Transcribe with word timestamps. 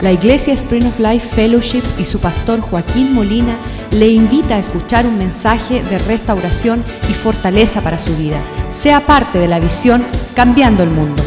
La 0.00 0.12
Iglesia 0.12 0.54
Spring 0.54 0.86
of 0.86 0.98
Life 0.98 1.34
Fellowship 1.34 1.82
y 1.98 2.06
su 2.06 2.20
pastor 2.20 2.60
Joaquín 2.60 3.12
Molina 3.12 3.58
le 3.90 4.08
invita 4.08 4.54
a 4.54 4.58
escuchar 4.58 5.06
un 5.06 5.18
mensaje 5.18 5.82
de 5.82 5.98
restauración 5.98 6.82
y 7.10 7.12
fortaleza 7.12 7.82
para 7.82 7.98
su 7.98 8.16
vida. 8.16 8.40
Sea 8.70 9.00
parte 9.00 9.38
de 9.38 9.48
la 9.48 9.60
visión 9.60 10.02
Cambiando 10.34 10.82
el 10.82 10.90
Mundo. 10.90 11.22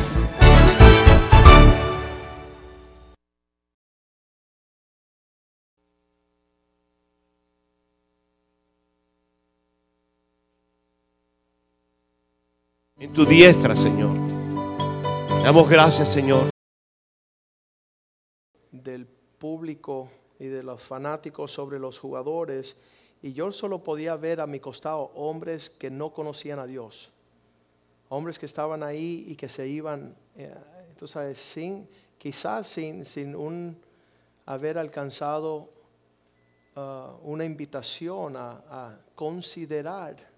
En 12.98 13.12
tu 13.12 13.26
diestra, 13.26 13.76
Señor. 13.76 14.12
Damos 15.44 15.70
gracias, 15.70 16.10
Señor. 16.10 16.53
Del 18.84 19.06
público 19.06 20.10
y 20.40 20.48
de 20.48 20.64
los 20.64 20.82
fanáticos 20.82 21.52
sobre 21.52 21.80
los 21.80 22.00
jugadores 22.00 22.78
y 23.22 23.34
yo 23.34 23.52
solo 23.52 23.84
podía 23.84 24.16
ver 24.16 24.42
a 24.42 24.48
mi 24.48 24.60
costado 24.60 25.12
hombres 25.16 25.70
que 25.70 25.90
no 25.90 26.12
conocían 26.12 26.60
a 26.60 26.68
Dios, 26.68 27.10
hombres 28.10 28.38
que 28.38 28.46
estaban 28.46 28.84
ahí 28.84 29.26
y 29.28 29.36
que 29.36 29.48
se 29.48 29.68
iban, 29.68 30.16
eh, 30.36 30.54
sabes, 31.06 31.40
sin, 31.40 31.88
quizás 32.18 32.68
sin, 32.68 33.06
sin 33.06 33.36
un 33.36 33.78
haber 34.46 34.78
alcanzado 34.78 35.70
ah, 36.76 37.16
una 37.24 37.46
invitación 37.46 38.36
a 38.36 39.00
considerar 39.16 40.34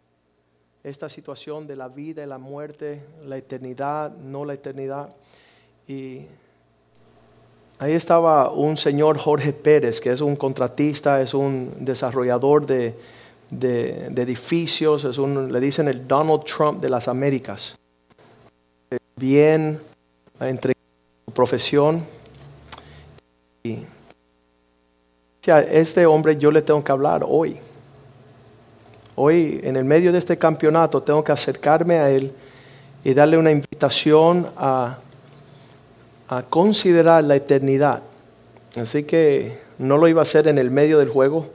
esta 0.86 1.10
situación 1.10 1.66
de 1.66 1.76
la 1.76 1.88
vida 1.88 2.24
y 2.24 2.28
la 2.28 2.38
muerte, 2.38 3.04
la 3.24 3.38
eternidad, 3.38 4.16
no 4.16 4.46
la 4.46 4.54
eternidad. 4.54 5.16
Y 5.88 6.28
Ahí 7.78 7.92
estaba 7.94 8.52
un 8.52 8.78
señor 8.78 9.18
Jorge 9.18 9.52
Pérez, 9.52 10.00
que 10.00 10.12
es 10.12 10.22
un 10.22 10.36
contratista, 10.38 11.22
es 11.22 11.34
un 11.34 11.74
desarrollador 11.80 12.66
de, 12.66 12.96
de- 13.50 14.08
edificios, 14.22 15.04
es 15.04 15.18
un, 15.18 15.52
le 15.52 15.60
dicen 15.60 15.88
el 15.90 16.08
Donald 16.08 16.44
Trump 16.46 16.82
de 16.82 16.90
las 16.90 17.08
Américas. 17.10 17.76
Bien 19.18 19.80
entre 20.40 20.74
su 21.26 21.34
profesión. 21.34 22.06
Y 23.64 23.86
a 25.52 25.60
este 25.60 26.06
hombre 26.06 26.38
yo 26.38 26.52
le 26.52 26.62
tengo 26.62 26.84
que 26.84 26.92
hablar 26.92 27.26
hoy. 27.28 27.58
Hoy, 29.16 29.60
en 29.64 29.76
el 29.76 29.86
medio 29.86 30.12
de 30.12 30.18
este 30.18 30.38
campeonato, 30.38 31.04
tengo 31.04 31.24
que 31.24 31.32
acercarme 31.32 31.96
a 32.00 32.10
él 32.10 32.34
y 33.04 33.14
darle 33.14 33.38
una 33.38 33.52
invitación 33.52 34.48
a 34.58 34.98
a 36.28 36.44
considerar 36.44 37.24
la 37.24 37.36
eternidad. 37.36 38.02
Así 38.76 39.04
que 39.04 39.60
no 39.78 39.98
lo 39.98 40.08
iba 40.08 40.22
a 40.22 40.24
hacer 40.24 40.48
en 40.48 40.58
el 40.58 40.72
medio 40.72 41.00
del 41.00 41.10
juego 41.10 41.48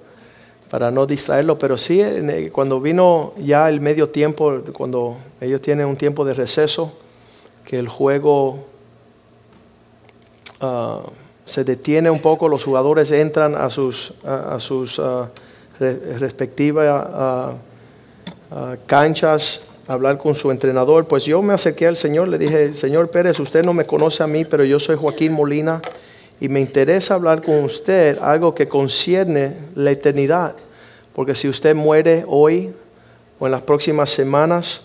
para 0.71 0.91
no 0.91 1.07
distraerlo, 1.07 1.59
pero 1.59 1.77
sí 1.77 2.01
cuando 2.53 2.81
vino 2.81 3.35
ya 3.39 3.69
el 3.69 3.81
medio 3.81 4.09
tiempo, 4.11 4.61
cuando 4.73 5.17
ellos 5.41 5.61
tienen 5.61 5.87
un 5.87 5.97
tiempo 5.97 6.25
de 6.25 6.35
receso, 6.35 6.93
que 7.65 7.79
el 7.79 7.89
juego 7.89 8.65
ah, 10.61 11.03
se 11.45 11.65
detiene 11.65 12.11
un 12.11 12.21
poco, 12.21 12.49
los 12.49 12.65
jugadores 12.65 13.11
entran 13.11 13.57
a 13.57 13.69
sus, 13.71 14.15
ah, 14.25 15.29
re- 15.79 16.19
respectivas 16.19 17.09
ah, 17.13 17.55
canchas 18.87 19.65
hablar 19.91 20.19
con 20.19 20.37
su 20.37 20.53
entrenador, 20.53 21.09
pues 21.09 21.25
yo 21.25 21.43
me 21.43 21.53
acerqué 21.53 21.89
al 21.89 21.97
Señor, 21.97 22.29
le 22.29 22.39
dije, 22.39 22.75
Señor 22.75 23.11
Pérez, 23.11 23.41
usted 23.41 23.65
no 23.65 23.75
me 23.75 23.87
conoce 23.87 24.23
a 24.23 24.29
mí, 24.29 24.45
pero 24.45 24.63
yo 24.65 24.79
soy 24.79 24.95
Joaquín 24.97 25.33
Molina 25.33 25.83
y 26.41 26.49
me 26.49 26.61
interesa 26.61 27.15
hablar 27.15 27.43
con 27.43 27.65
usted 27.65 28.17
algo 28.23 28.55
que 28.55 28.69
concierne 28.69 29.57
la 29.75 29.91
eternidad, 29.91 30.55
porque 31.13 31.35
si 31.35 31.49
usted 31.49 31.75
muere 31.75 32.25
hoy 32.29 32.73
o 33.41 33.47
en 33.47 33.51
las 33.51 33.63
próximas 33.63 34.11
semanas, 34.11 34.83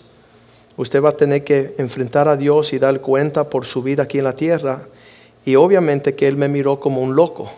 usted 0.76 1.00
va 1.00 1.10
a 1.10 1.16
tener 1.16 1.44
que 1.44 1.76
enfrentar 1.78 2.26
a 2.26 2.36
Dios 2.36 2.72
y 2.72 2.80
dar 2.80 3.00
cuenta 3.00 3.48
por 3.48 3.64
su 3.64 3.84
vida 3.84 4.02
aquí 4.02 4.18
en 4.18 4.24
la 4.24 4.32
tierra. 4.32 4.88
Y 5.44 5.54
obviamente 5.54 6.16
que 6.16 6.26
Él 6.26 6.36
me 6.36 6.48
miró 6.48 6.80
como 6.80 7.00
un 7.00 7.14
loco. 7.14 7.48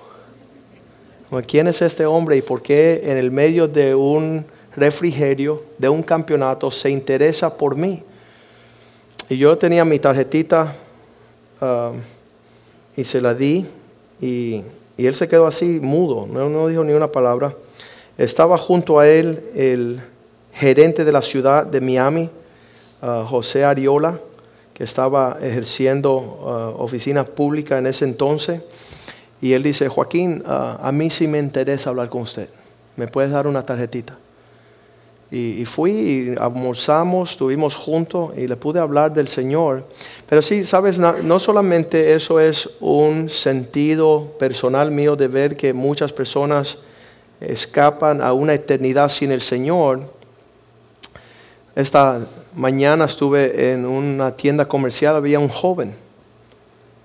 ¿Quién 1.47 1.66
es 1.66 1.81
este 1.81 2.04
hombre 2.04 2.37
y 2.37 2.42
por 2.42 2.60
qué 2.60 3.00
en 3.04 3.16
el 3.16 3.31
medio 3.31 3.69
de 3.69 3.94
un 3.94 4.44
refrigerio, 4.78 5.62
de 5.78 5.89
un 5.89 6.03
campeonato, 6.03 6.71
se 6.71 6.91
interesa 6.91 7.56
por 7.56 7.77
mí? 7.77 8.03
Y 9.28 9.37
yo 9.37 9.56
tenía 9.59 9.84
mi 9.84 9.99
tarjetita 9.99 10.75
ah, 11.61 11.93
y 12.97 13.05
se 13.05 13.21
la 13.21 13.34
di 13.34 13.67
y, 14.21 14.62
y 14.97 15.06
él 15.06 15.15
se 15.15 15.28
quedó 15.28 15.47
así 15.47 15.81
mudo, 15.81 16.27
no, 16.27 16.49
no 16.49 16.67
dijo 16.67 16.83
ni 16.84 16.93
una 16.93 17.12
palabra. 17.12 17.55
Estaba 18.17 18.59
junto 18.59 18.99
a 18.99 19.06
él 19.06 19.44
el 19.55 20.00
gerente 20.53 21.05
de 21.05 21.12
la 21.12 21.22
ciudad 21.22 21.65
de 21.65 21.81
Miami, 21.81 22.28
ah, 23.00 23.25
José 23.28 23.65
Ariola, 23.65 24.21
que 24.75 24.84
estaba 24.84 25.38
ejerciendo 25.41 26.41
ah, 26.47 26.72
oficinas 26.77 27.28
públicas 27.28 27.78
en 27.78 27.87
ese 27.87 28.05
entonces. 28.05 28.61
Y 29.41 29.53
él 29.53 29.62
dice, 29.62 29.88
Joaquín, 29.88 30.43
ah, 30.47 30.78
a 30.83 30.91
mí 30.91 31.11
sí 31.11 31.28
me 31.28 31.38
interesa 31.38 31.91
hablar 31.91 32.09
con 32.09 32.22
usted. 32.22 32.49
¿Me 32.97 33.06
puedes 33.06 33.31
dar 33.31 33.47
una 33.47 33.65
tarjetita? 33.65 34.19
Y, 35.31 35.66
fui 35.66 35.93
y 35.93 36.34
almorzamos, 36.41 37.33
estuvimos 37.33 37.75
juntos 37.75 38.33
y 38.39 38.47
le 38.47 38.56
pude 38.56 38.81
hablar 38.81 39.12
del 39.12 39.28
Señor. 39.28 39.84
Pero 40.27 40.41
sí, 40.41 40.65
sabes, 40.65 40.99
no, 40.99 41.39
solamente 41.39 42.15
eso 42.15 42.41
es 42.41 42.77
un 42.81 43.28
sentido 43.28 44.33
personal 44.38 44.91
mío 44.91 45.17
de 45.17 45.28
ver 45.28 45.55
que 45.55 45.75
muchas 45.75 46.15
personas 46.15 46.78
escapan 47.43 48.22
a 48.22 48.33
una 48.33 48.55
eternidad 48.55 49.11
sin 49.11 49.31
el 49.31 49.43
Señor. 49.43 50.11
Esta 51.77 52.21
mañana 52.55 53.05
estuve 53.05 53.72
en 53.72 53.84
una 53.84 54.34
tienda 54.34 54.67
comercial, 54.67 55.15
había 55.15 55.38
un 55.38 55.49
joven 55.49 55.93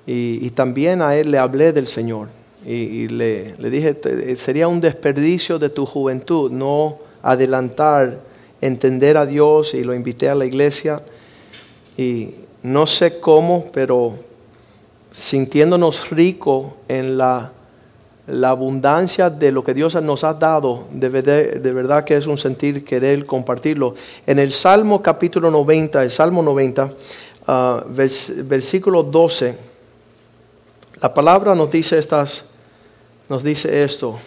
y, 0.07 0.50
también 0.51 1.01
a 1.01 1.16
él 1.16 1.29
le 1.29 1.38
hablé 1.38 1.73
del 1.73 1.88
Señor. 1.88 2.29
Y, 2.66 3.09
le, 3.09 3.53
dije, 3.69 3.94
"Te- 3.94 4.35
sería 4.38 4.69
un 4.69 4.79
desperdicio 4.79 5.59
de 5.59 5.69
tu 5.69 5.85
juventud 5.85 6.50
no 6.50 6.97
adelantar, 7.23 8.19
entender 8.61 9.17
a 9.17 9.25
Dios 9.25 9.73
y 9.73 9.84
lo 9.84 9.95
invité 9.95 10.29
a 10.29 10.35
la 10.35 10.45
iglesia. 10.45 11.01
Y 11.97 12.35
no 12.61 12.85
sé 12.85 13.19
cómo, 13.19 13.72
pero 13.73 14.13
sintiéndonos 15.11 16.09
ricos 16.09 16.73
en 16.88 17.17
la, 17.17 17.51
la 18.28 18.50
abundancia 18.50 19.29
de 19.29 19.51
lo 19.51 19.63
que 19.63 19.73
Dios 19.73 20.01
nos 20.01 20.23
ha 20.23 20.33
dado, 20.33 20.88
de 20.91 21.09
verdad, 21.09 21.44
de 21.56 21.72
verdad 21.72 22.03
que 22.03 22.16
es 22.17 22.25
un 22.25 22.38
sentir 22.38 22.83
querer 22.85 23.25
compartirlo. 23.25 23.95
En 24.25 24.39
el 24.39 24.51
Salmo 24.51 25.01
capítulo 25.01 25.51
90, 25.51 26.03
el 26.03 26.09
Salmo 26.12 26.41
90, 26.41 26.91
ah, 27.47 27.83
vers- 27.94 28.47
versículo 28.47 29.03
12, 29.03 29.56
la 31.01 31.13
palabra 31.13 31.53
nos 31.53 31.69
dice 31.69 32.00
estas, 32.00 32.45
nos 33.29 33.44
dice 33.44 33.83
esto. 33.83 34.17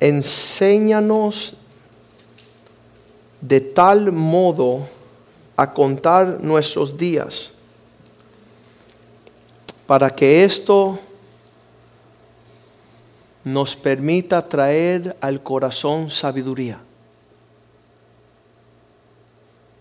Enséñanos 0.00 1.54
de 3.40 3.60
tal 3.60 4.12
modo 4.12 4.86
a 5.56 5.72
contar 5.72 6.40
nuestros 6.40 6.96
días 6.96 7.52
para 9.86 10.14
que 10.14 10.44
esto 10.44 10.98
nos 13.44 13.76
permita 13.76 14.40
traer 14.40 15.16
al 15.20 15.42
corazón 15.42 16.10
sabiduría. 16.10 16.80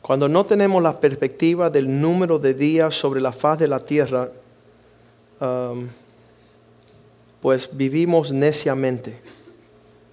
Cuando 0.02 0.28
no 0.28 0.46
tenemos 0.46 0.82
la 0.82 1.00
perspectiva 1.00 1.70
del 1.70 2.02
número 2.02 2.40
de 2.40 2.54
días 2.56 2.96
sobre 2.96 3.22
la 3.22 3.32
faz 3.32 3.60
de 3.60 3.68
la 3.68 3.80
tierra, 3.80 4.32
um, 5.40 5.88
pues 7.42 7.70
vivimos 7.72 8.32
neciamente. 8.32 9.22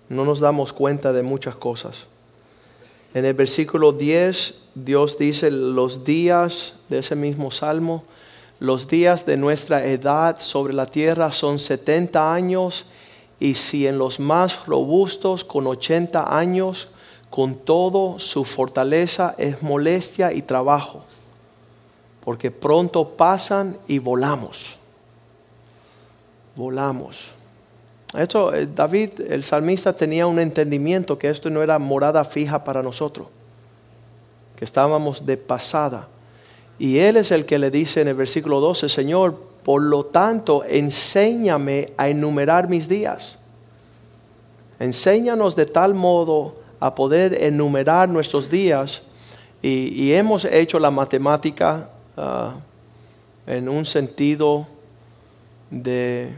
No 0.08 0.24
nos 0.24 0.40
damos 0.40 0.72
cuenta 0.72 1.12
de 1.12 1.22
muchas 1.22 1.56
cosas. 1.56 2.06
En 3.14 3.24
el 3.24 3.34
versículo 3.34 3.92
10, 3.92 4.62
Dios 4.74 5.18
dice 5.18 5.50
los 5.50 6.04
días 6.04 6.74
de 6.88 6.98
ese 6.98 7.16
mismo 7.16 7.50
salmo, 7.50 8.04
los 8.58 8.88
días 8.88 9.26
de 9.26 9.36
nuestra 9.36 9.84
edad 9.86 10.38
sobre 10.38 10.72
la 10.74 10.86
tierra 10.86 11.32
son 11.32 11.58
70 11.58 12.32
años 12.32 12.90
y 13.38 13.54
si 13.54 13.86
en 13.86 13.98
los 13.98 14.20
más 14.20 14.66
robustos 14.66 15.44
con 15.44 15.66
80 15.66 16.36
años, 16.36 16.88
con 17.30 17.54
todo 17.54 18.18
su 18.18 18.44
fortaleza 18.44 19.34
es 19.36 19.62
molestia 19.62 20.32
y 20.32 20.42
trabajo, 20.42 21.04
porque 22.24 22.50
pronto 22.50 23.16
pasan 23.16 23.76
y 23.86 23.98
volamos. 23.98 24.78
Volamos. 26.54 27.34
Esto, 28.16 28.54
eh, 28.54 28.66
David, 28.66 29.20
el 29.28 29.42
salmista, 29.42 29.92
tenía 29.92 30.26
un 30.26 30.38
entendimiento 30.38 31.18
que 31.18 31.28
esto 31.28 31.50
no 31.50 31.62
era 31.62 31.78
morada 31.78 32.24
fija 32.24 32.64
para 32.64 32.82
nosotros, 32.82 33.28
que 34.56 34.64
estábamos 34.64 35.26
de 35.26 35.36
pasada. 35.36 36.08
Y 36.78 36.98
Él 36.98 37.16
es 37.16 37.30
el 37.30 37.44
que 37.44 37.58
le 37.58 37.70
dice 37.70 38.00
en 38.00 38.08
el 38.08 38.14
versículo 38.14 38.60
12, 38.60 38.88
Señor, 38.88 39.34
por 39.64 39.82
lo 39.82 40.06
tanto, 40.06 40.64
enséñame 40.64 41.92
a 41.96 42.08
enumerar 42.08 42.68
mis 42.68 42.88
días. 42.88 43.38
Enséñanos 44.78 45.56
de 45.56 45.66
tal 45.66 45.94
modo 45.94 46.56
a 46.80 46.94
poder 46.94 47.34
enumerar 47.42 48.08
nuestros 48.08 48.50
días. 48.50 49.02
Y, 49.62 50.12
hemos 50.12 50.44
hecho 50.44 50.78
la 50.78 50.92
matemática 50.92 51.90
ah, 52.16 52.56
en 53.46 53.68
un 53.68 53.84
sentido 53.84 54.68
de 55.70 56.32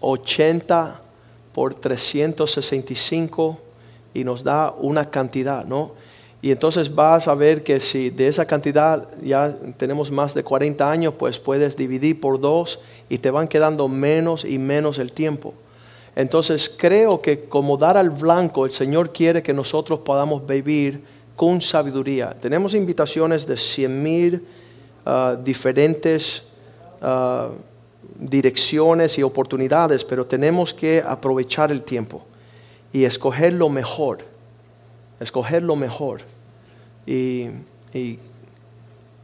80 0.00 1.00
por 1.52 1.74
365 1.74 3.58
y 4.14 4.24
nos 4.24 4.44
da 4.44 4.74
una 4.78 5.10
cantidad, 5.10 5.64
¿no? 5.64 5.92
Y 6.42 6.52
entonces 6.52 6.94
vas 6.94 7.28
a 7.28 7.34
ver 7.34 7.64
que 7.64 7.80
si 7.80 8.10
de 8.10 8.28
esa 8.28 8.46
cantidad 8.46 9.08
ya 9.22 9.56
tenemos 9.76 10.10
más 10.10 10.34
de 10.34 10.44
40 10.44 10.90
años, 10.90 11.14
pues 11.18 11.38
puedes 11.38 11.76
dividir 11.76 12.20
por 12.20 12.40
dos 12.40 12.78
y 13.08 13.18
te 13.18 13.30
van 13.30 13.48
quedando 13.48 13.88
menos 13.88 14.44
y 14.44 14.58
menos 14.58 14.98
el 14.98 15.12
tiempo. 15.12 15.54
Entonces 16.14 16.74
creo 16.74 17.20
que 17.20 17.44
como 17.44 17.76
dar 17.76 17.96
al 17.96 18.10
blanco, 18.10 18.64
el 18.64 18.72
Señor 18.72 19.12
quiere 19.12 19.42
que 19.42 19.52
nosotros 19.52 20.00
podamos 20.00 20.46
vivir 20.46 21.02
con 21.36 21.60
sabiduría. 21.60 22.34
Tenemos 22.40 22.74
invitaciones 22.74 23.46
de 23.46 23.56
100 23.56 24.02
mil 24.02 24.46
ah, 25.04 25.36
diferentes 25.42 26.44
ah, 27.02 27.50
direcciones 28.18 29.18
y 29.18 29.22
oportunidades, 29.22 30.04
pero 30.04 30.26
tenemos 30.26 30.72
que 30.72 31.02
aprovechar 31.06 31.70
el 31.70 31.82
tiempo 31.82 32.24
y 32.92 33.04
escoger 33.04 33.52
lo 33.52 33.68
mejor, 33.68 34.18
escoger 35.20 35.62
lo 35.62 35.76
mejor. 35.76 36.22
Y, 37.06 37.48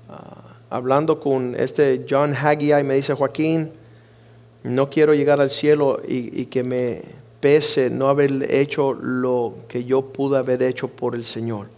ah, 0.08 0.56
hablando 0.70 1.20
con 1.20 1.54
este 1.54 2.04
John 2.08 2.34
Haggai, 2.34 2.84
me 2.84 2.94
dice 2.94 3.14
Joaquín, 3.14 3.72
no 4.62 4.88
quiero 4.90 5.14
llegar 5.14 5.40
al 5.40 5.50
cielo 5.50 6.00
y, 6.06 6.46
que 6.46 6.62
me 6.62 7.02
pese 7.40 7.90
no 7.90 8.08
haber 8.08 8.54
hecho 8.54 8.92
lo 8.92 9.54
que 9.68 9.84
yo 9.84 10.02
pude 10.02 10.38
haber 10.38 10.62
hecho 10.62 10.88
por 10.88 11.14
el 11.14 11.24
Señor. 11.24 11.68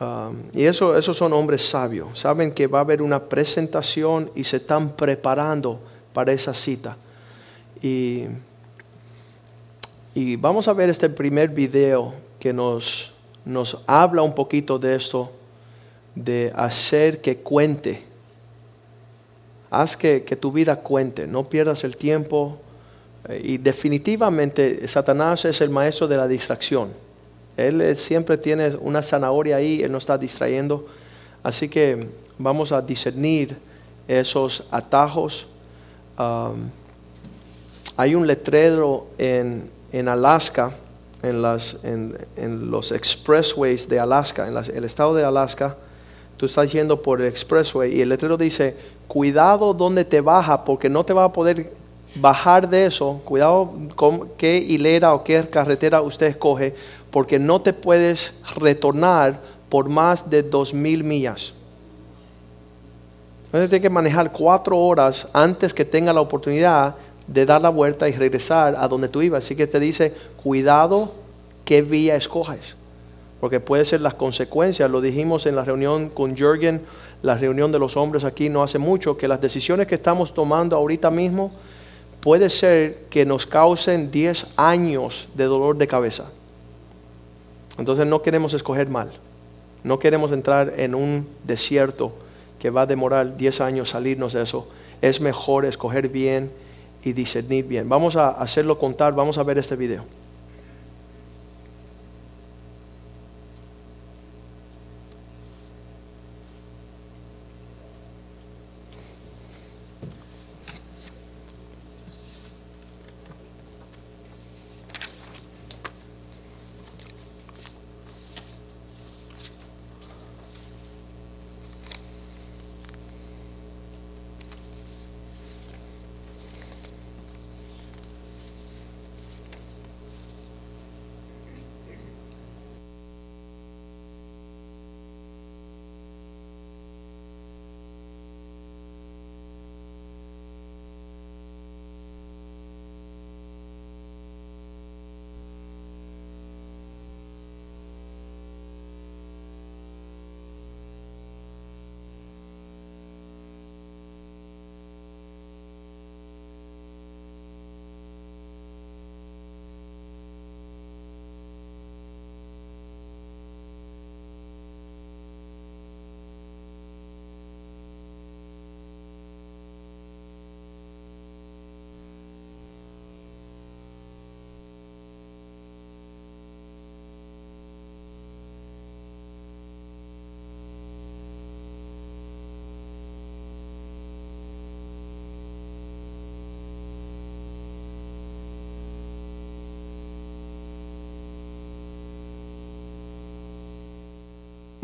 Ah, 0.00 0.32
y 0.52 0.64
eso, 0.64 0.96
esos 0.96 1.16
son 1.16 1.32
hombres 1.32 1.68
sabios. 1.68 2.18
Saben 2.18 2.52
que 2.52 2.66
va 2.66 2.78
a 2.78 2.82
haber 2.82 3.02
una 3.02 3.24
presentación 3.24 4.30
y 4.34 4.44
se 4.44 4.56
están 4.56 4.90
preparando 4.90 5.80
para 6.14 6.32
esa 6.32 6.54
cita. 6.54 6.96
Y, 7.82 8.24
y 10.14 10.36
vamos 10.36 10.68
a 10.68 10.72
ver 10.72 10.88
este 10.88 11.10
primer 11.10 11.50
video 11.50 12.14
que 12.38 12.54
nos, 12.54 13.12
nos 13.44 13.82
habla 13.86 14.22
un 14.22 14.34
poquito 14.34 14.78
de 14.78 14.94
esto, 14.94 15.30
de 16.14 16.52
hacer 16.54 17.20
que 17.20 17.38
cuente. 17.38 18.02
Haz 19.70 19.96
que, 19.96 20.20
tu 20.20 20.52
vida 20.52 20.76
cuente, 20.76 21.26
no 21.26 21.48
pierdas 21.48 21.82
el 21.84 21.96
tiempo. 21.96 22.58
Eh, 23.28 23.40
y 23.42 23.58
definitivamente 23.58 24.86
Satanás 24.86 25.44
es 25.44 25.60
el 25.60 25.70
maestro 25.70 26.06
de 26.06 26.16
la 26.16 26.28
distracción. 26.28 26.92
Él 27.56 27.96
siempre 27.96 28.36
tiene 28.38 28.70
una 28.80 29.02
zanahoria 29.02 29.56
ahí, 29.56 29.82
él 29.82 29.90
nos 29.90 30.04
está 30.04 30.16
distrayendo. 30.16 30.86
Así 31.42 31.68
que 31.68 32.08
vamos 32.38 32.72
a 32.72 32.80
discernir 32.80 33.56
esos 34.06 34.66
atajos 34.70 35.48
hay 36.16 38.14
un 38.14 38.26
letrero 38.26 39.06
en, 39.18 39.70
en 39.92 40.08
Alaska, 40.08 40.72
en, 41.22 41.42
las, 41.42 41.78
en, 41.84 42.16
en, 42.36 42.70
los 42.70 42.92
expressways 42.92 43.88
de 43.88 44.00
Alaska, 44.00 44.48
en 44.48 44.56
el 44.76 44.84
estado 44.84 45.14
de 45.14 45.24
Alaska. 45.24 45.76
Tú 46.36 46.46
estás 46.46 46.70
yendo 46.72 47.00
por 47.00 47.20
el 47.20 47.28
expressway 47.28 47.96
y 47.96 48.02
el 48.02 48.08
letrero 48.08 48.36
dice, 48.36 48.76
cuidado 49.06 49.72
donde 49.72 50.04
te 50.04 50.20
baja 50.20 50.64
porque 50.64 50.88
no 50.88 51.04
te 51.04 51.12
va 51.12 51.24
a 51.24 51.32
poder 51.32 51.72
bajar 52.16 52.68
de 52.68 52.86
eso. 52.86 53.20
Cuidado 53.24 53.72
con 53.94 54.28
qué 54.36 54.58
hilera 54.58 55.14
o 55.14 55.24
qué 55.24 55.48
carretera 55.48 56.02
usted 56.02 56.26
escoge 56.26 56.74
porque 57.10 57.38
no 57.38 57.60
te 57.60 57.72
puedes 57.72 58.40
retornar 58.56 59.40
por 59.68 59.88
más 59.88 60.28
de 60.28 60.42
dos 60.42 60.74
mil 60.74 61.04
millas. 61.04 61.54
Entonces 63.54 63.70
tiene 63.70 63.82
que 63.82 63.90
manejar 63.90 64.32
cuatro 64.32 64.76
horas 64.76 65.28
antes 65.32 65.72
que 65.72 65.84
tenga 65.84 66.12
la 66.12 66.20
oportunidad 66.20 66.96
de 67.28 67.46
dar 67.46 67.62
la 67.62 67.68
vuelta 67.68 68.08
y 68.08 68.12
regresar 68.12 68.74
a 68.76 68.88
donde 68.88 69.06
tú 69.06 69.22
ibas. 69.22 69.44
Así 69.44 69.54
que 69.54 69.68
te 69.68 69.78
dice, 69.78 70.12
cuidado 70.42 71.12
qué 71.64 71.80
vía 71.80 72.16
escoges. 72.16 72.74
Porque 73.38 73.60
puede 73.60 73.84
ser 73.84 74.00
las 74.00 74.14
consecuencias. 74.14 74.90
Lo 74.90 75.00
dijimos 75.00 75.46
en 75.46 75.54
la 75.54 75.64
reunión 75.64 76.08
con 76.08 76.36
Jürgen, 76.36 76.82
la 77.22 77.36
reunión 77.36 77.70
de 77.70 77.78
los 77.78 77.96
hombres 77.96 78.24
aquí 78.24 78.48
no 78.48 78.60
hace 78.60 78.80
mucho, 78.80 79.16
que 79.16 79.28
las 79.28 79.40
decisiones 79.40 79.86
que 79.86 79.94
estamos 79.94 80.34
tomando 80.34 80.74
ahorita 80.74 81.12
mismo 81.12 81.52
puede 82.18 82.50
ser 82.50 83.04
que 83.08 83.24
nos 83.24 83.46
causen 83.46 84.10
10 84.10 84.54
años 84.56 85.28
de 85.36 85.44
dolor 85.44 85.78
de 85.78 85.86
cabeza. 85.86 86.24
Entonces 87.78 88.04
no 88.04 88.20
queremos 88.20 88.52
escoger 88.52 88.88
mal. 88.88 89.12
No 89.84 90.00
queremos 90.00 90.32
entrar 90.32 90.72
en 90.76 90.96
un 90.96 91.28
desierto 91.44 92.23
que 92.64 92.70
va 92.70 92.80
a 92.80 92.86
demorar 92.86 93.36
10 93.36 93.60
años 93.60 93.90
salirnos 93.90 94.32
de 94.32 94.42
eso. 94.42 94.66
Es 95.02 95.20
mejor 95.20 95.66
escoger 95.66 96.08
bien 96.08 96.50
y 97.02 97.12
discernir 97.12 97.66
bien. 97.66 97.90
Vamos 97.90 98.16
a 98.16 98.30
hacerlo 98.30 98.78
contar, 98.78 99.14
vamos 99.14 99.36
a 99.36 99.42
ver 99.42 99.58
este 99.58 99.76
video. 99.76 100.06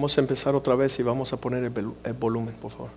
Vamos 0.01 0.17
a 0.17 0.23
empezar 0.23 0.55
otra 0.55 0.75
vez 0.77 0.99
y 0.99 1.03
vamos 1.03 1.35
a 1.35 1.37
poner 1.37 1.63
el, 1.63 2.15
volumen, 2.15 2.55
por 2.55 2.71
favor. 2.71 2.89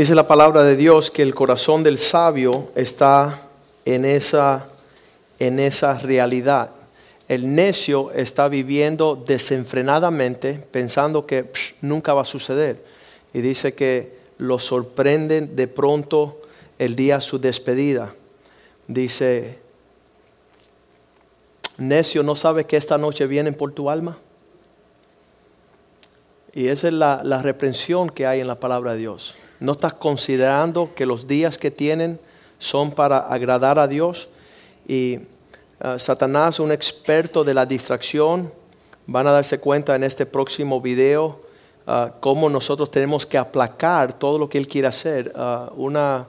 Dice 0.00 0.14
la 0.14 0.26
palabra 0.26 0.62
de 0.62 0.76
Dios 0.76 1.10
que 1.10 1.20
el 1.20 1.34
corazón 1.34 1.82
del 1.82 1.98
sabio 1.98 2.70
está 2.74 3.42
en 3.84 4.06
esa, 4.06 4.66
en 5.38 5.60
esa 5.60 5.98
realidad. 5.98 6.70
El 7.28 7.54
necio 7.54 8.10
está 8.12 8.48
viviendo 8.48 9.14
desenfrenadamente 9.14 10.54
pensando 10.54 11.26
que 11.26 11.52
nunca 11.82 12.14
va 12.14 12.22
a 12.22 12.24
suceder. 12.24 12.82
Y 13.34 13.42
dice 13.42 13.74
que 13.74 14.16
lo 14.38 14.58
sorprenden 14.58 15.54
de 15.54 15.68
pronto 15.68 16.40
el 16.78 16.96
día 16.96 17.16
de 17.16 17.20
su 17.20 17.38
despedida. 17.38 18.14
Dice, 18.88 19.58
necio, 21.76 22.22
¿no 22.22 22.36
sabe 22.36 22.64
que 22.64 22.78
esta 22.78 22.96
noche 22.96 23.26
vienen 23.26 23.52
por 23.52 23.72
tu 23.72 23.90
alma? 23.90 24.16
Y 26.54 26.68
esa 26.68 26.88
es 26.88 26.94
la, 26.94 27.20
la 27.22 27.42
reprensión 27.42 28.08
que 28.08 28.26
hay 28.26 28.40
en 28.40 28.46
la 28.46 28.58
palabra 28.58 28.92
de 28.92 29.00
Dios. 29.00 29.34
No 29.60 29.72
estás 29.72 29.92
considerando 29.94 30.90
que 30.94 31.06
los 31.06 31.26
días 31.26 31.58
que 31.58 31.70
tienen 31.70 32.18
son 32.58 32.92
para 32.92 33.18
agradar 33.18 33.78
a 33.78 33.86
Dios. 33.86 34.28
Y 34.88 35.18
uh, 35.84 35.98
Satanás, 35.98 36.58
un 36.60 36.72
experto 36.72 37.44
de 37.44 37.54
la 37.54 37.66
distracción, 37.66 38.52
van 39.06 39.26
a 39.26 39.32
darse 39.32 39.58
cuenta 39.58 39.94
en 39.94 40.04
este 40.04 40.26
próximo 40.26 40.80
video 40.80 41.40
uh, 41.86 42.10
cómo 42.20 42.48
nosotros 42.48 42.90
tenemos 42.90 43.26
que 43.26 43.36
aplacar 43.38 44.12
todo 44.18 44.38
lo 44.38 44.48
que 44.48 44.58
él 44.58 44.66
quiere 44.66 44.88
hacer. 44.88 45.32
Uh, 45.36 45.72
una 45.74 46.26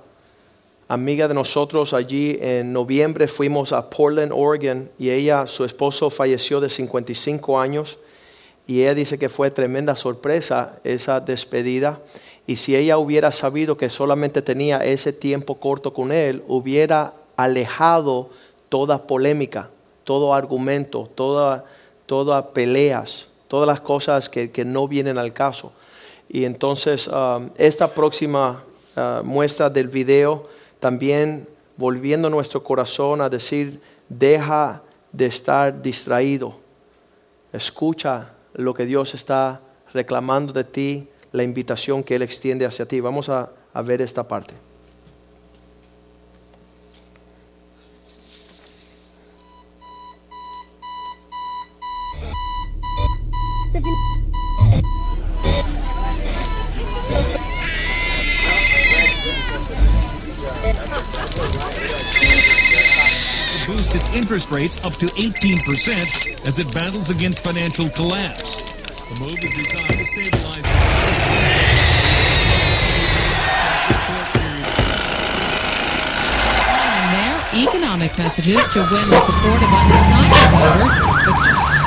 amiga 0.88 1.28
de 1.30 1.34
nosotros 1.34 1.94
allí 1.94 2.38
en 2.42 2.74
noviembre 2.74 3.28
fuimos 3.30 3.72
a 3.72 3.90
Portland, 3.90 4.34
Oregon, 4.36 4.90
y 5.00 5.10
ella, 5.10 5.48
su 5.48 5.64
esposo 5.64 6.10
falleció 6.10 6.60
de 6.60 6.70
55 6.70 7.60
años, 7.60 7.98
y 8.68 8.82
ella 8.82 8.94
dice 8.94 9.18
que 9.18 9.30
fue 9.30 9.52
tremenda 9.52 9.96
sorpresa 9.96 10.80
esa 10.84 11.20
despedida. 11.22 12.00
Y 12.48 12.56
si 12.56 12.76
ella 12.76 12.98
hubiera 12.98 13.32
sabido 13.32 13.78
que 13.78 13.90
solamente 13.90 14.42
tenía 14.42 14.78
ese 14.80 15.14
tiempo 15.14 15.60
corto 15.60 15.94
con 15.94 16.12
él, 16.12 16.44
hubiera 16.48 17.14
alejado 17.38 18.30
toda 18.70 19.08
polémica, 19.08 19.70
todo 20.04 20.34
argumento, 20.34 21.10
todas 21.14 21.64
toda 22.12 22.52
peleas, 22.52 23.30
todas 23.48 23.66
las 23.66 23.80
cosas 23.80 24.28
que, 24.28 24.52
que, 24.52 24.66
no 24.66 24.86
vienen 24.86 25.18
al 25.18 25.32
caso. 25.32 25.72
Y 26.28 26.44
entonces 26.44 27.08
um, 27.08 27.50
esta 27.56 27.88
próxima 27.88 28.66
uh, 28.98 29.24
muestra 29.24 29.70
del 29.70 29.88
video 29.88 30.50
también 30.82 31.48
volviendo 31.78 32.30
nuestro 32.30 32.66
corazón 32.66 33.22
a 33.22 33.30
decir, 33.30 33.80
deja 34.10 34.82
de 35.14 35.28
estar 35.28 35.82
distraído, 35.82 36.58
escucha 37.54 38.34
lo 38.56 38.74
que 38.74 38.86
Dios 38.86 39.14
está 39.14 39.62
reclamando 39.94 40.52
de 40.52 40.66
ti, 40.66 41.08
la 41.32 41.44
invitación 41.44 42.04
que 42.04 42.16
Él 42.16 42.22
extiende 42.22 42.66
hacia 42.66 42.86
ti. 42.86 43.00
Vamos 43.00 43.30
a, 43.30 43.52
a 43.74 43.82
ver 43.82 44.02
esta 44.02 44.28
parte. 44.28 44.54
boost 63.72 63.96
its 63.96 64.14
interest 64.14 64.52
rates 64.52 64.86
up 64.86 64.94
to 64.94 65.06
18% 65.06 66.48
as 66.48 66.60
it 66.60 66.74
battles 66.74 67.10
against 67.10 67.44
financial 67.44 67.88
collapse. 67.90 68.61
The 69.12 69.20
move 69.20 69.44
is 69.44 69.52
designed 69.52 69.92
to 69.92 70.06
stabilize. 70.06 70.64
Following 76.72 77.12
their 77.12 77.36
economic 77.68 78.18
messages 78.18 78.66
to 78.72 78.80
win 78.90 79.10
the 79.10 79.20
support 79.20 79.62
of 79.62 79.70
undecided 79.70 80.32
voters. 80.56 81.81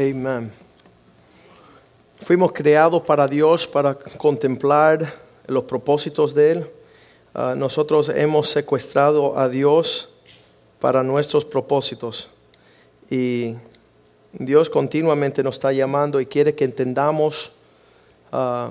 Amén. 0.00 0.50
Fuimos 2.22 2.52
creados 2.52 3.02
para 3.02 3.28
Dios, 3.28 3.66
para 3.66 3.94
contemplar 3.94 5.12
los 5.46 5.64
propósitos 5.64 6.34
de 6.34 6.52
Él. 6.52 6.70
Uh, 7.34 7.54
nosotros 7.54 8.08
hemos 8.08 8.48
secuestrado 8.48 9.38
a 9.38 9.46
Dios 9.50 10.08
para 10.78 11.02
nuestros 11.02 11.44
propósitos. 11.44 12.30
Y 13.10 13.56
Dios 14.32 14.70
continuamente 14.70 15.42
nos 15.42 15.56
está 15.56 15.70
llamando 15.70 16.18
y 16.18 16.24
quiere 16.24 16.54
que 16.54 16.64
entendamos 16.64 17.52
uh, 18.32 18.70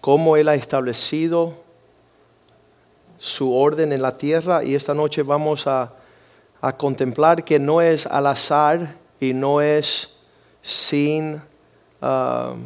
cómo 0.00 0.36
Él 0.36 0.48
ha 0.48 0.54
establecido 0.54 1.56
su 3.18 3.52
orden 3.52 3.92
en 3.92 4.02
la 4.02 4.16
tierra. 4.16 4.62
Y 4.62 4.76
esta 4.76 4.94
noche 4.94 5.24
vamos 5.24 5.66
a, 5.66 5.92
a 6.60 6.76
contemplar 6.76 7.42
que 7.42 7.58
no 7.58 7.80
es 7.80 8.06
al 8.06 8.28
azar 8.28 9.01
y 9.22 9.32
no 9.32 9.60
es 9.60 10.10
sin, 10.62 11.34
uh, 12.00 12.56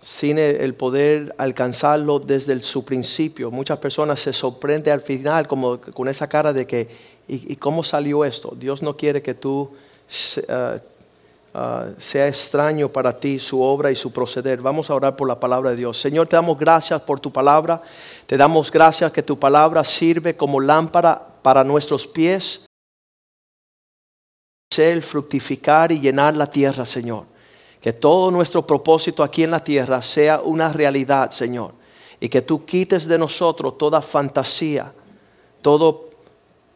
sin 0.00 0.38
el, 0.38 0.74
poder 0.74 1.34
alcanzarlo 1.36 2.18
desde 2.18 2.58
su 2.60 2.82
principio. 2.82 3.50
Muchas 3.50 3.78
personas 3.78 4.20
se 4.20 4.32
sorprenden 4.32 4.94
al 4.94 5.02
final 5.02 5.46
como 5.46 5.78
con 5.78 6.08
esa 6.08 6.28
cara 6.28 6.52
de 6.54 6.66
que, 6.66 6.88
¿y, 7.28 7.52
y 7.52 7.56
cómo 7.56 7.84
salió 7.84 8.24
esto? 8.24 8.54
Dios 8.58 8.82
no 8.82 8.96
quiere 8.96 9.20
que 9.20 9.34
tú 9.34 9.70
uh, 9.70 11.58
uh, 11.58 11.94
sea 11.98 12.26
extraño 12.26 12.88
para 12.88 13.14
ti 13.14 13.38
su 13.38 13.60
obra 13.60 13.90
y 13.90 13.96
su 13.96 14.10
proceder. 14.10 14.62
Vamos 14.62 14.88
a 14.88 14.94
orar 14.94 15.14
por 15.14 15.28
la 15.28 15.38
palabra 15.38 15.70
de 15.70 15.76
Dios. 15.76 16.00
Señor, 16.00 16.26
te 16.26 16.36
damos 16.36 16.58
gracias 16.58 17.02
por 17.02 17.20
tu 17.20 17.30
palabra. 17.30 17.82
Te 18.26 18.38
damos 18.38 18.72
gracias 18.72 19.12
que 19.12 19.22
tu 19.22 19.38
palabra 19.38 19.84
sirve 19.84 20.36
como 20.36 20.58
lámpara 20.58 21.20
para 21.42 21.62
nuestros 21.64 22.06
pies 22.06 22.65
el 24.76 25.02
fructificar 25.02 25.92
y 25.92 26.00
llenar 26.00 26.36
la 26.36 26.50
tierra, 26.50 26.84
Señor. 26.84 27.24
Que 27.80 27.92
todo 27.92 28.30
nuestro 28.30 28.66
propósito 28.66 29.22
aquí 29.22 29.44
en 29.44 29.50
la 29.50 29.62
tierra 29.62 30.02
sea 30.02 30.40
una 30.40 30.72
realidad, 30.72 31.30
Señor. 31.30 31.72
Y 32.20 32.28
que 32.28 32.42
tú 32.42 32.64
quites 32.64 33.06
de 33.06 33.18
nosotros 33.18 33.78
toda 33.78 34.02
fantasía, 34.02 34.92
todo, 35.62 36.10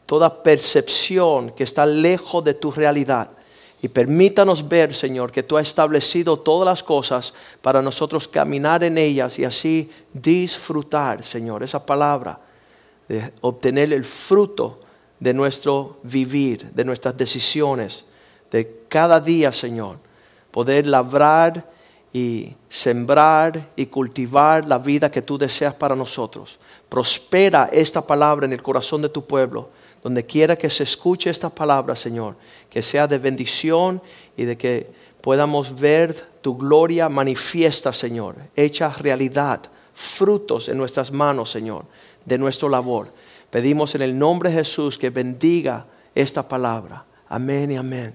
toda 0.07 0.43
percepción 0.43 1.51
que 1.51 1.65
está 1.65 1.85
lejos 1.85 2.45
de 2.45 2.55
tu 2.55 2.71
realidad. 2.71 3.31
Y 3.83 3.89
permítanos 3.89 4.69
ver, 4.69 4.95
Señor, 4.95 5.33
que 5.33 5.43
tú 5.43 5.57
has 5.57 5.67
establecido 5.67 6.39
todas 6.39 6.67
las 6.67 6.83
cosas 6.83 7.33
para 7.63 7.81
nosotros 7.81 8.29
caminar 8.29 8.85
en 8.85 8.99
ellas 8.99 9.39
y 9.39 9.45
así 9.45 9.91
disfrutar, 10.13 11.23
Señor, 11.25 11.63
esa 11.63 11.85
palabra, 11.85 12.39
de 13.09 13.33
obtener 13.41 13.93
el 13.93 14.05
fruto 14.05 14.81
de 15.21 15.35
nuestro 15.35 15.99
vivir, 16.03 16.73
de 16.73 16.85
nuestras 16.85 17.17
decisiones, 17.17 18.05
de 18.50 18.85
cada 18.89 19.21
día, 19.21 19.53
Señor, 19.53 19.99
poder 20.50 20.87
labrar 20.87 21.71
y 22.12 22.57
sembrar 22.69 23.71
y 23.77 23.87
cultivar 23.87 24.67
la 24.67 24.79
vida 24.79 25.11
que 25.11 25.23
tú 25.23 25.39
deseas 25.39 25.75
para 25.75 25.95
nosotros. 25.95 26.59
Prospera 26.89 27.69
esta 27.71 28.05
palabra 28.05 28.47
en 28.47 28.53
el 28.53 28.62
corazón 28.62 29.03
de 29.03 29.09
tu 29.09 29.25
pueblo 29.25 29.71
donde 30.03 30.25
quiera 30.25 30.57
que 30.57 30.71
se 30.71 30.85
escuche 30.85 31.31
esta 31.31 31.50
palabra, 31.50 31.95
Señor, 31.95 32.37
que 32.69 32.83
sea 32.83 33.07
de 33.07 33.19
bendición 33.19 34.00
y 34.37 34.45
de 34.45 34.57
que 34.57 34.91
podamos 35.21 35.79
ver 35.79 36.15
tu 36.41 36.57
gloria 36.57 37.09
manifiesta, 37.09 37.93
Señor, 37.93 38.37
hecha 38.57 38.89
realidad, 38.89 39.61
frutos 39.93 40.69
en 40.69 40.79
nuestras 40.79 41.12
manos, 41.12 41.50
Señor, 41.50 41.85
de 42.25 42.39
nuestra 42.39 42.69
labor. 42.69 43.09
Pedimos 43.50 43.95
en 43.95 44.02
el 44.02 44.19
nombre 44.19 44.50
de 44.50 44.57
Jesús 44.57 44.97
que 44.97 45.11
bendiga 45.11 45.87
esta 46.14 46.47
palabra. 46.47 47.04
Amén 47.28 47.73
y 47.73 47.76
amén. 47.76 48.14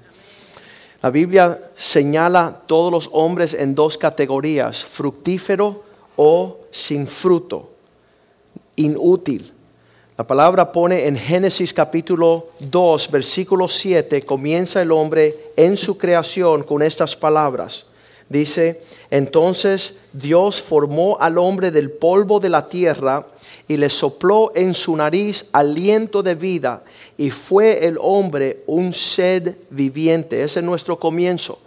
La 1.02 1.10
Biblia 1.10 1.60
señala 1.76 2.62
todos 2.66 2.92
los 2.92 3.10
hombres 3.12 3.54
en 3.54 3.76
dos 3.76 3.98
categorías, 3.98 4.84
fructífero 4.84 5.84
o 6.16 6.62
sin 6.72 7.06
fruto, 7.06 7.74
inútil. 8.78 9.54
La 10.18 10.26
palabra 10.26 10.72
pone 10.72 11.06
en 11.06 11.18
Génesis 11.18 11.74
capítulo 11.74 12.48
2, 12.60 13.12
versículo 13.12 13.68
7, 13.68 14.22
comienza 14.22 14.82
el 14.82 14.94
hombre 14.94 15.52
en 15.58 15.76
su 15.76 15.98
creación 15.98 16.64
con 16.64 16.82
estas 16.82 17.16
palabras. 17.18 17.86
Dice, 18.30 18.82
entonces 19.12 20.00
Dios 20.14 20.62
formó 20.62 21.18
al 21.20 21.38
hombre 21.38 21.70
del 21.70 21.92
polvo 21.92 22.40
de 22.40 22.50
la 22.50 22.68
tierra 22.68 23.28
y 23.68 23.78
le 23.78 23.90
sopló 23.90 24.52
en 24.56 24.74
su 24.74 24.96
nariz 24.96 25.48
aliento 25.52 26.22
de 26.22 26.36
vida 26.36 26.84
y 27.18 27.32
fue 27.32 27.88
el 27.88 27.98
hombre 28.00 28.64
un 28.68 28.94
ser 28.94 29.58
viviente. 29.70 30.44
Ese 30.44 30.60
es 30.60 30.66
nuestro 30.66 31.00
comienzo. 31.00 31.60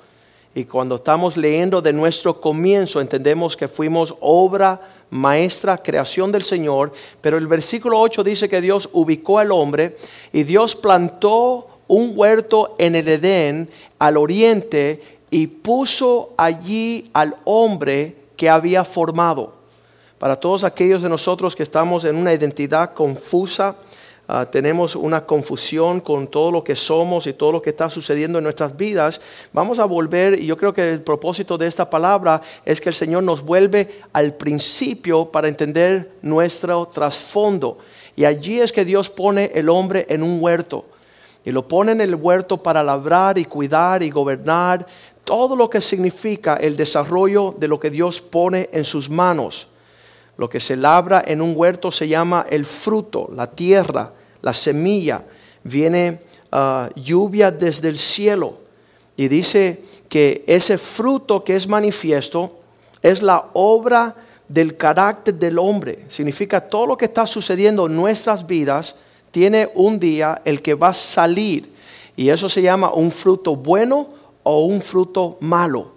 Y 0.54 0.64
cuando 0.64 0.96
estamos 0.96 1.36
leyendo 1.36 1.82
de 1.82 1.92
nuestro 1.92 2.40
comienzo 2.40 3.00
entendemos 3.00 3.56
que 3.56 3.68
fuimos 3.68 4.14
obra 4.20 4.80
maestra, 5.10 5.78
creación 5.78 6.30
del 6.32 6.42
Señor, 6.42 6.92
pero 7.20 7.38
el 7.38 7.46
versículo 7.46 8.00
8 8.00 8.24
dice 8.24 8.48
que 8.48 8.60
Dios 8.60 8.88
ubicó 8.92 9.38
al 9.38 9.52
hombre 9.52 9.96
y 10.32 10.42
Dios 10.42 10.76
plantó 10.76 11.68
un 11.86 12.12
huerto 12.14 12.74
en 12.78 12.94
el 12.94 13.08
Edén 13.08 13.68
al 13.98 14.16
oriente 14.16 15.02
y 15.30 15.46
puso 15.46 16.34
allí 16.36 17.10
al 17.12 17.36
hombre 17.44 18.16
que 18.36 18.48
había 18.48 18.84
formado. 18.84 19.57
Para 20.18 20.36
todos 20.36 20.64
aquellos 20.64 21.02
de 21.02 21.08
nosotros 21.08 21.54
que 21.54 21.62
estamos 21.62 22.04
en 22.04 22.16
una 22.16 22.32
identidad 22.32 22.92
confusa, 22.92 23.76
Ah, 24.30 24.44
tenemos 24.44 24.94
una 24.94 25.24
confusión 25.24 26.00
con 26.00 26.26
todo 26.26 26.52
lo 26.52 26.62
que 26.62 26.76
somos 26.76 27.26
y 27.26 27.32
todo 27.32 27.50
lo 27.50 27.62
que 27.62 27.70
está 27.70 27.88
sucediendo 27.88 28.36
en 28.36 28.44
nuestras 28.44 28.76
vidas, 28.76 29.22
vamos 29.54 29.78
a 29.78 29.86
volver, 29.86 30.38
y 30.38 30.44
yo 30.44 30.58
creo 30.58 30.74
que 30.74 30.86
el 30.86 31.00
propósito 31.00 31.56
de 31.56 31.66
esta 31.66 31.88
palabra 31.88 32.42
es 32.66 32.78
que 32.78 32.90
el 32.90 32.94
Señor 32.94 33.22
nos 33.22 33.40
vuelve 33.40 34.02
al 34.12 34.34
principio 34.34 35.32
para 35.32 35.48
entender 35.48 36.12
nuestro 36.20 36.84
trasfondo. 36.88 37.78
Y 38.16 38.26
allí 38.26 38.60
es 38.60 38.70
que 38.70 38.84
Dios 38.84 39.08
pone 39.08 39.50
el 39.54 39.70
hombre 39.70 40.04
en 40.10 40.22
un 40.22 40.42
huerto. 40.42 40.84
Y 41.42 41.50
lo 41.50 41.66
pone 41.66 41.92
en 41.92 42.02
el 42.02 42.14
huerto 42.14 42.62
para 42.62 42.82
labrar 42.82 43.38
y 43.38 43.46
cuidar 43.46 44.02
y 44.02 44.10
gobernar 44.10 44.86
todo 45.24 45.56
lo 45.56 45.70
que 45.70 45.80
significa 45.80 46.56
el 46.56 46.76
desarrollo 46.76 47.54
de 47.56 47.68
lo 47.68 47.80
que 47.80 47.88
Dios 47.88 48.20
pone 48.20 48.68
en 48.74 48.84
sus 48.84 49.08
manos. 49.08 49.68
Lo 50.38 50.48
que 50.48 50.60
se 50.60 50.76
labra 50.76 51.22
en 51.26 51.42
un 51.42 51.52
huerto 51.54 51.92
se 51.92 52.08
llama 52.08 52.46
el 52.48 52.64
fruto, 52.64 53.28
la 53.34 53.50
tierra, 53.50 54.12
la 54.40 54.54
semilla, 54.54 55.22
viene 55.64 56.20
ah, 56.50 56.88
lluvia 56.94 57.50
desde 57.50 57.88
el 57.88 57.98
cielo. 57.98 58.54
Y 59.16 59.26
dice 59.28 59.82
que 60.08 60.44
ese 60.46 60.78
fruto 60.78 61.42
que 61.42 61.56
es 61.56 61.68
manifiesto 61.68 62.60
es 63.02 63.20
la 63.20 63.50
obra 63.52 64.14
del 64.48 64.76
carácter 64.76 65.34
del 65.34 65.58
hombre. 65.58 66.04
Significa 66.08 66.60
todo 66.60 66.86
lo 66.86 66.96
que 66.96 67.06
está 67.06 67.26
sucediendo 67.26 67.86
en 67.86 67.96
nuestras 67.96 68.46
vidas 68.46 68.94
tiene 69.32 69.68
un 69.74 69.98
día 69.98 70.40
el 70.44 70.62
que 70.62 70.74
va 70.74 70.88
a 70.88 70.94
salir. 70.94 71.72
Y 72.16 72.30
eso 72.30 72.48
se 72.48 72.62
llama 72.62 72.92
un 72.92 73.10
fruto 73.10 73.56
bueno 73.56 74.08
o 74.44 74.64
un 74.64 74.80
fruto 74.80 75.36
malo. 75.40 75.92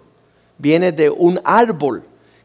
Viene 0.58 0.92
de 0.92 1.10
un 1.10 1.40
árbol, 1.44 2.02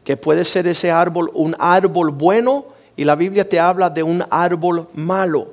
que 0.08 0.16
puede 0.16 0.46
ser 0.46 0.66
ese 0.66 0.90
árbol 0.90 1.30
un 1.34 1.54
árbol 1.58 2.08
bueno 2.08 2.64
y 2.96 3.04
la 3.04 3.14
Biblia 3.14 3.46
te 3.46 3.60
habla 3.60 3.90
de 3.90 4.02
un 4.02 4.24
árbol 4.30 4.86
malo. 4.94 5.48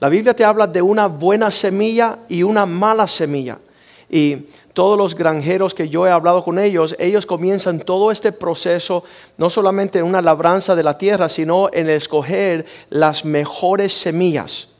La 0.00 0.10
Biblia 0.10 0.34
te 0.34 0.44
habla 0.44 0.66
de 0.66 0.82
una 0.82 1.06
buena 1.06 1.50
semilla 1.50 2.18
y 2.28 2.42
una 2.42 2.66
mala 2.66 3.06
semilla. 3.06 3.56
Y 4.10 4.48
todos 4.74 4.98
los 4.98 5.14
granjeros 5.14 5.72
que 5.72 5.88
yo 5.88 6.06
he 6.06 6.10
hablado 6.10 6.44
con 6.44 6.58
ellos, 6.58 6.94
ellos 6.98 7.24
comienzan 7.24 7.80
todo 7.80 8.10
este 8.10 8.32
proceso 8.32 9.02
no 9.38 9.48
solamente 9.48 10.00
en 10.00 10.04
una 10.04 10.20
labranza 10.20 10.74
de 10.74 10.82
la 10.82 10.98
tierra, 10.98 11.30
sino 11.30 11.70
en 11.72 11.88
escoger 11.88 12.66
las 12.90 13.24
mejores 13.24 13.94
semillas. 13.94 14.75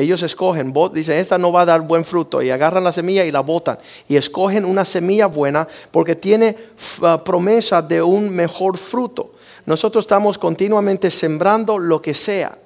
Ellos 0.00 0.22
escogen, 0.22 0.72
dicen, 0.94 1.18
esta 1.18 1.36
no 1.36 1.52
va 1.52 1.62
a 1.62 1.66
dar 1.66 1.82
buen 1.82 2.06
fruto, 2.06 2.40
y 2.40 2.50
agarran 2.50 2.82
la 2.82 2.92
semilla 2.92 3.24
y 3.24 3.30
la 3.30 3.40
botan, 3.40 3.78
y 4.08 4.16
escogen 4.16 4.64
una 4.64 4.86
semilla 4.86 5.26
buena 5.26 5.68
porque 5.90 6.16
tiene 6.16 6.56
ah, 7.02 7.22
promesa 7.22 7.82
de 7.82 8.00
un 8.00 8.30
mejor 8.30 8.78
fruto. 8.78 9.32
Nosotros 9.66 10.04
estamos 10.04 10.38
continuamente 10.38 11.10
sembrando 11.10 11.78
lo 11.78 12.00
que 12.00 12.14
sea 12.14 12.56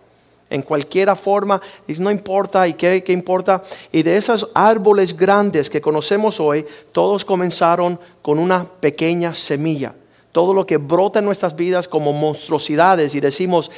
en 0.48 0.62
cualquier 0.62 1.14
forma, 1.16 1.60
no 1.98 2.10
importa, 2.10 2.68
¿y 2.68 2.74
qué, 2.74 3.02
qué, 3.02 3.12
importa? 3.12 3.64
Y 3.90 4.04
de 4.04 4.16
esos 4.16 4.50
árboles 4.54 5.16
grandes 5.16 5.68
que 5.68 5.80
conocemos 5.80 6.38
hoy, 6.38 6.64
todos 6.92 7.24
comenzaron 7.24 7.98
con 8.22 8.38
una 8.38 8.64
pequeña 8.64 9.34
semilla. 9.34 9.92
Todo 10.30 10.54
lo 10.54 10.64
que 10.64 10.76
brota 10.76 11.18
en 11.18 11.24
nuestras 11.24 11.56
vidas 11.56 11.88
como 11.88 12.12
monstruosidades 12.12 13.16
y 13.16 13.20
decimos, 13.20 13.72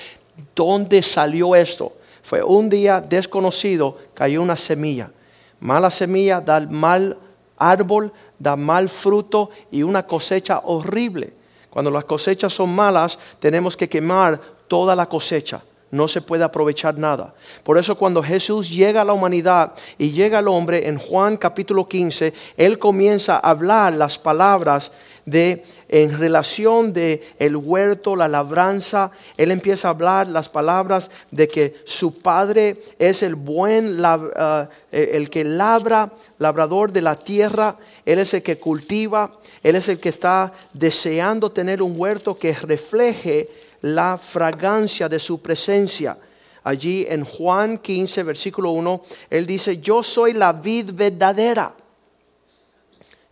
¿dónde 0.54 1.02
salió 1.02 1.56
esto? 1.56 1.92
Fue 2.26 2.42
un 2.42 2.68
día 2.68 3.00
desconocido, 3.00 3.98
cayó 4.12 4.42
una 4.42 4.56
semilla. 4.56 5.12
Mala 5.60 5.92
semilla 5.92 6.40
da 6.40 6.58
mal 6.60 7.16
árbol, 7.56 8.12
da 8.36 8.56
mal 8.56 8.88
fruto 8.88 9.50
y 9.70 9.84
una 9.84 10.04
cosecha 10.04 10.58
horrible. 10.64 11.32
Cuando 11.70 11.88
las 11.88 12.04
cosechas 12.04 12.52
son 12.52 12.74
malas, 12.74 13.16
tenemos 13.38 13.76
que 13.76 13.88
quemar 13.88 14.40
toda 14.66 14.96
la 14.96 15.08
cosecha 15.08 15.62
no 15.90 16.08
se 16.08 16.20
puede 16.20 16.44
aprovechar 16.44 16.98
nada. 16.98 17.34
Por 17.62 17.78
eso 17.78 17.96
cuando 17.96 18.22
Jesús 18.22 18.70
llega 18.70 19.02
a 19.02 19.04
la 19.04 19.12
humanidad 19.12 19.74
y 19.98 20.10
llega 20.10 20.38
al 20.38 20.48
hombre 20.48 20.88
en 20.88 20.98
Juan 20.98 21.36
capítulo 21.36 21.88
15, 21.88 22.32
él 22.56 22.78
comienza 22.78 23.36
a 23.36 23.50
hablar 23.50 23.94
las 23.94 24.18
palabras 24.18 24.92
de 25.26 25.64
en 25.88 26.18
relación 26.18 26.92
de 26.92 27.22
el 27.38 27.56
huerto, 27.56 28.16
la 28.16 28.28
labranza, 28.28 29.10
él 29.36 29.50
empieza 29.50 29.88
a 29.88 29.90
hablar 29.90 30.28
las 30.28 30.48
palabras 30.48 31.10
de 31.30 31.48
que 31.48 31.74
su 31.84 32.20
padre 32.20 32.82
es 32.98 33.22
el 33.22 33.34
buen 33.34 34.00
uh, 34.00 34.66
el 34.90 35.28
que 35.28 35.44
labra, 35.44 36.12
labrador 36.38 36.92
de 36.92 37.02
la 37.02 37.16
tierra, 37.16 37.76
él 38.04 38.20
es 38.20 38.32
el 38.34 38.42
que 38.42 38.56
cultiva, 38.56 39.38
él 39.62 39.76
es 39.76 39.88
el 39.88 39.98
que 39.98 40.08
está 40.08 40.52
deseando 40.72 41.50
tener 41.50 41.82
un 41.82 41.94
huerto 41.96 42.38
que 42.38 42.54
refleje 42.54 43.50
la 43.82 44.18
fragancia 44.18 45.08
de 45.08 45.18
su 45.18 45.42
presencia. 45.42 46.16
Allí 46.62 47.06
en 47.08 47.24
Juan 47.24 47.78
15, 47.78 48.22
versículo 48.22 48.70
1, 48.70 49.02
él 49.30 49.46
dice, 49.46 49.78
yo 49.78 50.02
soy 50.02 50.32
la 50.32 50.52
vid 50.52 50.90
verdadera. 50.92 51.74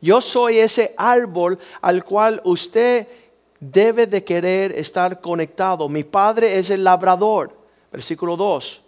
Yo 0.04 0.20
soy 0.20 0.58
ese 0.58 0.94
árbol 0.98 1.58
al 1.80 2.04
cual 2.04 2.42
usted 2.44 3.08
debe 3.58 4.06
de 4.06 4.22
querer 4.22 4.70
estar 4.72 5.22
conectado. 5.22 5.88
Mi 5.88 6.04
padre 6.04 6.58
es 6.58 6.68
el 6.68 6.84
labrador. 6.84 7.56
Versículo 7.90 8.36
2. 8.36 8.82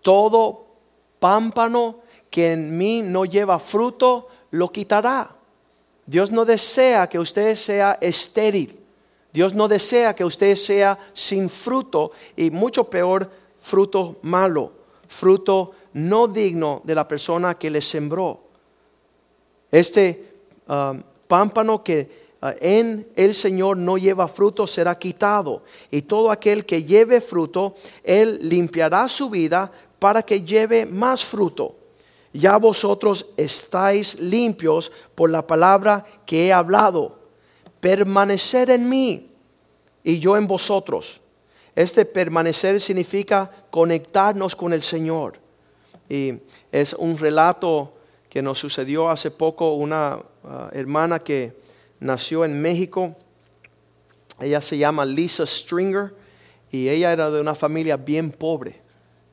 Todo 0.00 0.64
pámpano 1.18 1.98
que 2.30 2.54
en 2.54 2.74
mí 2.78 3.02
no 3.02 3.26
lleva 3.26 3.58
fruto, 3.58 4.28
lo 4.50 4.72
quitará. 4.72 5.36
Dios 6.06 6.30
no 6.30 6.46
desea 6.46 7.06
que 7.06 7.18
usted 7.18 7.54
sea 7.54 7.98
estéril. 8.00 8.80
Dios 9.34 9.52
no 9.52 9.68
desea 9.68 10.16
que 10.16 10.24
usted 10.24 10.56
sea 10.56 10.98
sin 11.12 11.50
fruto 11.50 12.12
y 12.34 12.50
mucho 12.50 12.88
peor 12.88 13.30
fruto 13.58 14.16
malo, 14.22 14.72
fruto 15.06 15.72
no 15.92 16.26
digno 16.26 16.80
de 16.82 16.94
la 16.94 17.06
persona 17.06 17.58
que 17.58 17.68
le 17.68 17.82
sembró. 17.82 18.40
Este 19.70 20.35
um, 20.68 21.02
pámpano 21.26 21.82
que 21.82 22.26
uh, 22.42 22.48
en 22.60 23.08
el 23.16 23.34
Señor 23.34 23.76
no 23.76 23.98
lleva 23.98 24.28
fruto 24.28 24.66
será 24.66 24.98
quitado 24.98 25.62
y 25.90 26.02
todo 26.02 26.30
aquel 26.30 26.64
que 26.64 26.84
lleve 26.84 27.20
fruto, 27.20 27.74
Él 28.02 28.38
limpiará 28.42 29.08
su 29.08 29.30
vida 29.30 29.70
para 29.98 30.22
que 30.22 30.42
lleve 30.42 30.86
más 30.86 31.24
fruto. 31.24 31.74
Ya 32.32 32.58
vosotros 32.58 33.26
estáis 33.36 34.20
limpios 34.20 34.92
por 35.14 35.30
la 35.30 35.46
palabra 35.46 36.04
que 36.26 36.46
he 36.46 36.52
hablado. 36.52 37.18
Permanecer 37.80 38.70
en 38.70 38.88
mí 38.88 39.30
y 40.04 40.18
yo 40.18 40.36
en 40.36 40.46
vosotros. 40.46 41.20
Este 41.74 42.04
permanecer 42.04 42.80
significa 42.80 43.50
conectarnos 43.70 44.54
con 44.54 44.72
el 44.72 44.82
Señor. 44.82 45.38
Y 46.08 46.34
es 46.70 46.92
un 46.94 47.16
relato 47.16 47.94
que 48.28 48.42
nos 48.42 48.58
sucedió 48.58 49.08
hace 49.08 49.30
poco 49.30 49.74
una 49.74 50.22
uh, 50.46 50.68
hermana 50.72 51.18
que 51.18 51.52
nació 52.00 52.44
en 52.44 52.60
México. 52.60 53.14
Ella 54.40 54.60
se 54.60 54.78
llama 54.78 55.04
Lisa 55.04 55.44
Stringer 55.44 56.14
y 56.70 56.88
ella 56.88 57.12
era 57.12 57.30
de 57.30 57.40
una 57.40 57.54
familia 57.54 57.96
bien 57.96 58.30
pobre 58.30 58.86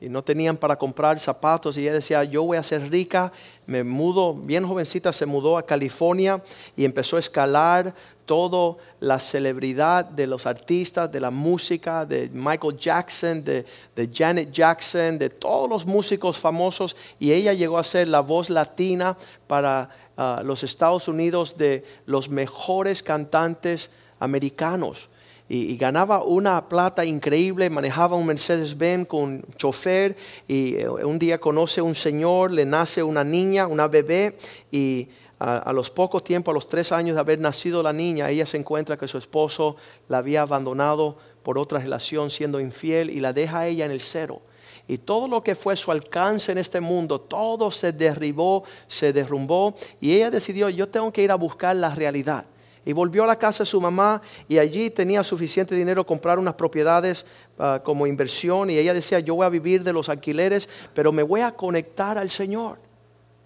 y 0.04 0.08
no 0.10 0.22
tenían 0.22 0.58
para 0.58 0.76
comprar 0.76 1.18
zapatos 1.18 1.78
y 1.78 1.82
ella 1.82 1.94
decía, 1.94 2.24
yo 2.24 2.42
voy 2.42 2.58
a 2.58 2.62
ser 2.62 2.90
rica, 2.90 3.32
me 3.66 3.82
mudo, 3.84 4.34
bien 4.34 4.66
jovencita 4.66 5.12
se 5.14 5.24
mudó 5.24 5.56
a 5.56 5.64
California 5.64 6.42
y 6.76 6.84
empezó 6.84 7.16
a 7.16 7.20
escalar 7.20 7.94
toda 8.26 8.76
la 9.00 9.18
celebridad 9.18 10.04
de 10.04 10.26
los 10.26 10.46
artistas, 10.46 11.10
de 11.10 11.20
la 11.20 11.30
música, 11.30 12.04
de 12.04 12.28
Michael 12.30 12.76
Jackson, 12.76 13.42
de, 13.44 13.64
de 13.96 14.10
Janet 14.12 14.52
Jackson, 14.52 15.18
de 15.18 15.30
todos 15.30 15.70
los 15.70 15.86
músicos 15.86 16.38
famosos 16.38 16.96
y 17.18 17.32
ella 17.32 17.54
llegó 17.54 17.78
a 17.78 17.84
ser 17.84 18.08
la 18.08 18.20
voz 18.20 18.50
latina 18.50 19.16
para 19.46 19.88
los 20.16 20.62
Estados 20.62 21.08
Unidos 21.08 21.56
de 21.56 21.84
los 22.06 22.28
mejores 22.28 23.02
cantantes 23.02 23.90
americanos 24.20 25.08
y, 25.48 25.76
ganaba 25.76 26.22
una 26.22 26.68
plata 26.68 27.04
increíble, 27.04 27.68
manejaba 27.68 28.16
un 28.16 28.26
Mercedes-Benz 28.26 29.06
con 29.06 29.44
chofer 29.56 30.16
y 30.48 30.76
eh, 30.76 30.88
un 30.88 31.18
día 31.18 31.38
conoce 31.38 31.80
a 31.80 31.84
un 31.84 31.94
señor, 31.94 32.50
le 32.50 32.64
nace 32.64 33.02
una 33.02 33.24
niña, 33.24 33.66
una 33.66 33.86
bebé 33.86 34.38
y 34.70 35.08
a, 35.38 35.72
los 35.74 35.90
pocos 35.90 36.24
tiempos, 36.24 36.52
a 36.52 36.54
los 36.54 36.68
tres 36.68 36.92
años 36.92 37.16
de 37.16 37.20
haber 37.20 37.38
nacido 37.38 37.82
la 37.82 37.92
niña, 37.92 38.30
ella 38.30 38.46
se 38.46 38.56
encuentra 38.56 38.96
que 38.96 39.06
su 39.06 39.18
esposo 39.18 39.76
la 40.08 40.18
había 40.18 40.42
abandonado 40.42 41.18
por 41.42 41.58
otra 41.58 41.80
relación 41.80 42.30
siendo 42.30 42.60
infiel 42.60 43.10
y 43.10 43.20
la 43.20 43.34
deja 43.34 43.60
a 43.60 43.66
ella 43.66 43.84
en 43.84 43.90
el 43.90 44.00
cero. 44.00 44.40
Y 44.86 44.98
todo 44.98 45.28
lo 45.28 45.42
que 45.42 45.54
fue 45.54 45.76
su 45.76 45.90
alcance 45.90 46.52
en 46.52 46.58
este 46.58 46.80
mundo, 46.80 47.20
todo 47.20 47.70
se 47.70 47.92
derribó, 47.92 48.64
se 48.86 49.12
derrumbó. 49.12 49.74
Y 50.00 50.12
ella 50.12 50.30
decidió, 50.30 50.68
yo 50.68 50.88
tengo 50.88 51.12
que 51.12 51.22
ir 51.22 51.30
a 51.30 51.36
buscar 51.36 51.74
la 51.76 51.94
realidad 51.94 52.46
y 52.84 52.92
volvió 52.92 53.24
a 53.24 53.26
la 53.26 53.38
casa 53.38 53.64
de 53.64 53.70
su 53.70 53.80
mamá 53.80 54.20
y 54.48 54.58
allí 54.58 54.90
tenía 54.90 55.24
suficiente 55.24 55.74
dinero 55.74 56.04
comprar 56.04 56.38
unas 56.38 56.54
propiedades 56.54 57.24
ah, 57.58 57.80
como 57.82 58.06
inversión 58.06 58.70
y 58.70 58.76
ella 58.76 58.92
decía, 58.92 59.20
yo 59.20 59.36
voy 59.36 59.46
a 59.46 59.48
vivir 59.48 59.82
de 59.82 59.92
los 59.92 60.08
alquileres, 60.08 60.68
pero 60.92 61.12
me 61.12 61.22
voy 61.22 61.40
a 61.40 61.52
conectar 61.52 62.18
al 62.18 62.30
Señor. 62.30 62.78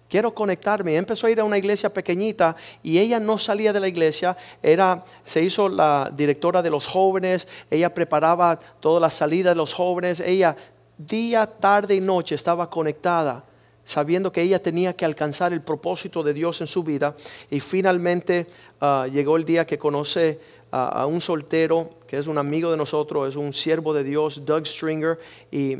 Quiero 0.09 0.33
conectarme. 0.33 0.95
empezó 0.95 1.27
a 1.27 1.29
ir 1.29 1.39
a 1.39 1.43
una 1.43 1.59
iglesia 1.59 1.93
pequeñita 1.93 2.55
y 2.81 2.97
ella 2.97 3.19
no 3.19 3.37
salía 3.37 3.71
de 3.71 3.79
la 3.79 3.87
iglesia. 3.87 4.35
Era, 4.63 5.05
se 5.23 5.43
hizo 5.43 5.69
la 5.69 6.11
directora 6.11 6.63
de 6.63 6.71
los 6.71 6.87
jóvenes. 6.87 7.47
Ella 7.69 7.93
preparaba 7.93 8.59
toda 8.79 8.99
la 8.99 9.11
salida 9.11 9.49
de 9.49 9.55
los 9.55 9.71
jóvenes. 9.71 10.19
Ella 10.19 10.55
día, 10.99 11.47
tarde 11.47 11.95
y 11.95 12.01
noche 12.01 12.35
estaba 12.35 12.69
conectada 12.69 13.45
sabiendo 13.89 14.31
que 14.31 14.43
ella 14.43 14.61
tenía 14.61 14.95
que 14.95 15.03
alcanzar 15.03 15.51
el 15.51 15.61
propósito 15.61 16.21
de 16.21 16.31
Dios 16.31 16.61
en 16.61 16.67
su 16.67 16.83
vida. 16.83 17.15
Y 17.49 17.59
finalmente 17.59 18.45
ah, 18.79 19.07
llegó 19.11 19.35
el 19.35 19.45
día 19.45 19.65
que 19.65 19.79
conoce 19.79 20.39
a, 20.71 21.07
un 21.07 21.19
soltero 21.19 21.89
que 22.05 22.19
es 22.19 22.27
un 22.27 22.37
amigo 22.37 22.69
de 22.69 22.77
nosotros, 22.77 23.29
es 23.29 23.35
un 23.35 23.51
siervo 23.51 23.91
de 23.91 24.03
Dios, 24.03 24.45
Doug 24.45 24.67
Stringer, 24.67 25.17
y, 25.51 25.77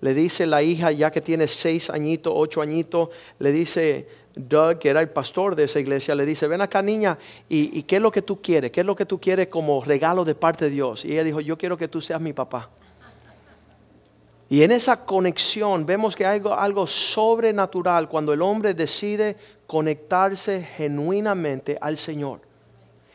le 0.00 0.14
dice 0.14 0.46
la 0.46 0.64
hija, 0.64 0.90
ya 0.90 1.12
que 1.12 1.20
tiene 1.20 1.46
seis 1.46 1.88
añitos, 1.88 2.32
ocho 2.34 2.60
añitos, 2.60 3.08
le 3.38 3.52
dice 3.52 4.08
Doug, 4.34 4.78
que 4.78 4.88
era 4.88 5.00
el 5.00 5.08
pastor 5.08 5.54
de 5.54 5.62
esa 5.62 5.78
iglesia, 5.78 6.16
le 6.16 6.26
dice, 6.26 6.48
ven 6.48 6.60
acá 6.60 6.82
niña, 6.82 7.16
¿y, 7.48 7.78
¿y, 7.78 7.84
qué 7.84 7.96
es 7.96 8.02
lo 8.02 8.10
que 8.10 8.22
tú 8.22 8.42
quieres? 8.42 8.72
¿Qué 8.72 8.80
es 8.80 8.86
lo 8.86 8.96
que 8.96 9.06
tú 9.06 9.20
quieres 9.20 9.46
como 9.46 9.80
regalo 9.84 10.24
de 10.24 10.34
parte 10.34 10.64
de 10.64 10.72
Dios? 10.72 11.04
Y 11.04 11.12
ella 11.12 11.22
dijo, 11.22 11.40
yo 11.40 11.56
quiero 11.56 11.76
que 11.76 11.86
tú 11.86 12.00
seas 12.00 12.20
mi 12.20 12.32
papá. 12.32 12.68
Y 14.52 14.62
en 14.62 14.70
esa 14.70 15.06
conexión 15.06 15.86
vemos 15.86 16.14
que 16.14 16.26
hay 16.26 16.42
algo, 16.58 16.86
sobrenatural 16.86 18.06
cuando 18.06 18.34
el 18.34 18.42
hombre 18.42 18.74
decide 18.74 19.34
conectarse 19.66 20.62
genuinamente 20.76 21.78
al 21.80 21.96
Señor. 21.96 22.42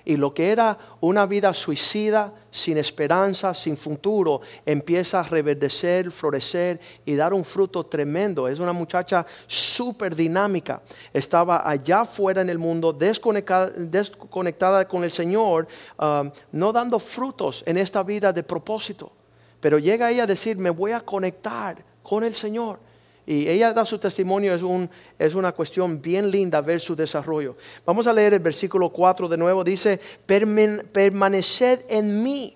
Y 0.03 0.17
lo 0.17 0.33
que 0.33 0.51
era 0.51 0.79
una 0.99 1.27
vida 1.27 1.53
suicida, 1.53 2.33
sin 2.49 2.79
esperanza, 2.79 3.53
sin 3.53 3.77
futuro, 3.77 4.41
empieza 4.65 5.19
a 5.19 5.23
reverdecer, 5.23 6.09
florecer 6.09 6.79
y 7.05 7.13
dar 7.13 7.35
un 7.35 7.45
fruto 7.45 7.85
tremendo. 7.85 8.47
Es 8.47 8.57
una 8.57 8.73
muchacha 8.73 9.23
súper 9.45 10.15
dinámica. 10.15 10.81
Estaba 11.13 11.69
allá 11.69 11.99
afuera 11.99 12.41
en 12.41 12.49
el 12.49 12.57
mundo, 12.57 12.91
desconectada, 12.93 14.87
con 14.87 15.03
el 15.03 15.11
Señor, 15.11 15.67
um, 15.99 16.31
no 16.51 16.73
dando 16.73 16.97
frutos 16.97 17.63
en 17.67 17.77
esta 17.77 18.01
vida 18.01 18.33
de 18.33 18.41
propósito. 18.41 19.11
Pero 19.59 19.79
llega 19.79 20.11
ella 20.11 20.23
a 20.23 20.27
decir, 20.27 20.57
me 20.57 20.69
voy 20.69 20.91
a 20.91 21.01
conectar 21.01 21.83
con 22.03 22.23
el 22.23 22.35
Señor. 22.35 22.79
Y 23.25 23.49
ella 23.49 23.73
da 23.73 23.83
su 23.83 23.99
testimonio, 23.99 24.55
es, 24.55 24.63
un, 24.63 24.89
es 25.19 25.35
una 25.35 25.51
cuestión 25.51 26.01
bien 26.01 26.31
linda 26.31 26.61
ver 26.61 26.79
su 26.79 26.95
desarrollo. 26.95 27.57
Vamos 27.85 28.07
a 28.07 28.13
leer 28.13 28.35
el 28.35 28.39
versículo 28.39 28.89
4 28.89 29.27
de 29.27 29.37
nuevo. 29.37 29.63
Dice, 29.65 29.99
permaneced 30.25 31.81
en 31.89 32.23
mí. 32.23 32.55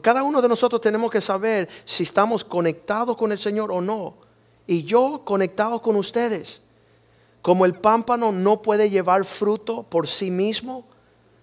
Cada 0.00 0.22
uno 0.22 0.40
de 0.40 0.48
nosotros 0.48 0.80
tenemos 0.80 1.10
que 1.10 1.20
saber 1.20 1.68
si 1.84 2.04
estamos 2.04 2.44
conectados 2.44 3.16
con 3.16 3.32
el 3.32 3.38
Señor 3.38 3.72
o 3.72 3.80
no. 3.80 4.14
Y 4.68 4.84
yo 4.84 5.22
conectado 5.24 5.82
con 5.82 5.96
ustedes. 5.96 6.60
Como 7.42 7.64
el 7.64 7.74
pámpano 7.74 8.30
no 8.30 8.62
puede 8.62 8.90
llevar 8.90 9.24
fruto 9.24 9.82
por 9.82 10.06
sí 10.06 10.30
mismo, 10.30 10.84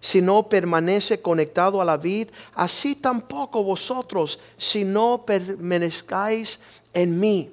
si 0.06 0.22
no 0.22 0.48
permanece 0.48 1.20
conectado 1.20 1.82
a 1.82 1.86
la 1.86 1.98
vid, 1.98 2.30
así 2.54 2.94
tampoco 2.94 3.64
vosotros 3.64 4.38
si 4.56 4.86
no 4.86 5.26
permanezcáis 5.26 6.60
en 6.94 7.20
mí. 7.20 7.50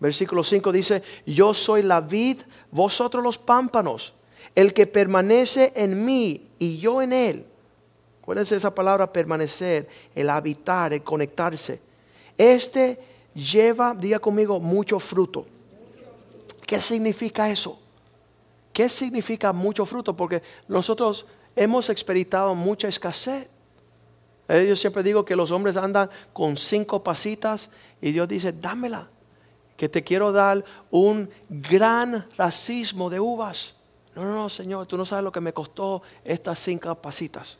Versículo 0.00 0.42
5 0.42 0.72
dice, 0.72 1.04
yo 1.24 1.54
soy 1.54 1.84
la 1.84 2.00
vid, 2.00 2.38
vosotros 2.72 3.22
los 3.22 3.38
pámpanos. 3.38 4.14
El 4.56 4.74
que 4.74 4.88
permanece 4.88 5.74
en 5.76 6.04
mí 6.04 6.50
y 6.58 6.78
yo 6.78 7.00
en 7.02 7.12
él. 7.12 7.46
¿Cuál 8.20 8.38
es 8.38 8.50
esa 8.50 8.74
palabra 8.74 9.12
permanecer? 9.12 9.88
El 10.12 10.28
habitar, 10.28 10.92
el 10.92 11.04
conectarse. 11.04 11.80
Este 12.36 12.98
lleva, 13.32 13.94
diga 13.94 14.18
conmigo, 14.18 14.58
mucho 14.58 14.98
fruto. 14.98 15.46
¿Qué 16.66 16.80
significa 16.80 17.48
eso? 17.48 17.78
¿Qué 18.72 18.88
significa 18.88 19.52
mucho 19.52 19.86
fruto? 19.86 20.16
Porque 20.16 20.42
nosotros 20.66 21.26
hemos 21.56 21.90
experimentado 21.90 22.54
mucha 22.54 22.88
escasez. 22.88 23.50
Yo 24.48 24.76
siempre 24.76 25.02
digo 25.02 25.24
que 25.24 25.36
los 25.36 25.50
hombres 25.50 25.76
andan 25.76 26.10
con 26.32 26.56
cinco 26.56 27.02
pasitas 27.02 27.70
y 28.00 28.12
Dios 28.12 28.28
dice, 28.28 28.52
dámela, 28.52 29.08
que 29.76 29.88
te 29.88 30.04
quiero 30.04 30.30
dar 30.32 30.64
un 30.90 31.30
gran 31.48 32.26
racismo 32.36 33.08
de 33.08 33.18
uvas. 33.18 33.74
No, 34.14 34.24
no, 34.24 34.34
no, 34.34 34.48
Señor, 34.48 34.86
tú 34.86 34.98
no 34.98 35.06
sabes 35.06 35.24
lo 35.24 35.32
que 35.32 35.40
me 35.40 35.54
costó 35.54 36.02
estas 36.24 36.58
cinco 36.58 36.94
pasitas. 36.96 37.58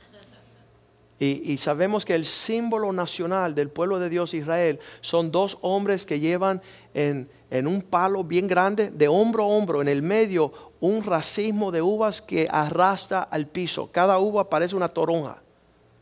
Y, 1.18 1.52
y, 1.52 1.58
sabemos 1.58 2.04
que 2.04 2.14
el 2.14 2.26
símbolo 2.26 2.92
nacional 2.92 3.54
del 3.54 3.70
pueblo 3.70 4.00
de 4.00 4.08
Dios 4.08 4.34
Israel 4.34 4.80
son 5.00 5.30
dos 5.30 5.56
hombres 5.60 6.04
que 6.04 6.18
llevan 6.18 6.60
en, 6.94 7.30
en 7.48 7.66
un 7.68 7.82
palo 7.82 8.24
bien 8.24 8.48
grande, 8.48 8.90
de 8.90 9.08
hombro 9.08 9.44
a 9.44 9.46
hombro, 9.46 9.82
en 9.82 9.88
el 9.88 10.02
medio 10.02 10.71
un 10.82 11.04
racismo 11.04 11.70
de 11.70 11.80
uvas 11.80 12.20
que 12.20 12.48
arrastra 12.50 13.22
al 13.22 13.46
piso. 13.46 13.88
Cada 13.92 14.18
uva 14.18 14.50
parece 14.50 14.74
una 14.74 14.88
toronja. 14.88 15.40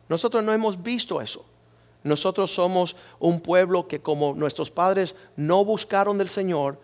Nosotros 0.08 0.42
no 0.42 0.54
hemos 0.54 0.82
visto 0.82 1.20
eso. 1.20 1.44
Nosotros 2.02 2.50
somos 2.50 2.96
un 3.18 3.42
pueblo 3.42 3.86
que 3.86 4.00
como 4.00 4.32
nuestros 4.34 4.70
padres 4.70 5.14
no 5.36 5.66
buscaron 5.66 6.16
del 6.16 6.30
Señor, 6.30 6.78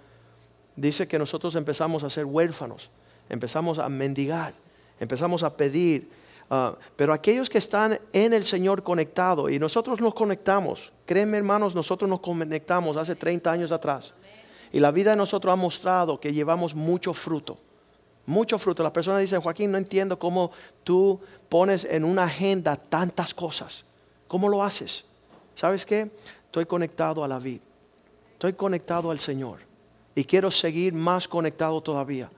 dice 0.77 1.09
que 1.09 1.19
nosotros 1.19 1.55
empezamos 1.55 2.05
a 2.05 2.11
ser 2.11 2.27
huérfanos, 2.27 2.91
empezamos 3.31 3.79
a 3.79 3.89
mendigar, 3.89 4.53
empezamos 5.01 5.43
a 5.43 5.57
pedir. 5.57 6.11
Ah, 6.51 6.77
pero 6.97 7.15
aquellos 7.15 7.49
que 7.49 7.57
están 7.57 7.99
en 8.13 8.35
el 8.35 8.45
Señor 8.45 8.83
conectado 8.83 9.49
y 9.49 9.59
nosotros 9.59 10.03
nos 10.03 10.13
conectamos, 10.13 10.93
créanme 11.07 11.39
hermanos, 11.39 11.75
nosotros 11.75 12.11
nos 12.11 12.21
conectamos 12.21 12.99
hace 12.99 13.17
30 13.17 13.51
años 13.51 13.73
atrás. 13.73 14.13
Y 14.71 14.81
la 14.81 14.91
vida 14.91 15.13
de 15.13 15.17
nosotros 15.17 15.51
ha 15.51 15.57
mostrado 15.57 16.21
que 16.21 16.35
llevamos 16.35 16.75
mucho 16.75 17.15
fruto 17.15 17.57
mucho 18.27 18.59
fruto. 18.59 18.83
Las 18.83 18.93
personas 18.93 19.21
dicen, 19.21 19.41
Joaquín, 19.41 19.71
no 19.71 19.79
entiendo 19.79 20.19
cómo 20.19 20.51
tú 20.85 21.21
pones 21.49 21.85
en 21.85 22.05
una 22.05 22.25
agenda 22.25 22.77
tantas 22.77 23.33
cosas. 23.33 23.85
¿Cómo 24.29 24.49
lo 24.49 24.63
haces? 24.63 25.05
¿Sabes 25.55 25.87
qué? 25.87 26.11
Estoy 26.47 26.67
conectado 26.67 27.25
a 27.25 27.29
la 27.29 27.39
vida. 27.39 27.63
Estoy 28.33 28.53
conectado 28.53 29.11
al 29.11 29.19
Señor. 29.19 29.61
Y 30.15 30.25
quiero 30.25 30.51
seguir 30.51 30.93
más 30.93 31.29
conectado 31.29 31.81
todavía. 31.81 32.31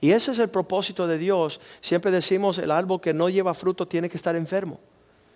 Y 0.00 0.12
ese 0.12 0.32
es 0.32 0.38
el 0.38 0.48
propósito 0.48 1.06
de 1.06 1.18
Dios. 1.18 1.60
Siempre 1.80 2.10
decimos, 2.10 2.58
el 2.58 2.70
árbol 2.70 3.00
que 3.00 3.14
no 3.14 3.28
lleva 3.28 3.54
fruto 3.54 3.88
tiene 3.88 4.08
que 4.08 4.16
estar 4.16 4.36
enfermo. 4.36 4.80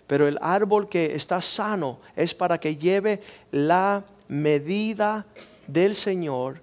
Pero 0.07 0.27
el 0.27 0.37
árbol 0.41 0.89
que 0.89 1.15
está 1.15 1.41
sano 1.41 1.99
es 2.15 2.33
para 2.33 2.59
que 2.59 2.77
lleve 2.77 3.21
la 3.51 4.03
medida 4.27 5.25
del 5.67 5.95
Señor 5.95 6.61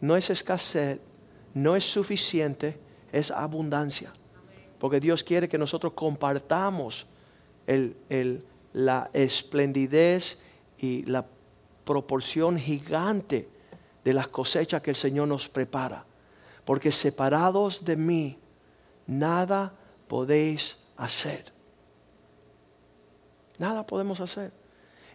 no 0.00 0.16
es 0.16 0.30
escasez, 0.30 0.98
no 1.54 1.76
es 1.76 1.84
suficiente, 1.84 2.78
es 3.12 3.30
abundancia. 3.30 4.12
Porque 4.78 5.00
Dios 5.00 5.22
quiere 5.24 5.48
que 5.48 5.58
nosotros 5.58 5.92
compartamos 5.92 7.06
la 8.72 9.10
esplendidez 9.12 10.40
y 10.78 11.04
la 11.04 11.26
proporción 11.84 12.58
gigante 12.58 13.48
de 14.04 14.12
las 14.12 14.28
cosechas 14.28 14.80
que 14.80 14.90
el 14.90 14.96
Señor 14.96 15.28
nos 15.28 15.48
prepara. 15.48 16.06
Porque 16.64 16.92
separados 16.92 17.84
de 17.84 17.96
mí, 17.96 18.38
nada 19.06 19.74
podéis 20.08 20.76
hacer. 20.96 21.52
Nada 23.58 23.86
podemos 23.86 24.20
hacer. 24.20 24.52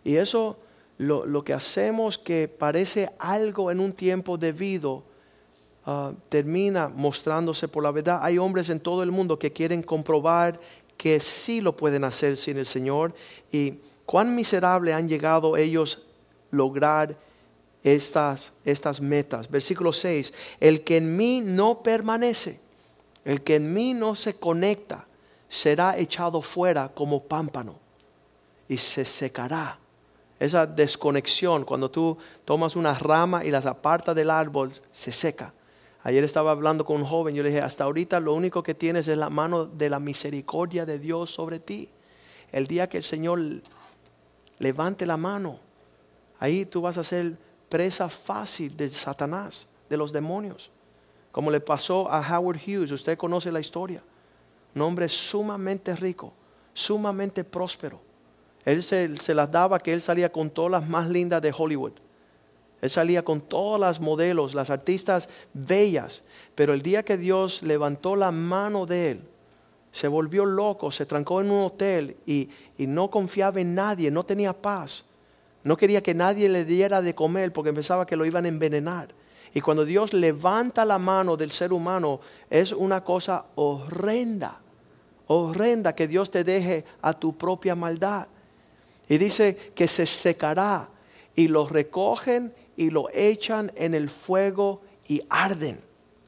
Y 0.03 0.17
eso, 0.17 0.59
lo 0.97 1.43
que 1.43 1.53
hacemos 1.53 2.17
que 2.17 2.47
parece 2.47 3.09
algo 3.17 3.71
en 3.71 3.79
un 3.79 3.93
tiempo 3.93 4.37
debido, 4.37 5.03
ah, 5.85 6.13
termina 6.29 6.89
mostrándose 6.89 7.67
por 7.67 7.83
la 7.83 7.91
verdad. 7.91 8.19
Hay 8.21 8.37
hombres 8.37 8.69
en 8.69 8.79
todo 8.79 9.03
el 9.03 9.11
mundo 9.11 9.39
que 9.39 9.53
quieren 9.53 9.81
comprobar 9.83 10.59
que 10.97 11.19
sí 11.19 11.61
lo 11.61 11.75
pueden 11.75 12.03
hacer 12.03 12.37
sin 12.37 12.57
el 12.57 12.65
Señor. 12.65 13.13
Y 13.51 13.75
cuán 14.05 14.35
miserable 14.35 14.93
han 14.93 15.07
llegado 15.07 15.57
ellos 15.57 16.03
lograr 16.51 17.17
estas, 17.83 18.51
estas 18.63 18.99
metas. 19.01 19.49
Versículo 19.49 19.93
6, 19.93 20.33
el 20.59 20.83
que 20.83 20.97
en 20.97 21.15
mí 21.15 21.41
no 21.41 21.83
permanece, 21.83 22.59
el 23.23 23.41
que 23.43 23.55
en 23.55 23.73
mí 23.73 23.93
no 23.93 24.15
se 24.15 24.35
conecta, 24.35 25.07
será 25.47 25.97
echado 25.97 26.41
fuera 26.41 26.89
como 26.89 27.23
pámpano 27.23 27.79
y 28.67 28.77
se 28.77 29.05
secará. 29.05 29.79
Esa 30.39 30.65
desconexión, 30.65 31.63
cuando 31.63 31.89
tú 31.89 32.17
tomas 32.43 32.75
una 32.75 32.93
rama 32.93 33.45
y 33.45 33.51
las 33.51 33.65
apartas 33.65 34.15
del 34.15 34.29
árbol, 34.29 34.71
se 34.91 35.11
seca. 35.11 35.53
Ayer 36.05 36.23
estaba 36.23 36.51
hablando 36.51 36.85
con 36.85 36.97
un 36.97 37.03
joven, 37.03 37.33
yo 37.33 37.41
le 37.41 37.49
dije, 37.49 37.63
hasta 37.63 37.83
ahorita 37.83 38.19
lo 38.19 38.35
único 38.35 38.61
que 38.61 38.75
tienes 38.75 39.07
es 39.07 39.17
la 39.17 39.31
mano 39.31 39.65
de 39.65 39.89
la 39.89 39.99
misericordia 39.99 40.85
de 40.85 40.99
Dios 40.99 41.31
sobre 41.31 41.57
ti. 41.57 41.89
El 42.51 42.67
día 42.67 42.87
que 42.87 42.97
el 42.97 43.03
Señor 43.03 43.41
levante 44.59 45.07
la 45.07 45.17
mano, 45.17 45.59
ahí 46.37 46.63
tú 46.67 46.81
vas 46.81 46.99
a 46.99 47.03
ser 47.03 47.35
presa 47.69 48.07
fácil 48.07 48.77
de 48.77 48.87
Satanás, 48.89 49.67
de 49.89 49.97
los 49.97 50.13
demonios. 50.13 50.69
Como 51.31 51.49
le 51.49 51.59
pasó 51.59 52.07
a 52.11 52.19
Howard 52.21 52.59
Hughes, 52.59 52.91
usted 52.91 53.17
conoce 53.17 53.51
la 53.51 53.59
historia. 53.59 54.03
Un 54.75 54.83
hombre 54.83 55.09
sumamente 55.09 55.95
rico, 55.95 56.33
sumamente 56.75 57.43
próspero. 57.43 57.99
Él 58.63 58.83
se, 58.83 59.17
se 59.17 59.33
las 59.33 59.49
daba 59.49 59.79
que 59.79 59.91
él 59.91 60.01
salía 60.01 60.31
con 60.31 60.51
todas 60.51 60.69
las 60.69 60.87
más 60.87 61.09
lindas 61.09 61.41
de 61.41 61.51
Hollywood. 61.51 61.93
Él 62.81 62.89
salía 62.89 63.23
con 63.23 63.41
todas 63.41 63.79
las 63.79 63.99
modelos, 63.99 64.53
las 64.53 64.69
artistas 64.69 65.29
bellas. 65.53 66.23
Pero 66.55 66.73
el 66.73 66.81
día 66.81 67.03
que 67.03 67.17
Dios 67.17 67.63
levantó 67.63 68.15
la 68.15 68.31
mano 68.31 68.85
de 68.85 69.11
él, 69.11 69.21
se 69.91 70.07
volvió 70.07 70.45
loco, 70.45 70.91
se 70.91 71.05
trancó 71.05 71.39
en 71.39 71.51
un 71.51 71.63
hotel 71.65 72.17
y, 72.25 72.49
y 72.77 72.85
no 72.85 73.09
confiaba 73.09 73.61
en 73.61 73.75
nadie, 73.75 74.11
no 74.11 74.25
tenía 74.25 74.53
paz. 74.53 75.05
No 75.63 75.77
quería 75.77 76.03
que 76.03 76.13
nadie 76.13 76.49
le 76.49 76.65
diera 76.65 77.01
de 77.01 77.15
comer 77.15 77.51
porque 77.51 77.73
pensaba 77.73 78.05
que 78.05 78.15
lo 78.15 78.25
iban 78.25 78.45
a 78.45 78.49
envenenar. 78.49 79.15
Y 79.55 79.61
cuando 79.61 79.85
Dios 79.85 80.13
levanta 80.13 80.83
la 80.83 80.99
mano 80.99 81.37
del 81.37 81.49
ser 81.49 81.71
humano, 81.71 82.19
es 82.49 82.73
una 82.73 83.05
cosa 83.05 83.45
horrenda, 83.55 84.59
horrenda 85.27 85.95
que 85.95 86.07
Dios 86.07 86.29
te 86.29 86.43
deje 86.43 86.83
a 87.01 87.13
tu 87.13 87.37
propia 87.37 87.73
maldad. 87.73 88.27
Y 89.07 89.17
dice 89.17 89.71
que 89.73 89.87
se 89.87 90.05
secará 90.05 90.89
y 91.35 91.47
lo 91.47 91.65
recogen 91.65 92.53
y 92.77 92.89
lo 92.89 93.09
echan 93.13 93.71
en 93.75 93.93
el 93.93 94.09
fuego 94.09 94.81
y 95.07 95.21
arden. 95.29 95.79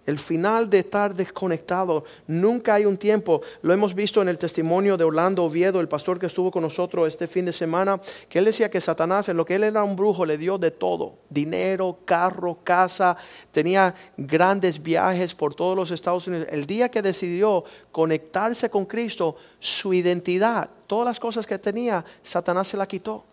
El 0.08 0.18
final 0.18 0.70
de 0.70 0.80
estar 0.80 1.14
desconectado, 1.14 2.06
nunca 2.28 2.76
hay 2.76 2.86
un 2.86 2.96
tiempo. 2.96 3.42
Lo 3.62 3.74
hemos 3.74 3.94
visto 3.94 4.22
en 4.22 4.30
el 4.30 4.38
testimonio 4.38 4.96
de 4.96 5.04
Orlando 5.04 5.44
Oviedo, 5.44 5.82
el 5.82 5.90
pastor 5.90 6.18
que 6.18 6.28
estuvo 6.28 6.50
con 6.50 6.62
nosotros 6.62 7.10
este 7.10 7.28
fin 7.28 7.44
de 7.44 7.52
semana, 7.52 8.00
que 8.30 8.40
él 8.40 8.46
decía 8.46 8.72
que 8.72 8.80
Satanás, 8.80 9.28
en 9.28 9.36
lo 9.36 9.44
que 9.44 9.56
él 9.56 9.66
era 9.66 9.84
un 9.84 9.98
brujo, 9.98 10.26
le 10.26 10.38
dio 10.38 10.58
de 10.58 10.72
todo. 10.72 11.18
Dinero, 11.30 12.00
carro, 12.06 12.58
casa, 12.64 13.18
tenía 13.52 13.94
grandes 14.16 14.82
viajes 14.82 15.36
por 15.36 15.54
todos 15.54 15.76
los 15.76 15.92
Estados 15.92 16.26
Unidos. 16.26 16.48
El 16.52 16.66
día 16.66 16.90
que 16.90 17.02
decidió 17.02 17.66
conectarse 17.92 18.70
con 18.70 18.86
Cristo, 18.86 19.36
su 19.60 19.94
identidad, 19.94 20.70
todas 20.88 21.04
las 21.04 21.20
cosas 21.20 21.46
que 21.46 21.60
tenía, 21.60 22.06
Satanás 22.24 22.70
se 22.70 22.78
la 22.78 22.88
quitó. 22.88 23.26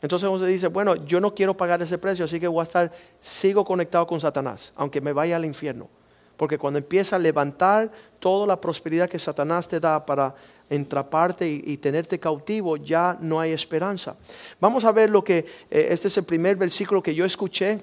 Entonces 0.00 0.28
uno 0.28 0.44
dice, 0.44 0.68
bueno, 0.68 0.94
yo 0.94 1.20
no 1.20 1.34
quiero 1.34 1.56
pagar 1.56 1.82
ese 1.82 1.98
precio, 1.98 2.24
así 2.24 2.38
que 2.38 2.46
voy 2.46 2.60
a 2.60 2.62
estar, 2.62 2.92
sigo 3.20 3.64
conectado 3.64 4.06
con 4.06 4.20
Satanás, 4.20 4.72
aunque 4.76 5.00
me 5.00 5.12
vaya 5.12 5.36
al 5.36 5.44
infierno. 5.44 5.88
Porque 6.36 6.56
cuando 6.56 6.78
empieza 6.78 7.16
a 7.16 7.18
levantar 7.18 7.90
toda 8.20 8.46
la 8.46 8.60
prosperidad 8.60 9.08
que 9.08 9.18
Satanás 9.18 9.66
te 9.66 9.80
da 9.80 10.06
para 10.06 10.32
entraparte 10.70 11.48
y, 11.48 11.76
tenerte 11.78 12.20
cautivo, 12.20 12.76
ya 12.76 13.18
no 13.20 13.40
hay 13.40 13.50
esperanza. 13.50 14.16
Vamos 14.60 14.84
a 14.84 14.92
ver 14.92 15.10
lo 15.10 15.24
que, 15.24 15.38
eh, 15.70 15.88
este 15.90 16.06
es 16.06 16.16
el 16.16 16.24
primer 16.24 16.54
versículo 16.54 17.02
que 17.02 17.12
yo 17.12 17.24
escuché. 17.24 17.80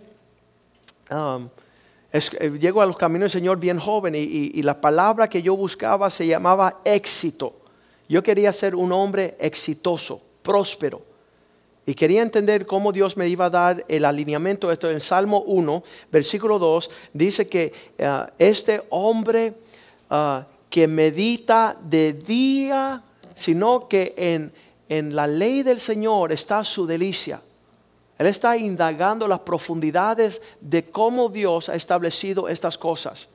Um, 1.12 1.50
eh, 2.14 2.58
llego 2.58 2.82
a 2.82 2.86
los 2.86 2.96
caminos 2.96 3.34
del 3.34 3.42
Señor 3.42 3.60
bien 3.60 3.78
joven 3.78 4.16
y 4.16 4.62
la 4.62 4.80
palabra 4.80 5.28
que 5.28 5.42
yo 5.42 5.58
buscaba 5.58 6.10
se 6.10 6.26
llamaba 6.26 6.80
éxito. 6.86 7.56
Yo 8.08 8.24
quería 8.24 8.54
ser 8.54 8.74
un 8.74 8.94
hombre 8.94 9.36
exitoso, 9.40 10.22
próspero. 10.42 11.15
Y 11.86 11.94
quería 11.94 12.24
entender 12.24 12.66
cómo 12.66 12.92
Dios 12.92 13.16
me 13.16 13.28
iba 13.28 13.46
a 13.46 13.50
dar 13.50 13.86
el 13.88 14.06
alineamiento. 14.06 14.72
Esto 14.72 14.90
en 14.90 15.00
Salmo 15.00 15.42
1, 15.42 15.84
versículo 16.12 16.58
2, 16.58 16.90
dice 17.14 17.48
que 17.48 17.72
ah, 18.00 18.32
este 18.40 18.84
hombre 18.90 19.54
ah, 20.10 20.48
que 20.70 20.88
medita 20.88 21.78
de 21.80 22.14
día, 22.14 23.04
sino 23.36 23.88
que 23.88 24.14
en, 24.18 24.52
en 24.90 25.16
la 25.16 25.28
ley 25.28 25.62
del 25.62 25.80
Señor 25.80 26.32
está 26.32 26.64
su 26.64 26.88
delicia. 26.88 27.40
Él 28.18 28.28
está 28.28 28.58
indagando 28.58 29.28
las 29.28 29.40
profundidades 29.42 30.42
de 30.62 30.86
cómo 30.86 31.30
Dios 31.30 31.70
ha 31.70 31.76
establecido 31.76 32.50
estas 32.50 32.78
cosas. 32.78 33.28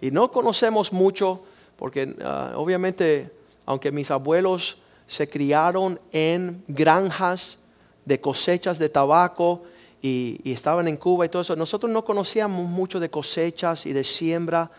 Y 0.00 0.10
no 0.10 0.30
conocemos 0.30 0.92
mucho, 0.92 1.42
porque 1.76 2.14
ah, 2.22 2.52
obviamente, 2.56 3.30
aunque 3.64 3.90
mis 3.90 4.10
abuelos 4.10 4.76
se 5.06 5.28
criaron 5.28 6.00
en 6.12 6.62
granjas 6.68 7.58
de 8.04 8.20
cosechas 8.20 8.78
de 8.78 8.88
tabaco 8.88 9.62
y, 10.02 10.40
estaban 10.44 10.86
en 10.88 10.96
Cuba 10.96 11.24
y 11.24 11.28
todo 11.28 11.42
eso, 11.42 11.56
nosotros 11.56 11.90
no 11.90 12.04
conocíamos 12.04 12.68
mucho 12.68 13.00
de 13.00 13.08
cosechas 13.10 13.86
y 13.86 13.92
de 13.92 14.04
siembra 14.04 14.70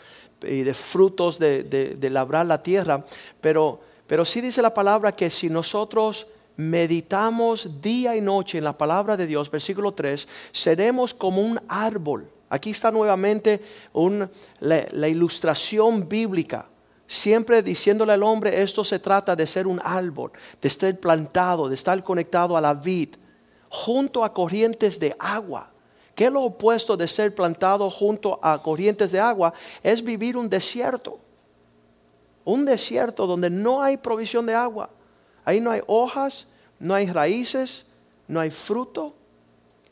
y 0.43 0.61
de 0.61 0.73
frutos 0.73 1.39
de, 1.39 1.63
de- 1.63 2.09
labrar 2.09 2.45
la 2.45 2.61
tierra, 2.61 3.03
pero, 3.41 3.79
pero 4.05 4.25
sí 4.25 4.41
dice 4.41 4.61
la 4.61 4.73
palabra 4.73 5.15
que 5.15 5.29
si 5.31 5.49
nosotros 5.49 6.27
meditamos 6.57 7.81
día 7.81 8.15
y 8.15 8.21
noche 8.21 8.59
en 8.59 8.63
la 8.63 8.77
palabra 8.77 9.17
de 9.17 9.25
Dios, 9.27 9.49
versículo 9.49 9.93
3, 9.93 10.27
seremos 10.51 11.13
como 11.13 11.41
un 11.41 11.59
árbol. 11.67 12.29
Aquí 12.49 12.69
está 12.69 12.91
nuevamente 12.91 13.61
un- 13.93 14.29
la 14.59 15.07
ilustración 15.07 16.07
bíblica, 16.07 16.69
siempre 17.07 17.61
diciéndole 17.61 18.13
al 18.13 18.23
hombre, 18.23 18.61
esto 18.61 18.83
se 18.83 18.99
trata 18.99 19.35
de 19.35 19.47
ser 19.47 19.67
un 19.67 19.79
árbol, 19.83 20.31
de 20.61 20.67
estar 20.67 20.95
plantado, 20.97 21.69
de 21.69 21.75
estar 21.75 22.03
conectado 22.03 22.57
a 22.57 22.61
la 22.61 22.73
vid, 22.73 23.15
junto 23.69 24.23
a 24.23 24.33
corrientes 24.33 24.99
de 24.99 25.15
agua. 25.19 25.71
¿Qué 26.15 26.25
es 26.25 26.31
lo 26.31 26.41
opuesto 26.43 26.95
de 26.95 27.07
ser 27.07 27.35
plantado 27.35 27.89
junto 27.89 28.39
a 28.41 28.61
corrientes 28.61 29.11
de 29.11 29.19
agua? 29.19 29.53
Es 29.83 30.03
vivir 30.03 30.37
un 30.37 30.49
desierto. 30.49 31.19
Un 32.45 32.63
desierto 32.63 33.27
donde 33.27 33.49
no 33.49 33.81
hay 33.81 33.97
provisión 33.97 34.45
de 34.45 34.53
agua. 34.53 34.89
Ahí 35.43 35.59
no 35.59 35.71
hay 35.71 35.81
hojas, 35.87 36.47
no 36.79 36.93
hay 36.93 37.07
raíces, 37.07 37.85
no 38.27 38.39
hay 38.39 38.49
fruto. 38.49 39.13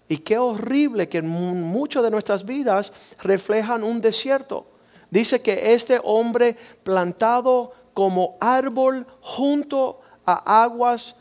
Y 0.07 0.17
qué 0.17 0.37
horrible 0.37 1.09
que 1.09 1.21
mu- 1.21 1.55
muchas 1.55 2.03
de 2.03 2.11
nuestras 2.11 2.45
vidas 2.45 2.93
reflejan 3.21 3.83
un 3.83 3.99
desierto. 3.99 4.65
Dice 5.13 5.43
que 5.43 5.75
este 5.75 6.01
hombre 6.03 6.57
plantado 6.81 7.71
como 7.93 8.35
árbol 8.41 9.05
junto 9.21 10.01
a 10.25 10.63
aguas 10.63 11.15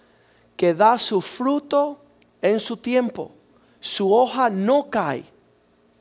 que 0.56 0.72
da 0.72 0.96
su 0.96 1.20
fruto 1.20 2.00
en 2.40 2.58
su 2.58 2.78
tiempo. 2.78 3.32
Su 3.80 4.14
hoja 4.14 4.48
no 4.48 4.88
cae. 4.88 5.26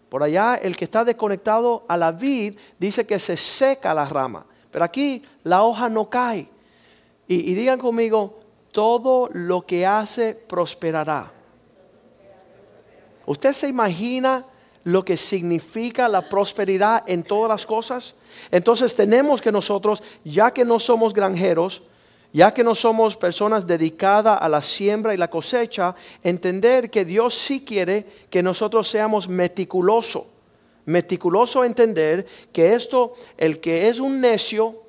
Por 0.08 0.24
allá 0.24 0.56
el 0.56 0.78
que 0.78 0.86
está 0.86 1.04
desconectado 1.04 1.84
a 1.90 1.98
la 1.98 2.14
vid 2.14 2.58
dice 2.80 3.06
que 3.06 3.20
se 3.20 3.36
seca 3.36 3.94
la 3.94 4.06
rama. 4.06 4.46
Pero 4.72 4.86
aquí 4.86 5.22
la 5.44 5.64
hoja 5.64 5.90
no 5.90 6.10
cae. 6.10 6.48
Y, 7.28 7.52
y 7.52 7.54
digan 7.56 7.78
conmigo, 7.78 8.40
todo 8.72 9.30
lo 9.34 9.66
que 9.66 9.86
hace 9.86 10.34
prosperará. 10.34 11.30
¿Usted 13.26 13.52
se 13.52 13.68
imagina 13.68 14.46
lo 14.84 15.06
que 15.06 15.18
significa 15.18 16.08
la 16.08 16.28
prosperidad 16.28 17.04
en 17.08 17.24
todas 17.24 17.50
las 17.50 17.66
cosas? 17.66 18.16
Entonces 18.50 18.96
tenemos 18.96 19.42
que 19.42 19.52
nosotros, 19.52 20.02
ya 20.24 20.52
que 20.52 20.66
no 20.66 20.80
somos 20.80 21.14
granjeros, 21.14 21.84
ya 22.34 22.54
que 22.54 22.64
no 22.64 22.76
somos 22.76 23.18
personas 23.18 23.68
dedicadas 23.68 24.42
a 24.42 24.48
la 24.48 24.62
siembra 24.62 25.14
y 25.14 25.18
la 25.18 25.30
cosecha, 25.30 25.96
entender 26.24 26.90
que 26.90 27.04
Dios 27.04 27.36
sí 27.36 27.64
quiere 27.66 28.06
que 28.30 28.42
nosotros 28.42 28.88
seamos 28.88 29.28
meticulosos. 29.28 30.24
Meticuloso 30.86 31.64
entender 31.64 32.26
que 32.52 32.74
esto, 32.74 33.14
el 33.38 33.60
que 33.60 33.88
es 33.88 34.00
un 34.00 34.20
necio, 34.20 34.82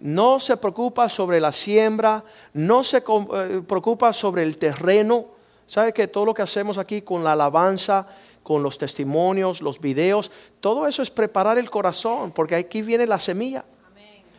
no 0.00 0.40
se 0.40 0.56
preocupa 0.56 1.08
sobre 1.08 1.40
la 1.40 1.52
siembra, 1.52 2.24
no 2.52 2.82
se 2.82 2.98
eh, 2.98 3.62
preocupa 3.66 4.12
sobre 4.12 4.42
el 4.42 4.58
terreno. 4.58 5.26
¿Sabe 5.66 5.92
que 5.92 6.08
todo 6.08 6.26
lo 6.26 6.34
que 6.34 6.42
hacemos 6.42 6.78
aquí 6.78 7.02
con 7.02 7.22
la 7.22 7.32
alabanza, 7.32 8.06
con 8.44 8.62
los 8.62 8.78
testimonios, 8.78 9.62
los 9.62 9.80
videos, 9.80 10.30
todo 10.60 10.86
eso 10.86 11.02
es 11.02 11.10
preparar 11.10 11.58
el 11.58 11.70
corazón, 11.70 12.30
porque 12.30 12.54
aquí 12.54 12.82
viene 12.82 13.06
la 13.06 13.18
semilla. 13.18 13.64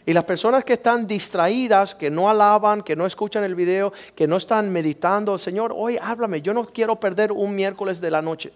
Y 0.06 0.14
las 0.14 0.24
personas 0.24 0.64
que 0.64 0.74
están 0.74 1.08
distraídas, 1.08 1.96
que 1.96 2.12
no 2.12 2.30
alaban, 2.30 2.84
que 2.84 2.96
no 2.96 3.08
escuchan 3.08 3.44
el 3.44 3.56
video, 3.56 3.92
que 4.14 4.28
no 4.28 4.38
están 4.38 4.72
meditando, 4.72 5.38
Señor, 5.40 5.74
hoy 5.76 5.98
háblame, 6.00 6.42
yo 6.42 6.54
no 6.54 6.64
quiero 6.66 7.00
perder 7.00 7.32
un 7.32 7.56
miércoles 7.56 8.00
de 8.00 8.12
la 8.12 8.22
noche. 8.22 8.54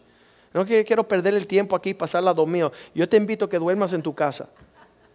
No 0.53 0.65
quiero 0.65 1.07
perder 1.07 1.33
el 1.33 1.47
tiempo 1.47 1.75
aquí, 1.75 1.95
pasarla 1.95 2.33
dormido. 2.33 2.71
Yo 2.93 3.09
te 3.09 3.17
invito 3.17 3.45
a 3.45 3.49
que 3.49 3.57
duermas 3.57 3.93
en 3.93 4.03
tu 4.03 4.13
casa. 4.13 4.47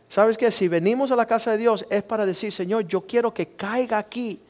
¿Sabes 0.09 0.37
qué? 0.37 0.51
Si 0.51 0.67
venimos 0.67 1.13
a 1.13 1.17
la 1.17 1.27
casa 1.27 1.53
de 1.53 1.59
Dios 1.59 1.87
es 1.89 2.03
para 2.03 2.27
decir, 2.27 2.53
Señor, 2.53 2.87
yo 2.87 3.01
quiero 3.03 3.33
que 3.33 3.49
caiga 3.49 3.99
aquí 3.99 4.41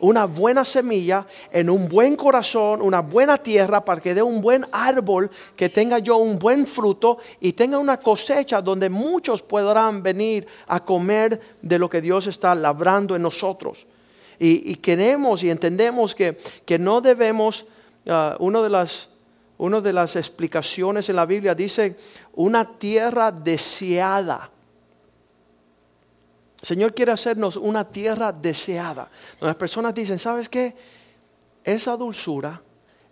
una 0.00 0.24
buena 0.26 0.64
semilla 0.64 1.26
en 1.50 1.70
un 1.70 1.88
buen 1.88 2.16
corazón, 2.16 2.82
una 2.82 3.00
buena 3.00 3.38
tierra 3.38 3.84
para 3.84 4.00
que 4.00 4.14
dé 4.14 4.22
un 4.22 4.40
buen 4.40 4.66
árbol, 4.72 5.30
que 5.56 5.68
tenga 5.68 5.98
yo 5.98 6.16
un 6.16 6.38
buen 6.38 6.66
fruto 6.66 7.18
y 7.40 7.52
tenga 7.52 7.78
una 7.78 7.98
cosecha 7.98 8.60
donde 8.60 8.90
muchos 8.90 9.42
podrán 9.42 10.02
venir 10.02 10.46
a 10.66 10.84
comer 10.84 11.40
de 11.62 11.78
lo 11.78 11.88
que 11.88 12.00
Dios 12.00 12.26
está 12.26 12.54
labrando 12.54 13.16
en 13.16 13.22
nosotros. 13.22 13.86
Y, 14.38 14.76
queremos 14.76 15.42
y 15.44 15.50
entendemos 15.50 16.14
que, 16.14 16.38
que 16.66 16.78
no 16.78 17.00
debemos, 17.00 17.64
ah, 18.06 18.36
de 18.38 18.70
las, 18.70 19.08
una 19.56 19.80
de 19.80 19.92
las 19.92 20.16
explicaciones 20.16 21.08
en 21.08 21.16
la 21.16 21.24
Biblia 21.24 21.54
dice, 21.54 21.96
una 22.34 22.78
tierra 22.78 23.32
deseada. 23.32 24.50
Señor 26.66 26.96
quiere 26.96 27.12
hacernos 27.12 27.56
una 27.56 27.84
tierra 27.84 28.32
deseada. 28.32 29.08
Donde 29.34 29.46
las 29.46 29.54
personas 29.54 29.94
dicen, 29.94 30.18
¿sabes 30.18 30.48
qué? 30.48 30.74
Esa 31.62 31.96
dulzura, 31.96 32.60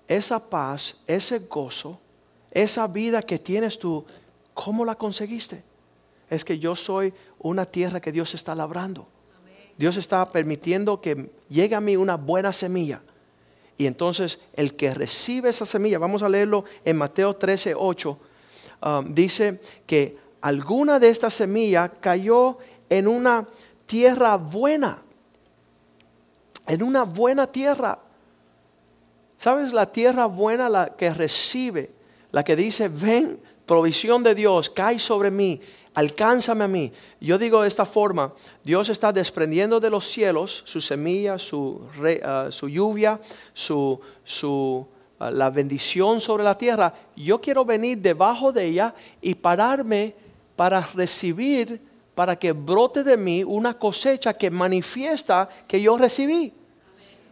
esa 0.08 0.40
paz, 0.40 0.96
ese 1.06 1.38
gozo, 1.38 2.00
esa 2.50 2.88
vida 2.88 3.22
que 3.22 3.38
tienes 3.38 3.78
tú, 3.78 4.04
¿cómo 4.54 4.84
la 4.84 4.96
conseguiste? 4.96 5.62
Es 6.28 6.44
que 6.44 6.58
yo 6.58 6.74
soy 6.74 7.14
una 7.38 7.64
tierra 7.64 8.00
que 8.00 8.10
Dios 8.10 8.34
está 8.34 8.56
labrando. 8.56 9.06
Dios 9.78 9.98
está 9.98 10.32
permitiendo 10.32 11.00
que 11.00 11.30
llegue 11.48 11.76
a 11.76 11.80
mí 11.80 11.96
una 11.96 12.16
buena 12.16 12.52
semilla. 12.52 13.02
Y 13.76 13.86
entonces 13.86 14.40
el 14.54 14.74
que 14.74 14.92
recibe 14.94 15.50
esa 15.50 15.64
semilla, 15.64 16.00
vamos 16.00 16.24
a 16.24 16.28
leerlo 16.28 16.64
en 16.84 16.96
Mateo 16.96 17.36
13, 17.36 17.76
8, 17.76 18.18
um, 18.84 19.14
dice 19.14 19.60
que 19.86 20.18
alguna 20.40 20.98
de 20.98 21.08
estas 21.08 21.34
semillas 21.34 21.92
cayó 22.00 22.58
en 22.88 23.08
una 23.08 23.46
tierra 23.86 24.36
buena, 24.36 25.02
en 26.66 26.82
una 26.82 27.04
buena 27.04 27.46
tierra. 27.46 27.98
¿Sabes? 29.38 29.72
La 29.72 29.90
tierra 29.90 30.26
buena, 30.26 30.68
la 30.68 30.96
que 30.96 31.12
recibe, 31.12 31.90
la 32.32 32.42
que 32.42 32.56
dice, 32.56 32.88
ven, 32.88 33.38
provisión 33.66 34.22
de 34.22 34.34
Dios, 34.34 34.70
cae 34.70 34.98
sobre 34.98 35.30
mí, 35.30 35.60
alcánzame 35.94 36.64
a 36.64 36.68
mí. 36.68 36.92
Yo 37.20 37.38
digo 37.38 37.62
de 37.62 37.68
esta 37.68 37.86
forma, 37.86 38.32
Dios 38.62 38.88
está 38.88 39.12
desprendiendo 39.12 39.80
de 39.80 39.90
los 39.90 40.06
cielos 40.06 40.62
su 40.66 40.80
semilla, 40.80 41.38
su, 41.38 41.80
ah, 42.24 42.48
su 42.50 42.68
lluvia, 42.68 43.20
su, 43.52 44.00
su, 44.24 44.86
ah, 45.18 45.30
la 45.30 45.50
bendición 45.50 46.20
sobre 46.20 46.44
la 46.44 46.58
tierra. 46.58 46.94
Yo 47.16 47.40
quiero 47.40 47.64
venir 47.64 47.98
debajo 47.98 48.52
de 48.52 48.64
ella 48.66 48.94
y 49.20 49.34
pararme 49.34 50.14
para 50.56 50.80
recibir, 50.94 51.80
para 52.14 52.36
que 52.36 52.52
brote 52.52 53.02
de 53.04 53.16
mí 53.16 53.42
una 53.44 53.74
cosecha 53.78 54.34
que 54.34 54.50
manifiesta 54.50 55.48
que 55.66 55.80
yo 55.80 55.96
recibí. 55.96 56.52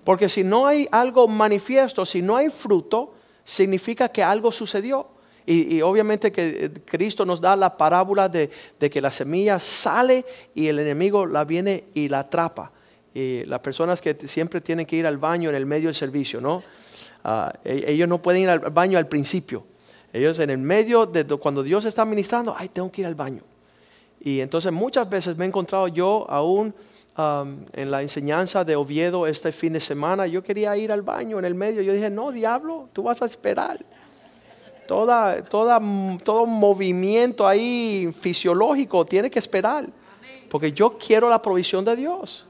Porque 0.05 0.29
si 0.29 0.42
no 0.42 0.66
hay 0.66 0.88
algo 0.90 1.29
manifiesto, 1.29 2.05
si 2.05 2.23
no 2.23 2.37
hay 2.37 2.49
fruto, 2.51 3.14
significa 3.45 4.09
que 4.09 4.23
algo 4.23 4.51
sucedió. 4.51 5.07
Y, 5.45 5.81
obviamente 5.83 6.31
que 6.31 6.66
eh, 6.66 6.71
Cristo 6.85 7.25
nos 7.25 7.40
da 7.40 7.57
la 7.57 7.77
parábola 7.77 8.29
de, 8.29 8.49
que 8.79 9.01
la 9.01 9.11
semilla 9.11 9.59
sale 9.59 10.25
y 10.55 10.68
el 10.68 10.79
enemigo 10.79 11.27
la 11.27 11.45
viene 11.45 11.85
y 11.95 12.09
la 12.09 12.21
atrapa. 12.21 12.71
Y 13.14 13.45
las 13.47 13.59
personas 13.61 14.01
que 14.01 14.16
siempre 14.27 14.61
tienen 14.61 14.87
que 14.87 14.97
ir 14.97 15.07
al 15.07 15.18
baño 15.18 15.51
en 15.51 15.57
el 15.57 15.66
medio 15.66 15.88
del 15.88 15.95
servicio, 15.97 16.40
¿no? 16.40 16.62
Ah, 17.25 17.53
e- 17.64 17.85
ellos 17.88 18.09
no 18.09 18.23
pueden 18.23 18.42
ir 18.42 18.49
al 18.51 18.61
baño 18.61 18.99
al 18.99 19.07
principio. 19.09 19.64
Ellos 20.12 20.38
en 20.38 20.51
el 20.51 20.59
medio 20.59 21.07
de 21.07 21.25
do- 21.25 21.38
cuando 21.38 21.62
Dios 21.62 21.85
está 21.85 22.05
ministrando, 22.05 22.55
ay, 22.57 22.68
tengo 22.68 22.90
que 22.90 23.01
ir 23.03 23.07
al 23.07 23.14
baño. 23.16 23.42
Y 24.24 24.40
entonces 24.40 24.72
muchas 24.72 25.11
veces 25.11 25.37
me 25.37 25.44
he 25.44 25.48
encontrado 25.48 25.88
yo 25.88 26.24
aún 26.28 26.72
um, 27.18 27.58
en 27.72 27.90
la 27.90 28.02
enseñanza 28.02 28.64
de 28.64 28.76
Oviedo 28.76 29.26
este 29.26 29.50
fin 29.50 29.72
de 29.72 29.80
semana, 29.80 30.28
yo 30.28 30.44
quería 30.44 30.76
ir 30.76 30.92
al 30.92 31.02
baño 31.02 31.40
en 31.40 31.44
el 31.44 31.56
medio. 31.56 31.82
Yo 31.82 31.92
dije, 31.92 32.08
no, 32.08 32.30
diablo, 32.30 32.88
tú 32.92 33.02
vas 33.02 33.20
a 33.20 33.26
esperar. 33.26 33.85
Toda, 34.87 35.42
toda, 35.42 35.80
todo 36.22 36.46
movimiento 36.46 37.48
ahí 37.48 38.11
fisiológico 38.12 39.04
tiene 39.04 39.28
que 39.28 39.40
esperar. 39.40 39.87
Porque 40.48 40.70
yo 40.70 40.96
quiero 40.96 41.28
la 41.28 41.42
provisión 41.42 41.85
de 41.85 41.96
Dios. 41.96 42.46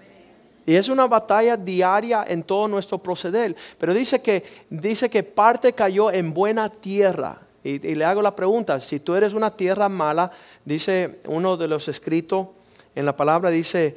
Y 0.67 0.75
es 0.75 0.91
una 0.91 1.07
batalla 1.07 1.57
diaria 1.57 2.25
en 2.29 2.43
todo 2.43 2.69
nuestro 2.69 2.99
proceder. 2.99 3.57
Pero 3.79 3.95
dice 3.95 4.21
que, 4.21 4.45
dice 4.69 5.09
que 5.09 5.23
parte 5.23 5.73
cayó 5.73 6.11
en 6.11 6.35
buena 6.35 6.69
tierra. 6.69 7.41
Y, 7.65 7.79
le 7.79 8.05
hago 8.05 8.23
la 8.23 8.35
pregunta, 8.35 8.81
si 8.81 9.01
tú 9.01 9.15
eres 9.15 9.35
una 9.35 9.51
tierra 9.57 9.89
mala, 9.89 10.31
dice 10.65 11.21
uno 11.27 11.57
de 11.57 11.69
los 11.69 11.89
escritos 11.89 12.49
en 12.95 13.07
la 13.07 13.15
palabra, 13.15 13.51
dice, 13.51 13.97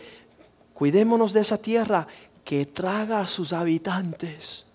cuidémonos 0.74 1.34
de 1.34 1.42
esa 1.42 1.58
tierra 1.58 2.08
que 2.44 2.68
traga 2.68 3.22
a 3.22 3.28
sus 3.28 3.54
habitantes. 3.54 4.66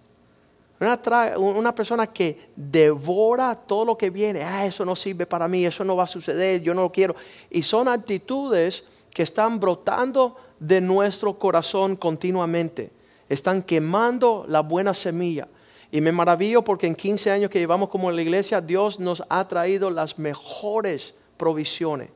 Una, 0.80 0.98
una 1.36 1.74
persona 1.74 2.06
que 2.06 2.48
devora 2.56 3.54
todo 3.54 3.84
lo 3.84 3.98
que 3.98 4.10
viene, 4.10 4.42
ah, 4.42 4.66
eso 4.66 4.84
no 4.84 4.96
sirve 4.96 5.26
para 5.26 5.46
mí, 5.46 5.64
eso 5.64 5.84
no 5.84 5.94
va 5.94 6.04
a 6.04 6.08
suceder, 6.08 6.62
yo 6.62 6.74
no 6.74 6.82
lo 6.82 6.92
quiero. 6.92 7.14
Y 7.50 7.62
son 7.62 7.86
actitudes 7.86 8.84
que 9.12 9.22
están 9.22 9.60
brotando 9.60 10.36
de 10.58 10.80
nuestro 10.80 11.38
corazón 11.38 11.96
continuamente. 11.96 12.90
Están 13.28 13.62
quemando 13.62 14.44
la 14.48 14.60
buena 14.60 14.94
semilla. 14.94 15.46
Y 15.92 16.00
me 16.00 16.12
maravillo 16.12 16.62
porque 16.62 16.86
en 16.86 16.94
15 16.94 17.30
años 17.30 17.50
que 17.50 17.58
llevamos 17.58 17.88
como 17.88 18.10
la 18.12 18.22
iglesia, 18.22 18.60
Dios 18.60 19.00
nos 19.00 19.22
ha 19.28 19.46
traído 19.48 19.90
las 19.90 20.18
mejores 20.18 21.14
provisiones 21.36 22.10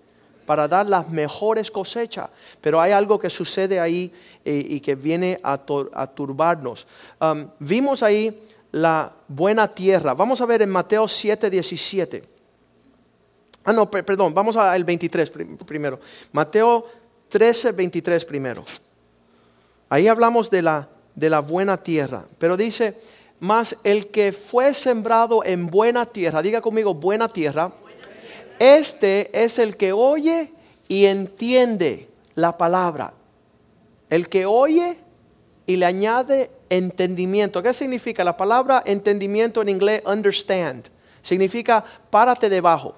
para 0.47 0.69
dar 0.69 0.87
las 0.87 1.09
mejores 1.09 1.71
cosechas. 1.71 2.29
Pero 2.61 2.81
hay 2.81 2.93
algo 2.93 3.19
que 3.19 3.31
sucede 3.31 3.81
ahí 3.81 4.13
eh, 4.45 4.65
y 4.69 4.81
que 4.81 4.95
viene 4.95 5.41
a, 5.43 5.57
turbarnos. 5.59 6.87
Um, 7.21 7.49
vimos 7.59 8.03
ahí 8.03 8.43
la 8.71 9.13
buena 9.27 9.67
tierra. 9.67 10.15
Vamos 10.15 10.41
a 10.41 10.47
ver 10.47 10.63
en 10.63 10.71
Mateo 10.71 11.09
7, 11.09 11.49
17. 11.51 12.25
Ah, 13.65 13.73
no, 13.73 13.91
per- 13.91 14.05
perdón, 14.05 14.35
vamos 14.35 14.57
al 14.57 14.85
23 14.85 15.31
prim- 15.31 15.57
primero. 15.57 15.99
Mateo 16.33 16.87
13, 17.29 17.73
23 17.73 18.25
primero. 18.25 18.63
Ahí 19.89 20.07
hablamos 20.09 20.51
de 20.51 20.63
la, 20.63 20.89
de 21.15 21.31
la 21.31 21.41
buena 21.41 21.77
tierra. 21.83 22.25
Pero 22.39 22.57
dice, 22.57 23.01
mas 23.45 23.77
el 23.85 24.07
que 24.07 24.33
fue 24.33 24.73
sembrado 24.73 25.45
en 25.45 25.67
buena 25.67 26.07
tierra, 26.07 26.41
diga 26.41 26.63
conmigo, 26.63 26.95
buena 26.95 27.29
tierra, 27.29 27.73
este 28.59 29.45
es 29.45 29.59
el 29.59 29.77
que 29.77 29.93
oye 29.93 30.51
y 30.89 31.05
entiende 31.05 32.09
la 32.37 32.57
palabra. 32.57 33.13
El 34.09 34.31
que 34.31 34.47
oye 34.47 34.97
y 35.67 35.77
le 35.77 35.85
añade 35.85 36.53
entendimiento. 36.71 37.63
¿Qué 37.63 37.75
significa? 37.75 38.25
La 38.25 38.35
palabra 38.35 38.83
entendimiento 38.87 39.61
en 39.61 39.69
inglés, 39.69 40.03
understand, 40.07 40.89
significa 41.21 41.85
párate 42.09 42.49
debajo. 42.49 42.95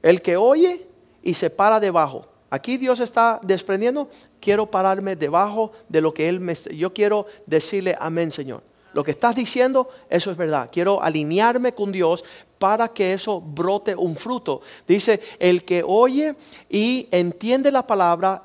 El 0.00 0.22
que 0.22 0.36
oye 0.36 0.86
y 1.24 1.34
se 1.34 1.50
para 1.50 1.80
debajo. 1.80 2.24
Aquí 2.50 2.76
Dios 2.76 3.00
está 3.00 3.40
desprendiendo, 3.42 4.08
quiero 4.38 4.70
pararme 4.70 5.16
debajo 5.16 5.72
de 5.88 6.00
lo 6.00 6.14
que 6.14 6.28
Él 6.28 6.38
me... 6.38 6.54
Yo 6.54 6.94
quiero 6.94 7.26
decirle 7.46 7.96
amén, 7.98 8.30
Señor. 8.30 8.62
Lo 8.96 9.04
que 9.04 9.10
estás 9.10 9.36
diciendo, 9.36 9.90
eso 10.08 10.30
es 10.30 10.38
verdad. 10.38 10.70
Quiero 10.72 11.02
alinearme 11.02 11.74
con 11.74 11.92
Dios 11.92 12.24
para 12.58 12.88
que 12.88 13.12
eso 13.12 13.42
brote 13.42 13.94
un 13.94 14.16
fruto. 14.16 14.62
Dice, 14.88 15.20
el 15.38 15.66
que 15.66 15.82
oye 15.86 16.34
y 16.70 17.06
entiende 17.10 17.70
la 17.70 17.86
palabra 17.86 18.42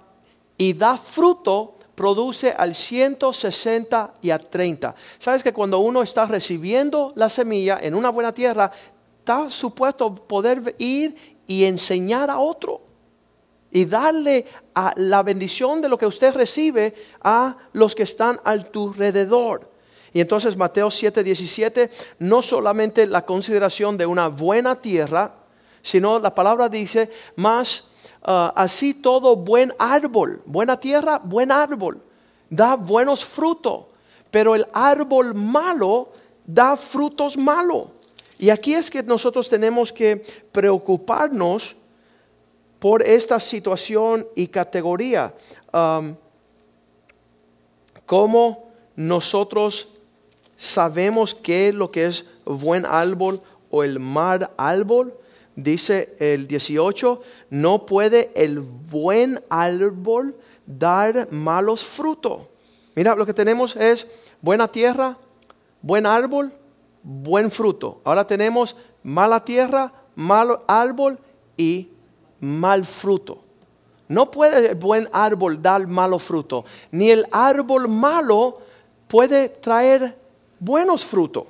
y 0.57 0.73
da 0.73 0.97
fruto, 0.97 1.75
produce 1.95 2.51
al 2.51 2.75
160 2.75 4.15
y 4.21 4.31
a 4.31 4.39
30. 4.39 4.93
¿Sabes 5.19 5.41
que 5.41 5.53
cuando 5.53 5.79
uno 5.79 6.01
está 6.01 6.25
recibiendo 6.25 7.13
la 7.15 7.29
semilla 7.29 7.79
en 7.81 7.95
una 7.95 8.09
buena 8.09 8.33
tierra, 8.33 8.73
está 9.19 9.49
supuesto 9.49 10.13
poder 10.13 10.75
ir 10.79 11.15
y 11.47 11.63
enseñar 11.63 12.29
a 12.29 12.39
otro? 12.39 12.81
y 13.73 13.85
darle 13.85 14.45
a 14.75 14.91
la 14.97 15.23
bendición 15.23 15.79
de 15.81 15.87
lo 15.87 15.97
que 15.97 16.05
usted 16.05 16.35
recibe 16.35 16.93
a 17.21 17.55
los 17.71 17.95
que 17.95 18.03
están 18.03 18.37
a 18.43 18.57
tu 18.57 18.89
alrededor. 18.89 19.70
Y 20.13 20.21
entonces 20.21 20.57
Mateo 20.57 20.89
7:17, 20.89 21.89
no 22.19 22.41
solamente 22.41 23.07
la 23.07 23.25
consideración 23.25 23.97
de 23.97 24.05
una 24.05 24.27
buena 24.27 24.75
tierra, 24.75 25.35
sino 25.81 26.19
la 26.19 26.35
palabra 26.35 26.69
dice, 26.69 27.09
más 27.35 27.85
ah, 28.23 28.53
así 28.55 28.93
todo 28.93 29.35
buen 29.35 29.73
árbol, 29.79 30.41
buena 30.45 30.79
tierra, 30.79 31.19
buen 31.23 31.51
árbol, 31.51 32.01
da 32.49 32.75
buenos 32.75 33.23
frutos, 33.23 33.85
pero 34.29 34.55
el 34.55 34.67
árbol 34.73 35.33
malo 35.33 36.09
da 36.45 36.75
frutos 36.75 37.37
malos. 37.37 37.87
Y 38.37 38.49
aquí 38.49 38.73
es 38.73 38.89
que 38.89 39.03
nosotros 39.03 39.49
tenemos 39.49 39.93
que 39.93 40.25
preocuparnos 40.51 41.75
por 42.79 43.03
esta 43.03 43.39
situación 43.39 44.27
y 44.35 44.47
categoría. 44.47 45.33
Um, 45.71 46.15
¿Cómo 48.07 48.71
nosotros 48.95 49.89
sabemos 50.61 51.33
qué 51.33 51.69
es 51.69 51.75
lo 51.75 51.89
que 51.89 52.05
es 52.05 52.25
buen 52.45 52.85
árbol 52.85 53.41
o 53.71 53.83
el 53.83 53.99
mal 53.99 54.51
árbol? 54.57 55.11
Dice 55.55 56.15
el 56.19 56.47
18, 56.47 57.19
no 57.49 57.87
puede 57.87 58.31
el 58.35 58.59
buen 58.59 59.43
árbol 59.49 60.35
dar 60.67 61.31
malos 61.31 61.83
frutos. 61.83 62.43
Mira, 62.93 63.15
lo 63.15 63.25
que 63.25 63.33
tenemos 63.33 63.75
es 63.75 64.07
buena 64.39 64.67
tierra, 64.67 65.17
buen 65.81 66.05
árbol, 66.05 66.53
buen 67.01 67.49
fruto. 67.49 67.99
Ahora 68.03 68.27
tenemos 68.27 68.77
mala 69.01 69.43
tierra, 69.43 69.91
mal 70.13 70.59
árbol 70.67 71.17
y 71.57 71.89
mal 72.39 72.85
fruto. 72.85 73.39
No 74.07 74.29
puede 74.29 74.69
el 74.69 74.75
buen 74.75 75.09
árbol 75.11 75.59
dar 75.59 75.87
malo 75.87 76.19
fruto, 76.19 76.65
ni 76.91 77.09
el 77.09 77.25
árbol 77.31 77.87
malo 77.87 78.59
puede 79.07 79.49
traer 79.49 80.20
buenos 80.61 81.03
frutos. 81.03 81.43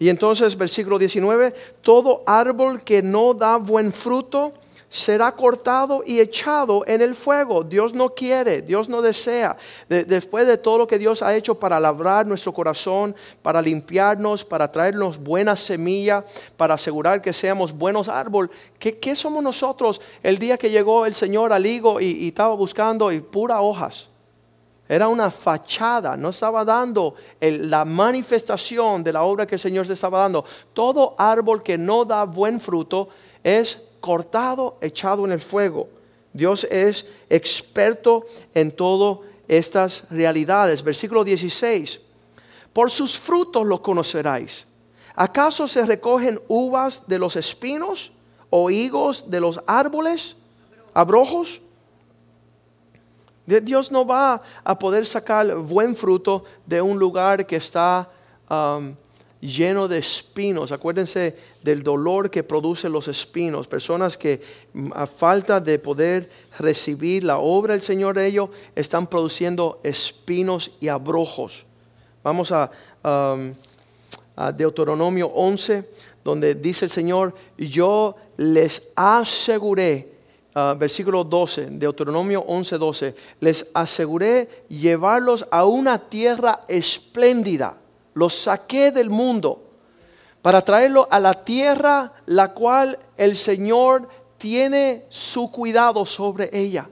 Y 0.00 0.08
entonces, 0.08 0.58
versículo 0.58 0.98
19, 0.98 1.54
todo 1.80 2.24
árbol 2.26 2.82
que 2.82 3.02
no 3.02 3.34
da 3.34 3.58
buen 3.58 3.92
fruto 3.92 4.52
será 4.88 5.32
cortado 5.32 6.02
y 6.04 6.20
echado 6.20 6.84
en 6.86 7.00
el 7.00 7.14
fuego. 7.14 7.64
Dios 7.64 7.94
no 7.94 8.10
quiere, 8.10 8.60
Dios 8.60 8.88
no 8.88 9.00
desea. 9.00 9.56
después 9.88 10.46
de 10.46 10.58
todo 10.58 10.78
lo 10.78 10.86
que 10.86 10.98
Dios 10.98 11.22
ha 11.22 11.34
hecho 11.34 11.54
para 11.54 11.78
labrar 11.78 12.26
nuestro 12.26 12.52
corazón, 12.52 13.14
para 13.40 13.62
limpiarnos, 13.62 14.44
para 14.44 14.70
traernos 14.70 15.18
buena 15.18 15.56
semilla, 15.56 16.24
para 16.56 16.74
asegurar 16.74 17.22
que 17.22 17.32
seamos 17.32 17.72
buenos 17.72 18.08
árboles, 18.08 18.50
¿qué, 18.78 19.16
somos 19.16 19.42
nosotros 19.42 20.00
el 20.22 20.38
día 20.38 20.58
que 20.58 20.68
llegó 20.68 21.06
el 21.06 21.14
Señor 21.14 21.52
al 21.52 21.64
higo 21.64 22.00
y, 22.00 22.28
estaba 22.28 22.54
buscando 22.54 23.12
y 23.12 23.20
pura 23.20 23.62
hojas? 23.62 24.11
Era 24.92 25.08
una 25.08 25.30
fachada, 25.30 26.18
no 26.18 26.28
estaba 26.28 26.66
dando 26.66 27.14
la 27.40 27.82
manifestación 27.82 29.02
de 29.02 29.14
la 29.14 29.22
obra 29.22 29.46
que 29.46 29.54
el 29.54 29.58
Señor 29.58 29.86
se 29.86 29.94
estaba 29.94 30.20
dando. 30.20 30.44
Todo 30.74 31.14
árbol 31.16 31.62
que 31.62 31.78
no 31.78 32.04
da 32.04 32.24
buen 32.24 32.60
fruto 32.60 33.08
es 33.42 33.78
cortado, 34.02 34.76
echado 34.82 35.24
en 35.24 35.32
el 35.32 35.40
fuego. 35.40 35.88
Dios 36.34 36.64
es 36.64 37.06
experto 37.30 38.26
en 38.52 38.70
todas 38.70 39.20
estas 39.48 40.04
realidades. 40.10 40.84
Versículo 40.84 41.24
16. 41.24 41.98
Por 42.74 42.90
sus 42.90 43.18
frutos 43.18 43.64
los 43.64 43.80
conoceráis. 43.80 44.66
¿Acaso 45.14 45.68
se 45.68 45.86
recogen 45.86 46.38
uvas 46.48 47.04
de 47.06 47.18
los 47.18 47.36
espinos 47.36 48.12
o 48.50 48.68
higos 48.68 49.30
de 49.30 49.40
los 49.40 49.58
árboles? 49.66 50.36
¿Abrojos? 50.92 51.62
Dios 53.46 53.90
no 53.90 54.06
va 54.06 54.40
a 54.62 54.78
poder 54.78 55.04
sacar 55.04 55.56
buen 55.56 55.96
fruto 55.96 56.44
de 56.64 56.80
un 56.80 56.98
lugar 56.98 57.44
que 57.44 57.56
está 57.56 58.08
um, 58.48 58.94
lleno 59.40 59.88
de 59.88 59.98
espinos. 59.98 60.70
Acuérdense 60.70 61.36
del 61.62 61.82
dolor 61.82 62.30
que 62.30 62.44
producen 62.44 62.92
los 62.92 63.08
espinos. 63.08 63.66
Personas 63.66 64.16
que 64.16 64.40
mm, 64.72 64.92
a 64.94 65.06
falta 65.06 65.60
de 65.60 65.78
poder 65.78 66.30
recibir 66.58 67.24
la 67.24 67.38
obra 67.38 67.72
del 67.72 67.82
Señor 67.82 68.14
de 68.14 68.26
ellos, 68.26 68.50
están 68.76 69.08
produciendo 69.08 69.80
espinos 69.82 70.70
y 70.80 70.88
abrojos. 70.88 71.66
Vamos 72.22 72.52
a, 72.52 72.70
um, 73.02 73.52
a 74.36 74.52
Deuteronomio 74.52 75.26
11, 75.26 75.90
donde 76.22 76.54
dice 76.54 76.84
el 76.84 76.90
Señor, 76.92 77.34
yo 77.58 78.14
les 78.36 78.90
aseguré 78.94 80.11
Uh, 80.54 80.76
versículo 80.76 81.24
12, 81.24 81.68
Deuteronomio 81.70 82.42
11, 82.42 82.76
12, 82.76 83.14
les 83.40 83.66
aseguré 83.72 84.66
llevarlos 84.68 85.46
a 85.50 85.64
una 85.64 85.96
tierra 85.96 86.60
espléndida, 86.68 87.78
los 88.12 88.34
saqué 88.34 88.90
del 88.90 89.08
mundo 89.08 89.62
para 90.42 90.60
traerlo 90.60 91.08
a 91.10 91.18
la 91.20 91.32
tierra 91.32 92.12
la 92.26 92.52
cual 92.52 92.98
el 93.16 93.34
Señor 93.36 94.06
tiene 94.36 95.06
su 95.08 95.50
cuidado 95.50 96.04
sobre 96.04 96.50
ella. 96.52 96.86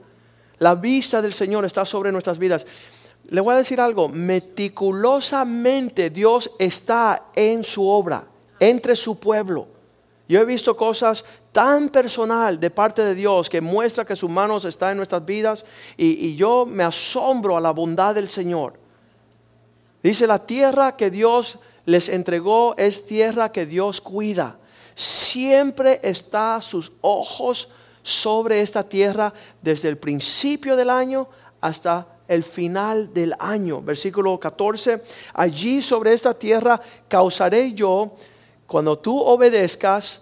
La 0.57 0.73
vista 0.73 1.21
del 1.21 1.33
Señor 1.33 1.63
está 1.65 1.85
sobre 1.85 2.11
nuestras 2.11 2.39
vidas. 2.39 2.65
Le 3.29 3.41
voy 3.41 3.53
a 3.53 3.57
decir 3.57 3.79
algo, 3.79 4.09
meticulosamente 4.09 6.09
Dios 6.09 6.49
está 6.57 7.25
en 7.35 7.63
su 7.63 7.87
obra, 7.87 8.25
entre 8.59 8.95
su 8.95 9.19
pueblo. 9.19 9.67
Yo 10.31 10.39
he 10.39 10.45
visto 10.45 10.77
cosas 10.77 11.25
tan 11.51 11.89
personal 11.89 12.57
de 12.57 12.69
parte 12.69 13.03
de 13.03 13.15
Dios 13.15 13.49
que 13.49 13.59
muestra 13.59 14.05
que 14.05 14.15
sus 14.15 14.29
manos 14.29 14.63
están 14.63 14.91
en 14.91 14.97
nuestras 14.97 15.25
vidas 15.25 15.65
y, 15.97 16.25
y 16.25 16.37
yo 16.37 16.65
me 16.65 16.85
asombro 16.85 17.57
a 17.57 17.59
la 17.59 17.71
bondad 17.71 18.15
del 18.15 18.29
Señor. 18.29 18.79
Dice, 20.01 20.27
la 20.27 20.39
tierra 20.39 20.95
que 20.95 21.11
Dios 21.11 21.59
les 21.85 22.07
entregó 22.07 22.75
es 22.77 23.05
tierra 23.05 23.51
que 23.51 23.65
Dios 23.65 23.99
cuida. 23.99 24.57
Siempre 24.95 25.99
está 26.01 26.61
sus 26.61 26.93
ojos 27.01 27.67
sobre 28.01 28.61
esta 28.61 28.87
tierra 28.87 29.33
desde 29.61 29.89
el 29.89 29.97
principio 29.97 30.77
del 30.77 30.91
año 30.91 31.27
hasta 31.59 32.07
el 32.29 32.43
final 32.43 33.13
del 33.13 33.35
año. 33.37 33.81
Versículo 33.81 34.39
14, 34.39 35.03
allí 35.33 35.81
sobre 35.81 36.13
esta 36.13 36.33
tierra 36.33 36.79
causaré 37.09 37.73
yo, 37.73 38.15
cuando 38.71 38.97
tú 38.97 39.19
obedezcas, 39.19 40.21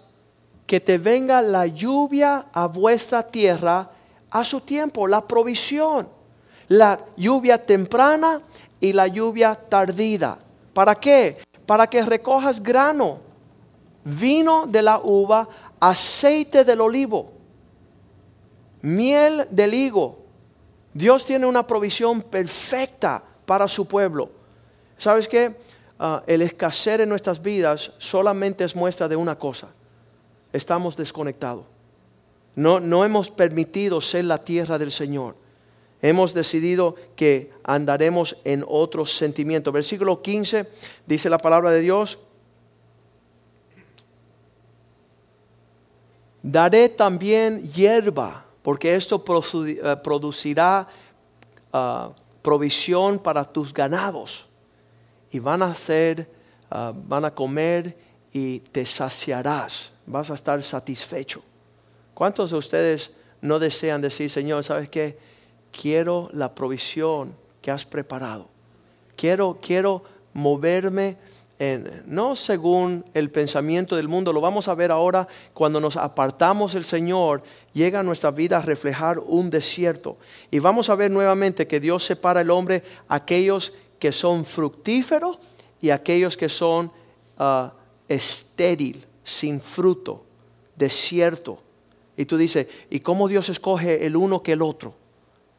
que 0.66 0.80
te 0.80 0.98
venga 0.98 1.40
la 1.40 1.66
lluvia 1.66 2.46
a 2.52 2.66
vuestra 2.66 3.22
tierra 3.22 3.88
a 4.28 4.42
su 4.42 4.60
tiempo, 4.60 5.06
la 5.06 5.20
provisión, 5.20 6.08
la 6.66 6.98
lluvia 7.16 7.64
temprana 7.64 8.42
y 8.80 8.92
la 8.92 9.06
lluvia 9.06 9.54
tardida. 9.54 10.36
¿Para 10.74 10.96
qué? 10.96 11.38
Para 11.64 11.86
que 11.86 12.02
recojas 12.02 12.60
grano, 12.60 13.20
vino 14.02 14.66
de 14.66 14.82
la 14.82 14.98
uva, 14.98 15.48
aceite 15.78 16.64
del 16.64 16.80
olivo, 16.80 17.30
miel 18.82 19.46
del 19.48 19.74
higo. 19.74 20.24
Dios 20.92 21.24
tiene 21.24 21.46
una 21.46 21.64
provisión 21.64 22.20
perfecta 22.20 23.22
para 23.46 23.68
su 23.68 23.86
pueblo. 23.86 24.28
¿Sabes 24.98 25.28
qué? 25.28 25.54
Ah, 26.02 26.22
el 26.26 26.40
escasear 26.40 27.02
en 27.02 27.10
nuestras 27.10 27.42
vidas 27.42 27.92
solamente 27.98 28.64
es 28.64 28.74
muestra 28.74 29.06
de 29.06 29.16
una 29.16 29.38
cosa. 29.38 29.68
Estamos 30.52 30.96
desconectados. 30.96 31.66
No, 32.56 32.80
no 32.80 33.04
hemos 33.04 33.30
permitido 33.30 34.00
ser 34.00 34.24
la 34.24 34.38
tierra 34.38 34.78
del 34.78 34.90
Señor 34.90 35.36
hemos 36.02 36.32
decidido 36.34 36.96
que 37.16 37.50
andaremos 37.62 38.36
en 38.44 38.64
otros 38.66 39.12
sentimientos. 39.12 39.72
Versículo 39.72 40.22
15 40.22 40.66
dice 41.06 41.30
la 41.30 41.38
palabra 41.38 41.70
de 41.70 41.80
Dios. 41.80 42.18
Daré 46.42 46.88
también 46.88 47.70
hierba, 47.72 48.46
porque 48.62 48.94
esto 48.94 49.22
eh, 49.66 49.96
producirá 50.02 50.88
ah, 51.72 52.12
provisión 52.40 53.18
para 53.18 53.44
tus 53.44 53.74
ganados. 53.74 54.48
Y 55.30 55.38
van 55.38 55.62
a 55.62 55.66
hacer, 55.66 56.30
ah, 56.70 56.92
van 56.94 57.24
a 57.24 57.34
comer 57.34 57.96
y 58.32 58.60
te 58.60 58.84
saciarás. 58.86 59.92
Vas 60.06 60.30
a 60.30 60.34
estar 60.34 60.62
satisfecho. 60.62 61.42
¿Cuántos 62.14 62.50
de 62.50 62.56
ustedes 62.56 63.14
no 63.40 63.58
desean 63.58 64.00
decir, 64.00 64.30
Señor, 64.30 64.64
¿sabes 64.64 64.88
qué? 64.88 65.16
quiero 65.70 66.28
la 66.32 66.54
provisión 66.54 67.34
que 67.62 67.70
has 67.70 67.84
preparado. 67.84 68.48
Quiero, 69.16 69.58
quiero 69.60 70.02
moverme 70.32 71.16
en, 71.58 72.02
no 72.06 72.36
según 72.36 73.04
el 73.12 73.30
pensamiento 73.30 73.94
del 73.94 74.08
mundo, 74.08 74.32
lo 74.32 74.40
vamos 74.40 74.68
a 74.68 74.74
ver 74.74 74.90
ahora 74.90 75.28
cuando 75.52 75.78
nos 75.78 75.98
apartamos 75.98 76.72
del 76.72 76.84
Señor, 76.84 77.42
llega 77.74 78.00
a 78.00 78.02
nuestra 78.02 78.30
vida 78.30 78.58
a 78.58 78.62
reflejar 78.62 79.18
un 79.18 79.50
desierto. 79.50 80.16
Y 80.50 80.58
vamos 80.58 80.88
a 80.88 80.94
ver 80.94 81.10
nuevamente 81.10 81.66
que 81.66 81.80
Dios 81.80 82.04
separa 82.04 82.40
el 82.40 82.50
hombre 82.50 82.82
aquellos 83.08 83.74
que 84.00 84.10
son 84.10 84.44
fructíferos 84.44 85.38
y 85.80 85.90
aquellos 85.90 86.36
que 86.36 86.48
son 86.48 86.90
uh, 87.38 87.68
estéril, 88.08 89.06
sin 89.22 89.60
fruto, 89.60 90.24
desierto. 90.74 91.62
Y 92.16 92.24
tú 92.24 92.36
dices, 92.36 92.66
¿y 92.88 93.00
cómo 93.00 93.28
Dios 93.28 93.48
escoge 93.48 94.04
el 94.04 94.16
uno 94.16 94.42
que 94.42 94.52
el 94.52 94.62
otro? 94.62 94.94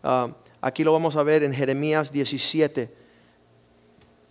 Ah, 0.03 0.35
aquí 0.59 0.83
lo 0.83 0.91
vamos 0.91 1.15
a 1.15 1.23
ver 1.23 1.43
en 1.43 1.53
Jeremías 1.53 2.11
17, 2.11 2.91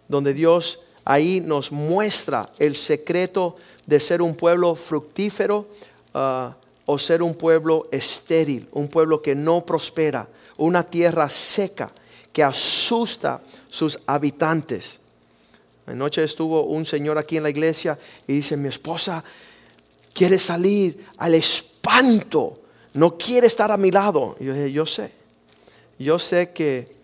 donde 0.08 0.34
Dios 0.34 0.80
ahí 1.04 1.40
nos 1.40 1.72
muestra 1.72 2.50
el 2.58 2.76
secreto 2.76 3.56
de 3.86 3.98
ser 4.00 4.20
un 4.20 4.34
pueblo 4.34 4.74
fructífero 4.74 5.68
ah, 6.12 6.56
o 6.86 6.98
ser 6.98 7.22
un 7.22 7.34
pueblo 7.34 7.88
estéril, 7.90 8.68
un 8.72 8.88
pueblo 8.88 9.22
que 9.22 9.34
no 9.34 9.64
prospera, 9.64 10.28
una 10.56 10.82
tierra 10.82 11.28
seca 11.28 11.92
que 12.32 12.42
asusta 12.42 13.40
sus 13.68 13.98
habitantes. 14.06 15.00
Anoche 15.86 16.22
estuvo 16.22 16.64
un 16.64 16.86
señor 16.86 17.18
aquí 17.18 17.36
en 17.36 17.42
la 17.42 17.50
iglesia 17.50 17.98
y 18.26 18.34
dice, 18.34 18.56
mi 18.56 18.68
esposa 18.68 19.24
quiere 20.14 20.38
salir 20.38 21.06
al 21.18 21.34
espanto, 21.34 22.60
no 22.94 23.16
quiere 23.16 23.46
estar 23.46 23.72
a 23.72 23.76
mi 23.76 23.90
lado. 23.90 24.36
Yo 24.38 24.52
dije, 24.52 24.72
yo 24.72 24.86
sé, 24.86 25.10
yo 25.98 26.18
sé 26.18 26.50
que 26.50 26.94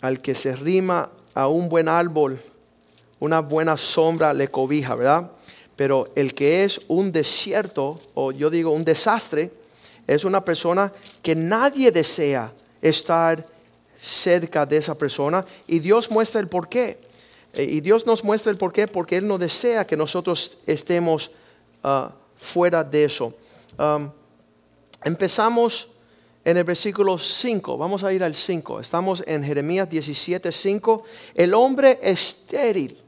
al 0.00 0.20
que 0.20 0.34
se 0.34 0.54
rima 0.56 1.10
a 1.34 1.48
un 1.48 1.68
buen 1.68 1.88
árbol, 1.88 2.40
una 3.20 3.40
buena 3.40 3.76
sombra 3.76 4.32
le 4.32 4.48
cobija, 4.48 4.94
¿verdad? 4.94 5.30
Pero 5.76 6.10
el 6.16 6.34
que 6.34 6.64
es 6.64 6.80
un 6.88 7.12
desierto, 7.12 8.00
o 8.14 8.32
yo 8.32 8.50
digo 8.50 8.72
un 8.72 8.84
desastre, 8.84 9.52
es 10.06 10.24
una 10.24 10.44
persona 10.44 10.92
que 11.22 11.36
nadie 11.36 11.92
desea 11.92 12.52
estar 12.82 13.44
cerca 14.00 14.64
de 14.64 14.76
esa 14.76 14.96
persona 14.96 15.44
y 15.66 15.80
Dios 15.80 16.10
muestra 16.10 16.40
el 16.40 16.48
porqué. 16.48 17.00
Eh, 17.52 17.64
Y 17.64 17.80
Dios 17.80 18.06
nos 18.06 18.24
muestra 18.24 18.52
el 18.52 18.58
porqué 18.58 18.86
porque 18.86 19.16
Él 19.16 19.26
no 19.26 19.38
desea 19.38 19.86
que 19.86 19.96
nosotros 19.96 20.58
estemos 20.66 21.30
ah, 21.82 22.12
fuera 22.36 22.84
de 22.84 23.04
eso. 23.04 23.34
Empezamos 25.04 25.88
en 26.44 26.56
el 26.56 26.64
versículo 26.64 27.18
5, 27.18 27.76
vamos 27.76 28.04
a 28.04 28.12
ir 28.12 28.24
al 28.24 28.34
5, 28.34 28.80
estamos 28.80 29.22
en 29.26 29.44
Jeremías 29.44 29.88
17, 29.88 30.50
5. 30.50 31.04
El 31.34 31.54
hombre 31.54 31.98
estéril, 32.02 32.98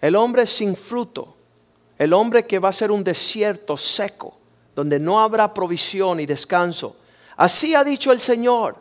el 0.00 0.14
hombre 0.14 0.46
sin 0.46 0.76
fruto, 0.76 1.36
el 1.96 2.12
hombre 2.12 2.46
que 2.46 2.58
va 2.58 2.68
a 2.68 2.72
ser 2.72 2.90
un 2.90 3.02
desierto 3.02 3.76
seco, 3.76 4.36
donde 4.74 5.00
no 5.00 5.20
habrá 5.20 5.52
provisión 5.52 6.20
y 6.20 6.26
descanso. 6.26 6.96
Así 7.36 7.74
ha 7.74 7.82
dicho 7.82 8.12
el 8.12 8.20
Señor, 8.20 8.76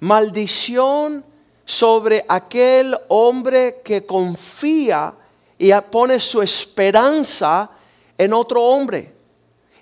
maldición 0.00 1.24
sobre 1.64 2.24
aquel 2.28 2.96
hombre 3.08 3.80
que 3.84 4.06
confía 4.06 5.14
y 5.58 5.72
pone 5.90 6.20
su 6.20 6.42
esperanza 6.42 7.70
en 8.16 8.32
otro 8.32 8.62
hombre 8.62 9.12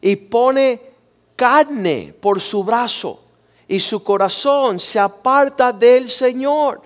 y 0.00 0.16
pone 0.16 0.80
carne 1.36 2.14
por 2.20 2.40
su 2.40 2.64
brazo 2.64 3.20
y 3.66 3.80
su 3.80 4.02
corazón 4.02 4.78
se 4.78 4.98
aparta 4.98 5.72
del 5.72 6.08
Señor. 6.08 6.82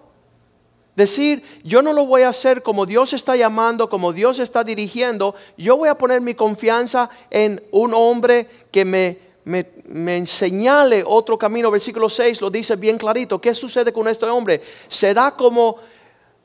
Decir, 0.96 1.44
yo 1.62 1.80
no 1.80 1.92
lo 1.92 2.06
voy 2.06 2.22
a 2.22 2.30
hacer 2.30 2.62
como 2.62 2.84
Dios 2.84 3.12
está 3.12 3.36
llamando, 3.36 3.88
como 3.88 4.12
Dios 4.12 4.40
está 4.40 4.64
dirigiendo, 4.64 5.34
yo 5.56 5.76
voy 5.76 5.88
a 5.88 5.96
poner 5.96 6.20
mi 6.20 6.34
confianza 6.34 7.08
en 7.30 7.62
un 7.70 7.94
hombre 7.94 8.48
que 8.72 8.84
me, 8.84 9.27
me, 9.48 10.16
enseñale 10.16 11.02
otro 11.04 11.38
camino. 11.38 11.70
Versículo 11.70 12.08
6 12.08 12.40
lo 12.42 12.50
dice 12.50 12.76
bien 12.76 12.98
clarito. 12.98 13.40
¿Qué 13.40 13.54
sucede 13.54 13.92
con 13.92 14.06
este 14.06 14.26
hombre? 14.26 14.60
Será 14.88 15.30
como 15.32 15.76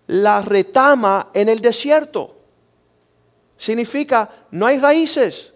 la 0.08 0.42
retama 0.42 1.30
en 1.34 1.50
el 1.50 1.60
desierto. 1.60 2.38
Significa, 3.58 4.30
no 4.52 4.66
hay 4.66 4.80
raíces, 4.80 5.54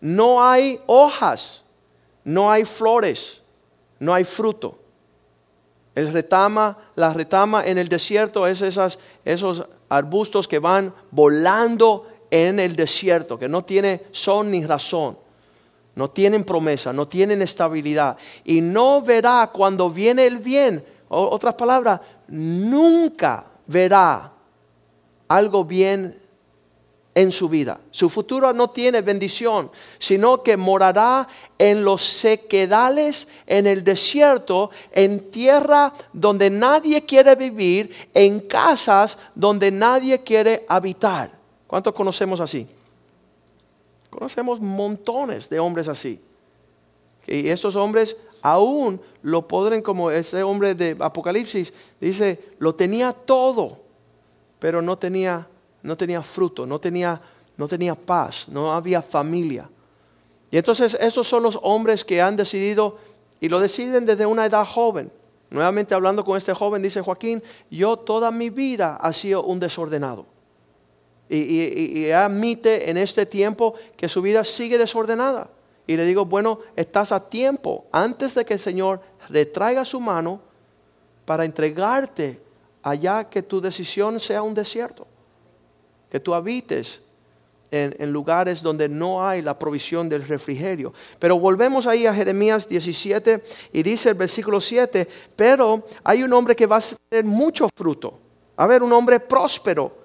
no 0.00 0.44
hay 0.44 0.80
hojas, 0.86 1.62
no 2.22 2.50
hay 2.50 2.64
flores, 2.64 3.40
no 3.98 4.14
hay 4.14 4.24
fruto. 4.24 4.78
El 5.94 6.12
retama, 6.12 6.90
la 6.96 7.12
retama 7.12 7.64
en 7.64 7.78
el 7.78 7.88
desierto 7.88 8.46
es 8.46 8.62
esas, 8.62 8.98
esos 9.24 9.64
arbustos 9.88 10.48
que 10.48 10.58
van 10.58 10.92
volando 11.10 12.08
en 12.30 12.58
el 12.58 12.76
desierto, 12.76 13.38
que 13.38 13.48
no 13.48 13.64
tiene 13.64 14.06
son 14.10 14.50
ni 14.50 14.64
razón, 14.64 15.18
no 15.94 16.10
tienen 16.10 16.44
promesa, 16.44 16.92
no 16.92 17.06
tienen 17.06 17.42
estabilidad. 17.42 18.16
Y 18.44 18.60
no 18.60 19.00
verá 19.00 19.50
cuando 19.52 19.88
viene 19.88 20.26
el 20.26 20.38
bien, 20.38 20.84
otras 21.08 21.54
palabras, 21.54 22.00
nunca 22.28 23.44
verá 23.66 24.32
algo 25.28 25.64
bien 25.64 26.20
en 27.14 27.30
su 27.30 27.48
vida. 27.48 27.80
Su 27.90 28.10
futuro 28.10 28.52
no 28.52 28.70
tiene 28.70 29.00
bendición, 29.00 29.70
sino 29.98 30.42
que 30.42 30.56
morará 30.56 31.28
en 31.58 31.84
los 31.84 32.02
sequedales, 32.02 33.28
en 33.46 33.66
el 33.66 33.84
desierto, 33.84 34.70
en 34.90 35.30
tierra 35.30 35.92
donde 36.12 36.50
nadie 36.50 37.04
quiere 37.04 37.36
vivir, 37.36 38.08
en 38.12 38.40
casas 38.40 39.16
donde 39.34 39.70
nadie 39.70 40.22
quiere 40.22 40.64
habitar. 40.68 41.30
¿Cuántos 41.68 41.94
conocemos 41.94 42.40
así? 42.40 42.68
Conocemos 44.14 44.60
montones 44.60 45.50
de 45.50 45.58
hombres 45.58 45.88
así. 45.88 46.20
Y 47.26 47.48
estos 47.48 47.76
hombres 47.76 48.16
aún 48.42 49.00
lo 49.22 49.48
podrán, 49.48 49.82
como 49.82 50.10
ese 50.10 50.42
hombre 50.42 50.74
de 50.74 50.96
Apocalipsis, 51.00 51.72
dice, 52.00 52.54
lo 52.58 52.74
tenía 52.74 53.12
todo, 53.12 53.78
pero 54.58 54.80
no 54.80 54.96
tenía 54.98 55.48
no 55.84 55.96
tenía 55.96 56.22
fruto, 56.22 56.66
no 56.66 56.80
tenía, 56.80 57.20
no 57.56 57.68
tenía 57.68 57.94
paz, 57.94 58.48
no 58.48 58.72
había 58.72 59.02
familia. 59.02 59.68
Y 60.50 60.56
entonces 60.56 60.96
esos 60.98 61.28
son 61.28 61.42
los 61.42 61.58
hombres 61.62 62.04
que 62.04 62.22
han 62.22 62.36
decidido 62.36 62.96
y 63.38 63.50
lo 63.50 63.60
deciden 63.60 64.06
desde 64.06 64.24
una 64.24 64.46
edad 64.46 64.64
joven. 64.64 65.12
Nuevamente 65.50 65.94
hablando 65.94 66.24
con 66.24 66.38
este 66.38 66.54
joven, 66.54 66.80
dice 66.80 67.02
Joaquín, 67.02 67.42
yo 67.70 67.98
toda 67.98 68.30
mi 68.30 68.48
vida 68.48 68.96
ha 68.96 69.12
sido 69.12 69.44
un 69.44 69.60
desordenado. 69.60 70.24
Y, 71.28 72.10
admite 72.10 72.90
en 72.90 72.96
este 72.98 73.26
tiempo 73.26 73.74
que 73.96 74.08
su 74.08 74.20
vida 74.22 74.44
sigue 74.44 74.78
desordenada. 74.78 75.50
Y 75.86 75.96
le 75.96 76.04
digo, 76.04 76.24
bueno, 76.24 76.60
estás 76.76 77.12
a 77.12 77.28
tiempo 77.28 77.86
antes 77.92 78.34
de 78.34 78.44
que 78.44 78.54
el 78.54 78.60
Señor 78.60 79.00
retraiga 79.28 79.84
su 79.84 80.00
mano 80.00 80.40
para 81.24 81.44
entregarte 81.44 82.40
allá 82.82 83.28
que 83.28 83.42
tu 83.42 83.60
decisión 83.60 84.20
sea 84.20 84.42
un 84.42 84.54
desierto 84.54 85.06
que 86.10 86.20
tú 86.20 86.32
habites 86.32 87.00
en, 87.72 87.96
en, 87.98 88.12
lugares 88.12 88.62
donde 88.62 88.88
no 88.88 89.26
hay 89.26 89.42
la 89.42 89.58
provisión 89.58 90.08
del 90.08 90.22
refrigerio. 90.24 90.94
Pero 91.18 91.40
volvemos 91.40 91.88
ahí 91.88 92.06
a 92.06 92.14
Jeremías 92.14 92.68
17 92.68 93.42
y 93.72 93.82
dice 93.82 94.10
el 94.10 94.14
versículo 94.14 94.60
7, 94.60 95.08
pero 95.34 95.84
hay 96.04 96.22
un 96.22 96.32
hombre 96.32 96.54
que 96.54 96.66
va 96.66 96.76
a 96.76 96.82
tener 97.10 97.24
mucho 97.24 97.68
fruto, 97.74 98.20
a 98.56 98.68
ver, 98.68 98.84
un 98.84 98.92
hombre 98.92 99.18
próspero. 99.18 100.03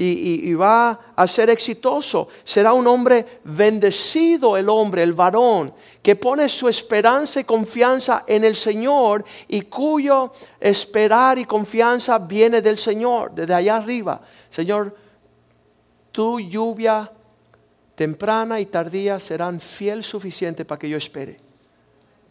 Y, 0.00 0.54
va 0.54 1.12
a 1.16 1.26
ser 1.26 1.50
exitoso. 1.50 2.28
Será 2.44 2.72
un 2.72 2.86
hombre 2.86 3.40
bendecido 3.42 4.56
el 4.56 4.68
hombre, 4.68 5.02
el 5.02 5.12
varón, 5.12 5.74
que 6.00 6.14
pone 6.14 6.48
su 6.48 6.68
esperanza 6.68 7.40
y 7.40 7.44
confianza 7.44 8.22
en 8.28 8.44
el 8.44 8.54
Señor 8.54 9.24
y 9.48 9.62
cuyo 9.62 10.32
esperar 10.60 11.38
y 11.38 11.44
confianza 11.44 12.16
viene 12.18 12.60
del 12.60 12.78
Señor, 12.78 13.32
desde 13.34 13.54
allá 13.54 13.76
arriba. 13.78 14.20
Señor, 14.48 14.94
tu 16.12 16.38
lluvia 16.38 17.10
temprana 17.96 18.60
y 18.60 18.66
tardía 18.66 19.18
serán 19.18 19.58
fiel 19.58 20.04
suficiente 20.04 20.64
para 20.64 20.78
que 20.78 20.88
yo 20.88 20.96
espere. 20.96 21.38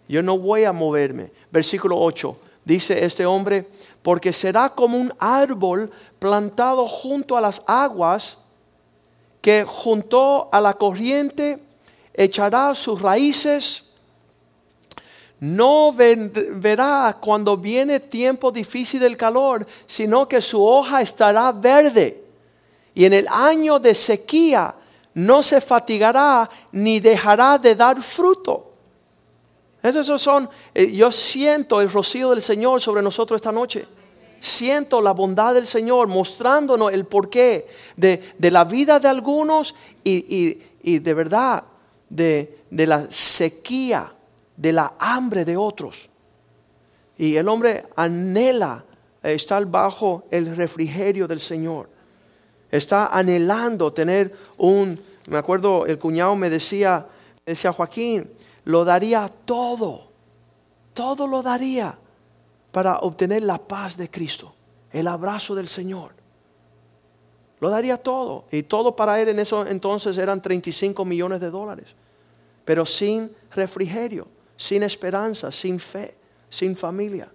Yo 0.07 0.24
no 0.24 0.39
voy 0.39 0.63
a 0.63 0.72
moverme. 0.72 1.32
Versículo 1.51 1.99
8. 1.99 2.38
Dice 2.68 3.05
este 3.05 3.26
hombre, 3.26 3.65
porque 4.03 4.34
será 4.34 4.68
como 4.68 4.97
un 4.97 5.13
árbol 5.20 5.89
plantado 6.20 6.86
junto 6.86 7.38
a 7.38 7.41
las 7.41 7.63
aguas, 7.65 8.39
que 9.39 9.63
junto 9.63 10.49
a 10.51 10.59
la 10.59 10.74
corriente 10.74 11.59
echará 12.13 12.76
sus 12.76 13.01
raíces. 13.01 13.86
No 15.39 15.93
verá 15.93 17.18
cuando 17.22 17.55
viene 17.55 18.01
tiempo 18.01 18.51
difícil 18.51 18.99
del 18.99 19.15
calor, 19.15 19.65
sino 19.86 20.28
que 20.28 20.41
su 20.41 20.61
hoja 20.61 21.01
estará 21.01 21.53
verde 21.53 22.22
y 22.93 23.05
en 23.05 23.13
el 23.13 23.30
año 23.30 23.80
de 23.80 23.95
sequía 23.95 24.76
no 25.13 25.41
se 25.41 25.61
fatigará 25.61 26.49
ni 26.74 26.99
dejará 26.99 27.57
de 27.57 27.76
dar 27.76 28.01
fruto. 28.01 28.74
Esos 29.84 30.21
son, 30.21 30.49
eh, 30.73 30.91
yo 30.91 31.11
siento 31.11 31.82
el 31.82 31.91
rocío 31.91 32.32
del 32.32 32.41
Señor 32.41 32.82
sobre 32.82 33.01
nosotros 33.01 33.38
esta 33.38 33.51
noche. 33.51 33.86
Siento 34.39 35.01
la 35.01 35.11
bondad 35.11 35.53
del 35.53 35.65
Señor 35.65 36.07
mostrándonos 36.07 36.91
el 36.91 37.05
porqué 37.05 37.67
de, 37.95 38.34
de 38.38 38.51
la 38.51 38.65
vida 38.65 38.99
de 38.99 39.07
algunos 39.07 39.75
y, 40.03 40.11
y, 40.36 40.63
y 40.84 40.99
de 40.99 41.13
verdad 41.13 41.63
de, 42.09 42.59
de 42.69 42.88
la 42.88 43.07
sequía, 43.09 44.13
de 44.55 44.73
la 44.73 44.93
hambre 44.99 45.45
de 45.45 45.57
otros. 45.57 46.09
Y 47.17 47.36
el 47.36 47.47
hombre 47.47 47.86
anhela 47.95 48.84
estar 49.23 49.65
bajo 49.65 50.25
el 50.30 50.55
refrigerio 50.55 51.28
del 51.28 51.39
Señor. 51.39 51.89
Está 52.69 53.07
anhelando 53.07 53.91
tener 53.91 54.36
un, 54.57 54.99
me 55.28 55.38
acuerdo, 55.38 55.86
el 55.86 55.97
cuñado 55.97 56.36
me 56.36 56.49
decía, 56.49 57.07
decía 57.45 57.71
Joaquín, 57.71 58.30
lo 58.68 58.84
daría 58.84 59.32
todo, 59.45 60.01
todo 60.93 61.26
lo 61.26 61.41
daría 61.41 61.97
para 62.74 62.99
obtener 62.99 63.43
la 63.43 63.57
paz 63.57 63.95
de 63.95 64.09
Cristo, 64.09 64.53
el 64.91 65.07
abrazo 65.07 65.55
del 65.55 65.70
Señor. 65.70 66.11
Lo 67.61 67.70
daría 67.70 67.95
todo. 67.95 68.43
Y 68.51 68.63
todo 68.63 68.93
para 68.93 69.22
él 69.22 69.30
en 69.30 69.39
eso 69.39 69.65
entonces 69.65 70.18
eran 70.18 70.41
35 70.41 71.05
millones 71.05 71.39
de 71.39 71.49
dólares. 71.49 71.95
Pero 72.65 72.86
sin 72.86 73.32
refrigerio, 73.51 74.28
sin 74.57 74.84
esperanza, 74.84 75.49
sin 75.49 75.80
fe, 75.80 76.15
sin 76.49 76.76
familia. 76.76 77.32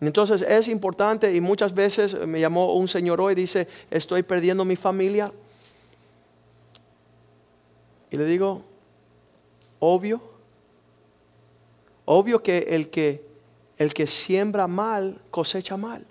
Entonces 0.00 0.42
es 0.42 0.68
importante 0.68 1.34
y 1.34 1.40
muchas 1.40 1.74
veces 1.74 2.14
me 2.14 2.38
llamó 2.38 2.74
un 2.74 2.86
señor 2.86 3.20
hoy 3.20 3.32
y 3.32 3.36
dice, 3.36 3.66
estoy 3.90 4.22
perdiendo 4.22 4.64
mi 4.64 4.76
familia. 4.76 5.32
Y 8.12 8.16
le 8.16 8.24
digo, 8.24 8.62
obvio, 9.80 10.20
obvio 12.04 12.42
que 12.42 12.58
el 12.70 12.88
que, 12.90 13.24
el 13.76 13.94
que 13.94 14.06
siembra 14.06 14.66
mal 14.66 15.20
cosecha 15.30 15.76
mal. 15.76 16.04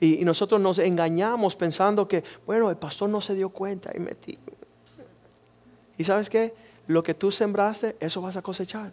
Y, 0.00 0.24
nosotros 0.24 0.60
nos 0.60 0.78
engañamos 0.80 1.54
pensando 1.54 2.08
que, 2.08 2.24
bueno, 2.44 2.70
el 2.70 2.76
pastor 2.76 3.08
no 3.08 3.20
se 3.20 3.34
dio 3.34 3.50
cuenta 3.50 3.92
y 3.94 4.00
metí. 4.00 4.38
¿Y 5.96 6.04
sabes 6.04 6.28
qué? 6.28 6.54
Lo 6.88 7.04
que 7.04 7.14
tú 7.14 7.30
sembraste, 7.30 7.96
eso 8.00 8.20
vas 8.20 8.36
a 8.36 8.42
cosechar. 8.42 8.92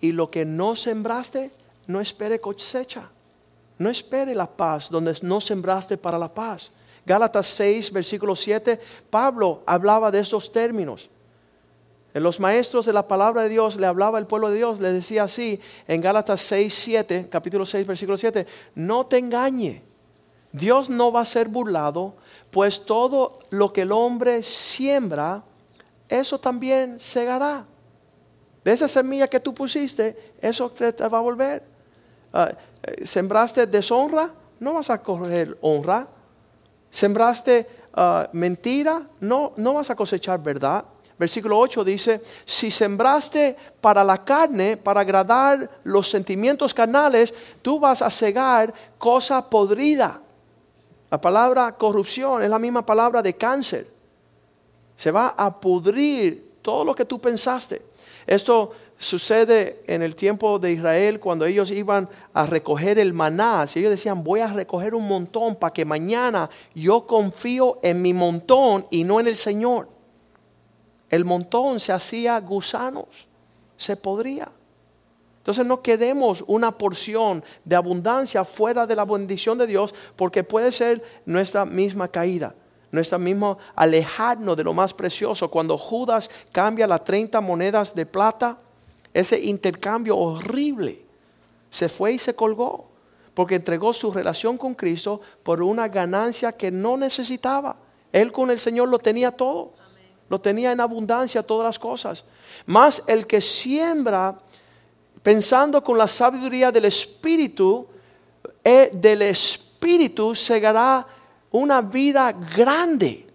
Y 0.00 0.12
lo 0.12 0.30
que 0.30 0.44
no 0.44 0.76
sembraste, 0.76 1.50
no 1.88 2.00
espere 2.00 2.40
cosecha. 2.40 3.10
No 3.78 3.90
espere 3.90 4.34
la 4.34 4.46
paz 4.46 4.88
donde 4.88 5.16
no 5.22 5.40
sembraste 5.40 5.98
para 5.98 6.18
la 6.18 6.32
paz. 6.32 6.70
Gálatas 7.04 7.48
6, 7.48 7.92
versículo 7.92 8.36
7, 8.36 8.80
Pablo 9.10 9.62
hablaba 9.66 10.10
de 10.10 10.20
esos 10.20 10.50
términos. 10.50 11.10
Los 12.20 12.40
maestros 12.40 12.86
de 12.86 12.94
la 12.94 13.06
palabra 13.06 13.42
de 13.42 13.50
Dios 13.50 13.76
le 13.76 13.86
hablaba 13.86 14.16
al 14.16 14.26
pueblo 14.26 14.48
de 14.48 14.56
Dios, 14.56 14.80
le 14.80 14.90
decía 14.90 15.24
así 15.24 15.60
en 15.86 16.00
Gálatas 16.00 16.40
6, 16.40 16.74
7, 16.74 17.28
capítulo 17.30 17.66
6, 17.66 17.86
versículo 17.86 18.16
7, 18.16 18.46
no 18.74 19.04
te 19.04 19.18
engañe. 19.18 19.82
Dios 20.50 20.88
no 20.88 21.12
va 21.12 21.20
a 21.20 21.26
ser 21.26 21.48
burlado, 21.48 22.14
pues 22.50 22.86
todo 22.86 23.40
lo 23.50 23.70
que 23.70 23.82
el 23.82 23.92
hombre 23.92 24.42
siembra, 24.42 25.42
eso 26.08 26.40
también 26.40 26.98
segará. 26.98 27.66
De 28.64 28.72
esa 28.72 28.88
semilla 28.88 29.28
que 29.28 29.38
tú 29.38 29.52
pusiste, 29.52 30.34
eso 30.40 30.70
te, 30.70 30.94
te 30.94 31.06
va 31.08 31.18
a 31.18 31.20
volver. 31.20 31.62
Ah, 32.32 32.50
eh, 32.82 33.06
sembraste 33.06 33.66
deshonra, 33.66 34.30
no 34.58 34.74
vas 34.74 34.88
a 34.88 35.02
coger 35.02 35.58
honra. 35.60 36.06
Sembraste 36.90 37.68
ah, 37.92 38.28
mentira, 38.32 39.06
no, 39.20 39.52
no 39.56 39.74
vas 39.74 39.90
a 39.90 39.94
cosechar 39.94 40.42
verdad. 40.42 40.84
Versículo 41.18 41.58
8 41.58 41.82
dice, 41.82 42.20
si 42.44 42.70
sembraste 42.70 43.56
para 43.80 44.04
la 44.04 44.22
carne, 44.22 44.76
para 44.76 45.00
agradar 45.00 45.80
los 45.84 46.08
sentimientos 46.08 46.74
carnales, 46.74 47.32
tú 47.62 47.80
vas 47.80 48.02
a 48.02 48.10
cegar 48.10 48.74
cosa 48.98 49.48
podrida. 49.48 50.20
La 51.10 51.20
palabra 51.20 51.72
corrupción 51.72 52.42
es 52.42 52.50
la 52.50 52.58
misma 52.58 52.84
palabra 52.84 53.22
de 53.22 53.34
cáncer. 53.34 53.86
Se 54.96 55.10
va 55.10 55.34
a 55.36 55.58
pudrir 55.58 56.58
todo 56.60 56.84
lo 56.84 56.94
que 56.94 57.06
tú 57.06 57.18
pensaste. 57.18 57.80
Esto 58.26 58.72
sucede 58.98 59.84
en 59.86 60.02
el 60.02 60.14
tiempo 60.14 60.58
de 60.58 60.72
Israel 60.72 61.20
cuando 61.20 61.46
ellos 61.46 61.70
iban 61.70 62.08
a 62.34 62.44
recoger 62.44 62.98
el 62.98 63.14
maná. 63.14 63.66
Si 63.66 63.78
ellos 63.78 63.92
decían, 63.92 64.22
voy 64.22 64.40
a 64.40 64.48
recoger 64.48 64.94
un 64.94 65.08
montón 65.08 65.56
para 65.56 65.72
que 65.72 65.84
mañana 65.86 66.50
yo 66.74 67.06
confío 67.06 67.78
en 67.82 68.02
mi 68.02 68.12
montón 68.12 68.86
y 68.90 69.04
no 69.04 69.18
en 69.20 69.28
el 69.28 69.36
Señor. 69.36 69.95
El 71.10 71.24
montón 71.24 71.80
se 71.80 71.92
hacía 71.92 72.38
gusanos, 72.40 73.28
se 73.76 73.96
podría. 73.96 74.50
Entonces 75.38 75.64
no 75.64 75.80
queremos 75.80 76.42
una 76.46 76.76
porción 76.76 77.44
de 77.64 77.76
abundancia 77.76 78.44
fuera 78.44 78.86
de 78.86 78.96
la 78.96 79.04
bendición 79.04 79.56
de 79.58 79.66
Dios 79.66 79.94
porque 80.16 80.42
puede 80.42 80.72
ser 80.72 81.02
nuestra 81.24 81.64
misma 81.64 82.08
caída 82.08 82.54
nuestra 82.92 83.18
misma 83.18 83.58
alejarnos 83.74 84.56
de 84.56 84.64
lo 84.64 84.72
más 84.72 84.94
precioso. 84.94 85.50
Cuando 85.50 85.76
Judas 85.76 86.30
cambia 86.50 86.86
las 86.86 87.04
30 87.04 87.40
monedas 87.42 87.94
de 87.94 88.06
plata 88.06 88.58
ese 89.16 89.40
intercambio 89.40 90.14
horrible. 90.16 91.02
Se 91.70 91.88
fue 91.88 92.12
y 92.12 92.18
se 92.18 92.36
colgó, 92.36 92.88
porque 93.32 93.54
entregó 93.54 93.94
su 93.94 94.10
relación 94.10 94.58
con 94.58 94.74
Cristo 94.74 95.22
por 95.42 95.62
una 95.62 95.88
ganancia 95.88 96.52
que 96.52 96.70
no 96.70 96.98
necesitaba. 96.98 97.76
Él 98.12 98.30
con 98.30 98.50
el 98.50 98.58
Señor 98.58 98.88
lo 98.88 98.98
tenía 98.98 99.32
todo, 99.32 99.72
lo 100.28 100.40
tenía 100.40 100.72
en 100.72 100.80
abundancia 100.80 101.42
todas 101.42 101.66
las 101.66 101.78
cosas. 101.78 102.24
Más 102.66 103.02
el 103.06 103.26
que 103.26 103.40
siembra 103.40 104.38
pensando 105.22 105.82
con 105.82 105.98
la 105.98 106.08
sabiduría 106.08 106.70
del 106.70 106.84
Espíritu, 106.84 107.86
eh, 108.62 108.90
del 108.92 109.22
Espíritu 109.22 110.34
segará 110.34 111.06
una 111.50 111.80
vida 111.80 112.32
grande, 112.32 113.26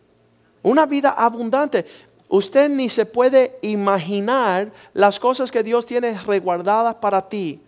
una 0.64 0.86
vida 0.86 1.12
abundante. 1.12 1.86
Usted 2.30 2.70
ni 2.70 2.88
se 2.90 3.06
puede 3.06 3.60
imaginar 3.62 4.72
las 4.94 5.20
cosas 5.20 5.52
que 5.52 5.64
Dios 5.64 5.86
tiene 5.86 6.18
resguardadas 6.18 6.96
para 6.96 7.28
ti, 7.28 7.62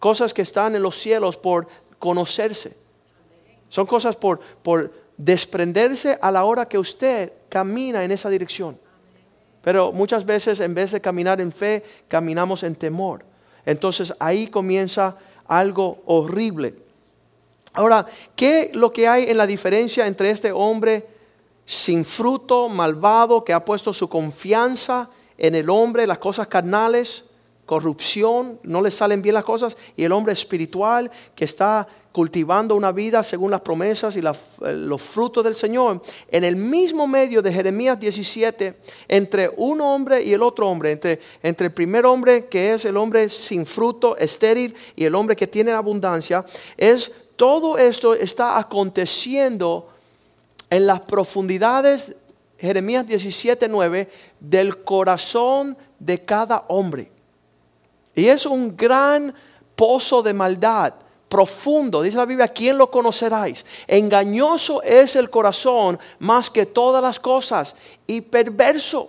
cosas 0.00 0.34
que 0.34 0.42
están 0.42 0.74
en 0.74 0.82
los 0.82 0.96
cielos 0.96 1.36
por 1.36 1.68
conocerse. 1.98 2.76
Son 3.68 3.86
cosas 3.86 4.16
por, 4.16 4.40
por 4.40 4.92
desprenderse 5.16 6.18
a 6.20 6.32
la 6.32 6.44
hora 6.44 6.66
que 6.66 6.78
usted 6.78 7.32
camina 7.48 8.04
en 8.04 8.10
esa 8.10 8.30
dirección. 8.30 8.78
Pero 9.62 9.92
muchas 9.92 10.24
veces 10.24 10.60
en 10.60 10.74
vez 10.74 10.92
de 10.92 11.00
caminar 11.00 11.40
en 11.40 11.52
fe, 11.52 11.84
caminamos 12.08 12.62
en 12.62 12.74
temor. 12.74 13.24
Entonces 13.66 14.14
ahí 14.18 14.48
comienza 14.48 15.16
algo 15.46 16.02
horrible. 16.06 16.74
Ahora, 17.74 18.06
¿qué 18.34 18.70
lo 18.72 18.92
que 18.92 19.08
hay 19.08 19.24
en 19.24 19.36
la 19.36 19.46
diferencia 19.46 20.06
entre 20.06 20.30
este 20.30 20.52
hombre? 20.52 21.18
sin 21.68 22.06
fruto, 22.06 22.70
malvado, 22.70 23.44
que 23.44 23.52
ha 23.52 23.62
puesto 23.62 23.92
su 23.92 24.08
confianza 24.08 25.10
en 25.36 25.54
el 25.54 25.68
hombre, 25.68 26.06
las 26.06 26.16
cosas 26.16 26.46
carnales, 26.46 27.26
corrupción, 27.68 28.58
no 28.62 28.80
le 28.80 28.90
salen 28.90 29.20
bien 29.20 29.34
las 29.34 29.44
cosas, 29.44 29.76
y 29.94 30.02
el 30.02 30.12
hombre 30.12 30.32
espiritual 30.32 31.10
que 31.34 31.44
está 31.44 31.86
cultivando 32.12 32.74
una 32.74 32.92
vida 32.92 33.22
según 33.22 33.50
las 33.50 33.60
promesas 33.60 34.16
y 34.16 34.22
los 34.22 35.02
frutos 35.02 35.44
del 35.44 35.54
Señor, 35.54 36.00
en 36.30 36.44
el 36.44 36.56
mismo 36.56 37.06
medio 37.06 37.42
de 37.42 37.52
Jeremías 37.52 38.00
17, 38.00 38.74
entre 39.06 39.50
un 39.58 39.82
hombre 39.82 40.22
y 40.22 40.32
el 40.32 40.42
otro 40.42 40.66
hombre, 40.66 40.92
entre, 40.92 41.20
entre 41.42 41.66
el 41.66 41.72
primer 41.74 42.06
hombre 42.06 42.46
que 42.46 42.72
es 42.72 42.86
el 42.86 42.96
hombre 42.96 43.28
sin 43.28 43.66
fruto, 43.66 44.16
estéril, 44.16 44.74
y 44.96 45.04
el 45.04 45.14
hombre 45.14 45.36
que 45.36 45.46
tiene 45.46 45.72
abundancia, 45.72 46.46
es 46.78 47.12
todo 47.36 47.76
esto 47.76 48.14
está 48.14 48.58
aconteciendo 48.58 49.90
en 50.70 50.86
las 50.86 51.00
profundidades, 51.00 52.16
Jeremías 52.58 53.06
17, 53.06 53.68
9, 53.68 54.08
del 54.40 54.82
corazón 54.84 55.76
de 55.98 56.24
cada 56.24 56.64
hombre. 56.68 57.17
Y 58.18 58.28
es 58.28 58.46
un 58.46 58.76
gran 58.76 59.32
pozo 59.76 60.24
de 60.24 60.34
maldad 60.34 60.92
profundo. 61.28 62.02
Dice 62.02 62.16
la 62.16 62.26
Biblia, 62.26 62.48
¿quién 62.48 62.76
lo 62.76 62.90
conoceráis? 62.90 63.64
Engañoso 63.86 64.82
es 64.82 65.14
el 65.14 65.30
corazón 65.30 66.00
más 66.18 66.50
que 66.50 66.66
todas 66.66 67.00
las 67.00 67.20
cosas 67.20 67.76
y 68.08 68.20
perverso. 68.20 69.08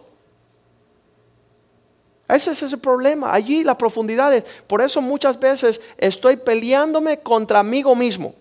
Ese 2.27 2.51
es 2.51 2.61
ese 2.61 2.77
problema. 2.77 3.33
Allí 3.33 3.63
las 3.63 3.77
profundidades. 3.77 4.43
Por 4.67 4.79
eso 4.79 5.01
muchas 5.01 5.39
veces 5.39 5.81
estoy 5.97 6.37
peleándome 6.37 7.19
contra 7.21 7.63
mí 7.63 7.83
mismo. 7.95 8.35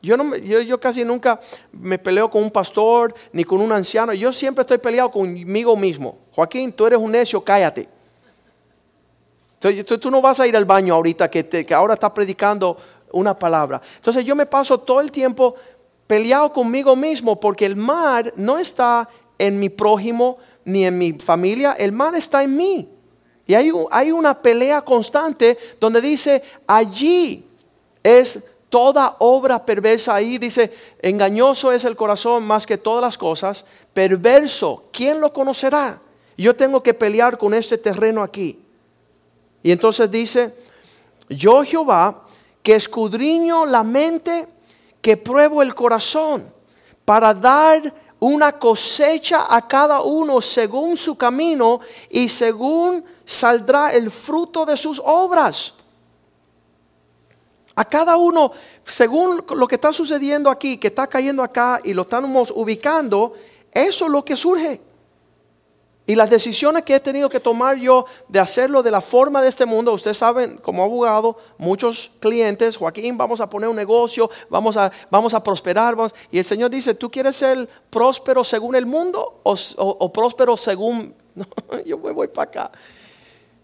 Yo, 0.00 0.16
no, 0.16 0.36
yo, 0.36 0.78
casi 0.78 1.04
nunca 1.04 1.40
me 1.72 1.98
peleo 1.98 2.30
con 2.30 2.44
un 2.44 2.52
pastor 2.52 3.12
ni 3.32 3.42
con 3.42 3.60
un 3.60 3.72
anciano. 3.72 4.12
Yo 4.12 4.32
siempre 4.32 4.62
estoy 4.62 4.78
peleado 4.78 5.10
conmigo 5.10 5.76
mismo. 5.76 6.18
Joaquín, 6.30 6.72
tú 6.72 6.86
eres 6.86 7.00
un 7.00 7.10
necio, 7.10 7.40
cállate. 7.42 7.88
Entonces, 9.70 10.00
tú 10.00 10.10
no 10.10 10.20
vas 10.20 10.40
a 10.40 10.46
ir 10.46 10.56
al 10.56 10.64
baño 10.64 10.94
ahorita 10.94 11.30
que, 11.30 11.66
ahora 11.74 11.94
estás 11.94 12.10
predicando 12.10 12.76
una 13.12 13.38
palabra. 13.38 13.80
Entonces 13.96 14.24
yo 14.24 14.34
me 14.34 14.46
paso 14.46 14.78
todo 14.78 15.00
el 15.00 15.10
tiempo 15.10 15.54
peleado 16.06 16.52
conmigo 16.52 16.96
mismo 16.96 17.38
porque 17.38 17.64
el 17.64 17.76
mal 17.76 18.32
no 18.36 18.58
está 18.58 19.08
en 19.38 19.58
mi 19.58 19.68
prójimo 19.68 20.38
ni 20.64 20.84
en 20.84 20.98
mi 20.98 21.12
familia, 21.12 21.76
el 21.78 21.92
mal 21.92 22.14
está 22.14 22.42
en 22.42 22.56
mí. 22.56 22.88
Y 23.46 23.54
hay, 23.54 23.70
hay 23.90 24.10
una 24.10 24.40
pelea 24.40 24.82
constante 24.82 25.58
donde 25.78 26.00
dice, 26.00 26.42
allí 26.66 27.44
es 28.02 28.42
toda 28.74 29.14
obra 29.20 29.64
perversa 29.64 30.16
ahí 30.16 30.36
dice, 30.36 30.72
engañoso 31.00 31.70
es 31.70 31.84
el 31.84 31.94
corazón 31.94 32.42
más 32.42 32.66
que 32.66 32.76
todas 32.76 33.02
las 33.02 33.16
cosas, 33.16 33.64
perverso, 33.92 34.84
¿quién 34.92 35.20
lo 35.20 35.32
conocerá? 35.32 36.00
Yo 36.36 36.56
tengo 36.56 36.82
que 36.82 36.92
pelear 36.92 37.38
con 37.38 37.54
este 37.54 37.78
terreno 37.78 38.20
aquí. 38.20 38.63
Y 39.64 39.72
entonces 39.72 40.10
dice, 40.10 40.54
yo 41.26 41.64
Jehová, 41.64 42.26
que 42.62 42.74
escudriño 42.74 43.64
la 43.64 43.82
mente, 43.82 44.46
que 45.00 45.16
pruebo 45.16 45.62
el 45.62 45.74
corazón, 45.74 46.52
para 47.06 47.32
dar 47.32 47.94
una 48.20 48.52
cosecha 48.52 49.46
a 49.48 49.66
cada 49.66 50.02
uno 50.02 50.42
según 50.42 50.98
su 50.98 51.16
camino 51.16 51.80
y 52.10 52.28
según 52.28 53.02
saldrá 53.24 53.94
el 53.94 54.10
fruto 54.10 54.66
de 54.66 54.76
sus 54.76 55.00
obras. 55.02 55.72
A 57.74 57.86
cada 57.86 58.16
uno, 58.18 58.52
según 58.84 59.42
lo 59.56 59.66
que 59.66 59.76
está 59.76 59.94
sucediendo 59.94 60.50
aquí, 60.50 60.76
que 60.76 60.88
está 60.88 61.06
cayendo 61.06 61.42
acá 61.42 61.80
y 61.82 61.94
lo 61.94 62.02
estamos 62.02 62.52
ubicando, 62.54 63.32
eso 63.72 64.04
es 64.04 64.10
lo 64.10 64.22
que 64.22 64.36
surge. 64.36 64.93
Y 66.06 66.16
las 66.16 66.28
decisiones 66.28 66.82
que 66.82 66.96
he 66.96 67.00
tenido 67.00 67.30
que 67.30 67.40
tomar 67.40 67.76
yo 67.76 68.04
de 68.28 68.38
hacerlo 68.38 68.82
de 68.82 68.90
la 68.90 69.00
forma 69.00 69.40
de 69.40 69.48
este 69.48 69.64
mundo, 69.64 69.92
ustedes 69.92 70.18
saben, 70.18 70.58
como 70.58 70.82
abogado, 70.82 71.38
muchos 71.56 72.10
clientes, 72.20 72.76
Joaquín, 72.76 73.16
vamos 73.16 73.40
a 73.40 73.48
poner 73.48 73.70
un 73.70 73.76
negocio, 73.76 74.30
vamos 74.50 74.76
a, 74.76 74.92
vamos 75.10 75.32
a 75.32 75.42
prosperar. 75.42 75.96
y 76.30 76.38
el 76.38 76.44
Señor 76.44 76.70
dice, 76.70 76.94
¿tú 76.94 77.10
quieres 77.10 77.36
ser 77.36 77.66
próspero 77.88 78.44
según 78.44 78.74
el 78.74 78.84
mundo 78.84 79.40
o, 79.42 80.12
próspero 80.12 80.58
según... 80.58 81.14
Yo 81.86 81.96
me 81.96 82.12
voy 82.12 82.28
para 82.28 82.50
acá. 82.50 82.70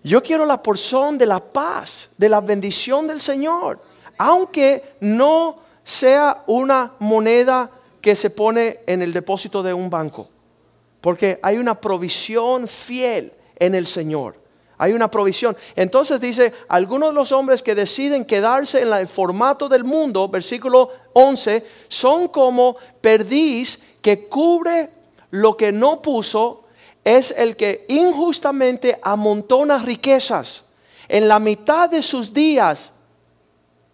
Yo 0.03 0.23
quiero 0.23 0.47
la 0.47 0.63
porción 0.63 1.19
de 1.19 1.27
la 1.27 1.41
paz, 1.41 2.09
de 2.17 2.31
la 2.31 2.41
bendición 2.41 3.07
del 3.07 3.21
Señor, 3.21 3.81
aunque 4.17 4.95
no 5.01 5.59
sea 5.85 6.43
una 6.47 6.93
moneda 7.01 7.71
que 8.01 8.17
se 8.17 8.31
pone 8.31 8.81
en 8.87 9.03
el 9.03 9.13
depósito 9.13 9.63
de 9.63 9.75
un 9.75 9.91
banco. 9.91 10.29
Porque 11.01 11.39
hay 11.43 11.57
una 11.59 11.81
provisión 11.81 12.69
fiel 12.69 13.33
en 13.57 13.75
el 13.75 13.87
Señor. 13.87 14.41
Hay 14.79 14.93
una 14.95 15.11
provisión. 15.11 15.57
Entonces 15.77 16.21
dice, 16.21 16.55
algunos 16.69 17.11
de 17.11 17.15
los 17.15 17.33
hombres 17.33 17.63
que 17.63 17.75
deciden 17.75 18.25
quedarse 18.25 18.81
en 18.81 18.93
el 18.93 19.07
formato 19.07 19.69
del 19.69 19.85
mundo, 19.85 20.27
versículo 20.29 20.91
11, 21.13 21.67
son 21.89 22.29
como 22.29 22.77
perdiz 23.01 23.79
que 24.01 24.27
cubre 24.27 24.91
lo 25.31 25.55
que 25.57 25.71
no 25.71 26.01
puso, 26.01 26.65
es 27.05 27.31
el 27.37 27.57
que 27.57 27.85
injustamente 27.89 28.99
amontona 29.03 29.79
riquezas. 29.79 30.65
En 31.09 31.29
la 31.29 31.39
mitad 31.39 31.91
de 31.91 32.03
sus 32.03 32.33
días, 32.33 32.95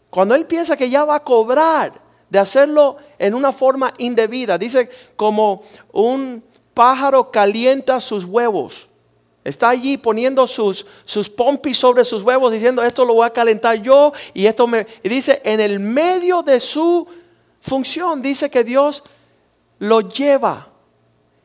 cuando 0.09 0.37
él 0.37 0.47
piensa 0.47 0.77
que 0.77 0.89
ya 0.89 1.05
va 1.05 1.17
a 1.17 1.25
cobrar, 1.25 2.07
de 2.29 2.39
hacerlo 2.39 2.97
en 3.19 3.35
una 3.35 3.53
forma 3.53 3.93
indebida, 3.99 4.59
dice 4.59 4.89
como 5.17 5.63
un 5.93 6.43
pájaro 6.77 7.31
calienta 7.31 8.03
sus 8.03 8.27
huevos. 8.27 8.87
Está 9.43 9.71
allí 9.71 9.97
poniendo 9.97 10.47
sus, 10.47 10.85
sus 11.07 11.31
pompis 11.31 11.79
sobre 11.79 12.05
sus 12.05 12.23
huevos 12.23 12.53
diciendo, 12.53 12.83
esto 12.83 13.03
lo 13.03 13.15
voy 13.15 13.27
a 13.27 13.33
calentar 13.33 13.81
yo 13.81 14.13
y 14.35 14.45
esto 14.45 14.67
me... 14.67 14.87
Y 15.03 15.09
dice, 15.09 15.41
en 15.43 15.61
el 15.61 15.81
medio 15.81 16.43
de 16.43 16.61
su 16.61 17.07
función, 17.61 18.21
dice 18.21 18.51
que 18.51 18.63
Dios 18.63 19.03
lo 19.79 20.03
lleva 20.03 20.69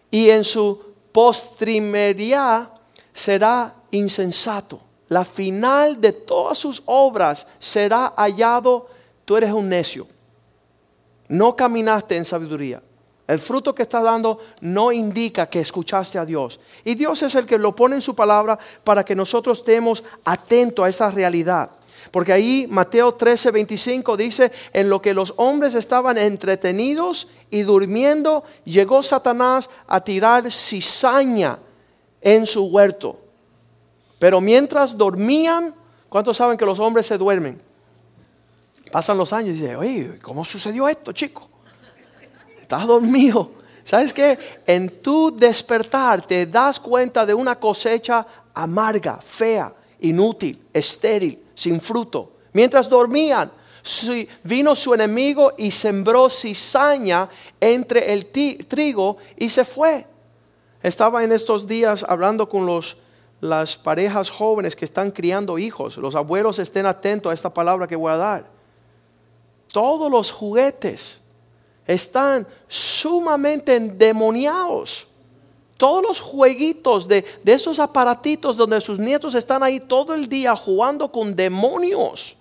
y 0.10 0.30
en 0.32 0.44
su 0.44 0.82
postrimería 1.14 2.70
será 3.14 3.74
insensato. 3.92 4.82
La 5.08 5.24
final 5.24 6.02
de 6.02 6.12
todas 6.12 6.58
sus 6.58 6.84
obras 6.88 7.48
será 7.58 8.14
hallado, 8.18 8.90
tú 9.24 9.38
eres 9.38 9.54
un 9.54 9.70
necio. 9.70 10.08
No 11.30 11.56
caminaste 11.56 12.18
en 12.18 12.26
sabiduría. 12.26 12.82
El 13.32 13.40
fruto 13.40 13.74
que 13.74 13.84
estás 13.84 14.04
dando 14.04 14.40
no 14.60 14.92
indica 14.92 15.50
que 15.50 15.62
escuchaste 15.62 16.20
a 16.20 16.26
Dios. 16.26 16.60
Y 16.84 16.96
Dios 16.96 17.22
es 17.22 17.34
el 17.36 17.46
que 17.46 17.58
lo 17.58 17.74
pone 17.74 17.96
en 17.96 18.02
su 18.02 18.14
palabra 18.14 18.60
para 18.84 19.06
que 19.06 19.16
nosotros 19.16 19.60
estemos 19.60 20.04
atentos 20.26 20.84
a 20.84 20.90
esa 20.90 21.10
realidad. 21.10 21.70
Porque 22.12 22.34
ahí 22.34 22.68
Mateo 22.70 23.14
13, 23.14 23.52
25 23.52 24.18
dice, 24.18 24.52
en 24.74 24.90
lo 24.90 25.02
que 25.02 25.14
los 25.14 25.34
hombres 25.38 25.76
estaban 25.76 26.18
entretenidos 26.18 27.30
y 27.50 27.62
durmiendo, 27.62 28.44
llegó 28.66 29.02
Satanás 29.02 29.70
a 29.88 30.02
tirar 30.02 30.52
cizaña 30.52 31.58
en 32.20 32.46
su 32.46 32.66
huerto. 32.66 33.18
Pero 34.20 34.42
mientras 34.42 34.98
dormían, 34.98 35.74
¿cuántos 36.10 36.36
saben 36.36 36.58
que 36.58 36.66
los 36.66 36.80
hombres 36.80 37.06
se 37.06 37.18
duermen? 37.18 37.62
Pasan 38.92 39.18
los 39.18 39.32
años 39.32 39.56
y 39.56 39.62
dicen, 39.62 39.78
oye, 39.78 40.20
¿cómo 40.22 40.44
sucedió 40.44 40.90
esto, 40.90 41.14
chico? 41.14 41.51
Estás 42.72 42.88
dormido. 42.88 43.52
¿Sabes 43.84 44.14
qué? 44.14 44.40
En 44.66 45.02
tu 45.02 45.36
despertar 45.36 46.26
te 46.26 46.46
das 46.46 46.80
cuenta 46.80 47.26
de 47.26 47.34
una 47.34 47.60
cosecha 47.60 48.26
amarga, 48.54 49.20
fea, 49.22 49.74
inútil, 50.00 50.58
estéril, 50.72 51.38
sin 51.54 51.82
fruto. 51.82 52.32
Mientras 52.54 52.88
dormían, 52.88 53.52
vino 54.44 54.76
su 54.76 54.94
enemigo 54.94 55.52
y 55.58 55.72
sembró 55.72 56.30
cizaña 56.30 57.28
entre 57.60 58.14
el 58.14 58.28
trigo 58.28 59.18
y 59.36 59.50
se 59.50 59.66
fue. 59.66 60.08
Estaba 60.82 61.26
en 61.26 61.34
estos 61.34 61.68
días 61.68 62.06
hablando 62.08 62.48
con 62.48 62.66
los, 62.66 62.96
las 63.42 63.76
parejas 63.76 64.30
jóvenes 64.30 64.78
que 64.78 64.86
están 64.86 65.12
criando 65.12 65.58
hijos. 65.58 65.98
Los 65.98 66.16
abuelos 66.16 66.58
estén 66.58 66.86
atentos 66.86 67.32
a 67.32 67.34
esta 67.34 67.54
palabra 67.54 67.88
que 67.88 67.98
voy 67.98 68.14
a 68.14 68.18
dar. 68.18 68.46
Todos 69.68 70.10
los 70.10 70.32
juguetes 70.32 71.21
están 71.88 72.48
sumamente 72.68 73.76
endemoniados. 73.76 75.08
Todos 75.78 76.04
los 76.04 76.20
jueguitos 76.20 77.08
de, 77.08 77.26
esos 77.46 77.80
aparatitos 77.80 78.56
donde 78.56 78.80
sus 78.82 79.00
nietos 79.00 79.34
están 79.34 79.64
ahí 79.64 79.80
todo 79.80 80.14
el 80.14 80.30
día 80.30 80.56
jugando 80.56 81.12
con 81.12 81.36
demonios. 81.36 82.36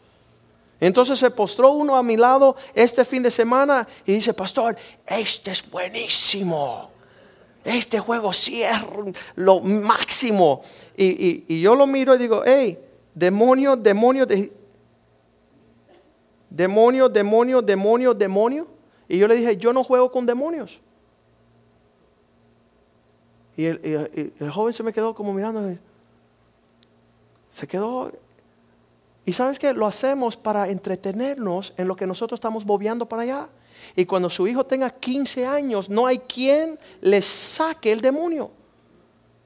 Entonces 0.78 1.18
se 1.18 1.30
postró 1.30 1.72
uno 1.72 1.97
a 1.97 2.03
mi 2.03 2.16
lado 2.16 2.57
este 2.74 3.05
fin 3.05 3.22
de 3.22 3.30
semana 3.30 3.86
y 4.05 4.12
dice, 4.12 4.34
pastor, 4.34 4.76
este 5.07 5.53
es 5.53 5.70
buenísimo. 5.70 6.91
Este 7.64 7.99
juego 7.99 8.32
sí 8.32 8.62
es 8.62 8.78
lo 9.36 9.61
máximo. 9.61 10.62
Y, 10.97 11.61
yo 11.61 11.74
lo 11.74 11.86
miro 11.86 12.14
y 12.14 12.18
digo, 12.18 12.43
hey, 12.45 12.78
demonio, 13.14 13.76
demonio, 13.76 14.26
demonio, 16.49 17.09
demonio, 17.09 17.62
demonio, 17.62 18.14
demonio. 18.14 18.66
Y 19.11 19.18
yo 19.18 19.26
le 19.26 19.34
dije, 19.34 19.56
yo 19.56 19.72
no 19.72 19.82
juego 19.82 20.12
con 20.12 20.24
demonios. 20.24 20.80
Y 23.56 23.64
el, 23.66 24.50
joven 24.52 24.72
se 24.72 24.84
me 24.84 24.92
quedó 24.92 25.16
como 25.16 25.34
mirando. 25.34 25.76
Se 27.50 27.66
quedó. 27.66 28.12
Y 29.26 29.32
sabes 29.32 29.58
que 29.58 29.72
lo 29.72 29.84
hacemos 29.86 30.36
para 30.36 30.68
entretenernos 30.68 31.74
en 31.76 31.88
lo 31.88 31.96
que 31.96 32.06
nosotros 32.06 32.38
estamos 32.38 32.64
bobeando 32.64 33.04
para 33.04 33.22
allá. 33.22 33.48
Y 33.96 34.06
cuando 34.06 34.30
su 34.30 34.46
hijo 34.46 34.64
tenga 34.64 34.90
15 34.90 35.44
años, 35.44 35.90
no 35.90 36.06
hay 36.06 36.20
quien 36.20 36.78
le 37.00 37.20
saque 37.20 37.90
el 37.90 38.00
demonio. 38.00 38.52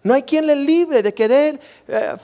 No 0.02 0.12
hay 0.12 0.24
quien 0.24 0.46
le 0.46 0.56
libre 0.56 1.02
de 1.02 1.14
querer 1.14 1.58
eh, 1.88 2.16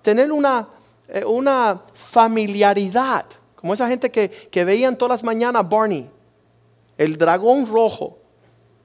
tener 0.00 0.30
una, 0.30 0.68
eh, 1.08 1.24
una 1.24 1.82
familiaridad. 1.92 3.26
Como 3.56 3.74
esa 3.74 3.88
gente 3.88 4.12
que, 4.12 4.30
que 4.30 4.64
veían 4.64 4.96
todas 4.96 5.10
las 5.10 5.24
mañanas 5.24 5.68
Barney 5.68 6.13
el 6.98 7.16
dragón 7.16 7.66
rojo. 7.66 8.18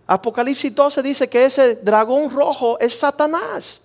Apocalipsis 0.07 0.74
12 0.74 1.03
dice 1.03 1.30
que 1.30 1.45
ese 1.45 1.76
dragón 1.76 2.32
rojo 2.32 2.80
es 2.80 2.97
Satanás. 2.97 3.82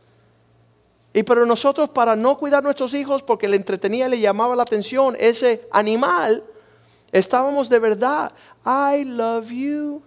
Y 1.13 1.23
pero 1.23 1.47
nosotros 1.47 1.91
para 1.91 2.17
no 2.17 2.39
cuidar 2.39 2.61
a 2.61 2.65
nuestros 2.65 2.95
hijos 2.95 3.23
porque 3.23 3.47
le 3.47 3.57
entretenía, 3.57 4.09
le 4.09 4.19
llamaba 4.19 4.57
la 4.57 4.63
atención 4.63 5.17
ese 5.19 5.69
animal, 5.71 6.43
estábamos 7.13 7.69
de 7.69 7.79
verdad, 7.79 8.33
I 8.67 9.05
love 9.05 9.51
you, 9.51 10.03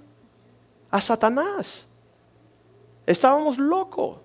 a 0.91 0.99
Satanás. 0.99 1.86
Estábamos 3.05 3.57
locos. 3.57 4.18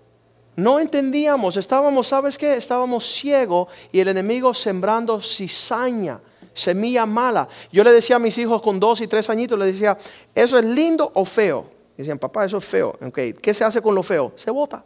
No 0.56 0.80
entendíamos, 0.80 1.56
estábamos, 1.56 2.08
¿sabes 2.08 2.36
qué? 2.36 2.54
Estábamos 2.54 3.06
ciegos 3.06 3.68
y 3.90 4.00
el 4.00 4.08
enemigo 4.08 4.52
sembrando 4.52 5.20
cizaña 5.20 6.20
semilla 6.54 7.06
mala. 7.06 7.48
Yo 7.70 7.84
le 7.84 7.92
decía 7.92 8.16
a 8.16 8.18
mis 8.18 8.36
hijos 8.38 8.62
con 8.62 8.80
dos 8.80 9.00
y 9.00 9.06
tres 9.06 9.30
añitos, 9.30 9.58
le 9.58 9.66
decía, 9.66 9.96
¿eso 10.34 10.58
es 10.58 10.64
lindo 10.64 11.10
o 11.14 11.24
feo? 11.24 11.66
decían, 12.02 12.18
papá, 12.18 12.44
eso 12.44 12.58
es 12.58 12.64
feo. 12.64 12.92
Okay. 13.00 13.32
¿Qué 13.32 13.54
se 13.54 13.64
hace 13.64 13.80
con 13.80 13.94
lo 13.94 14.02
feo? 14.02 14.32
Se 14.36 14.50
bota. 14.50 14.84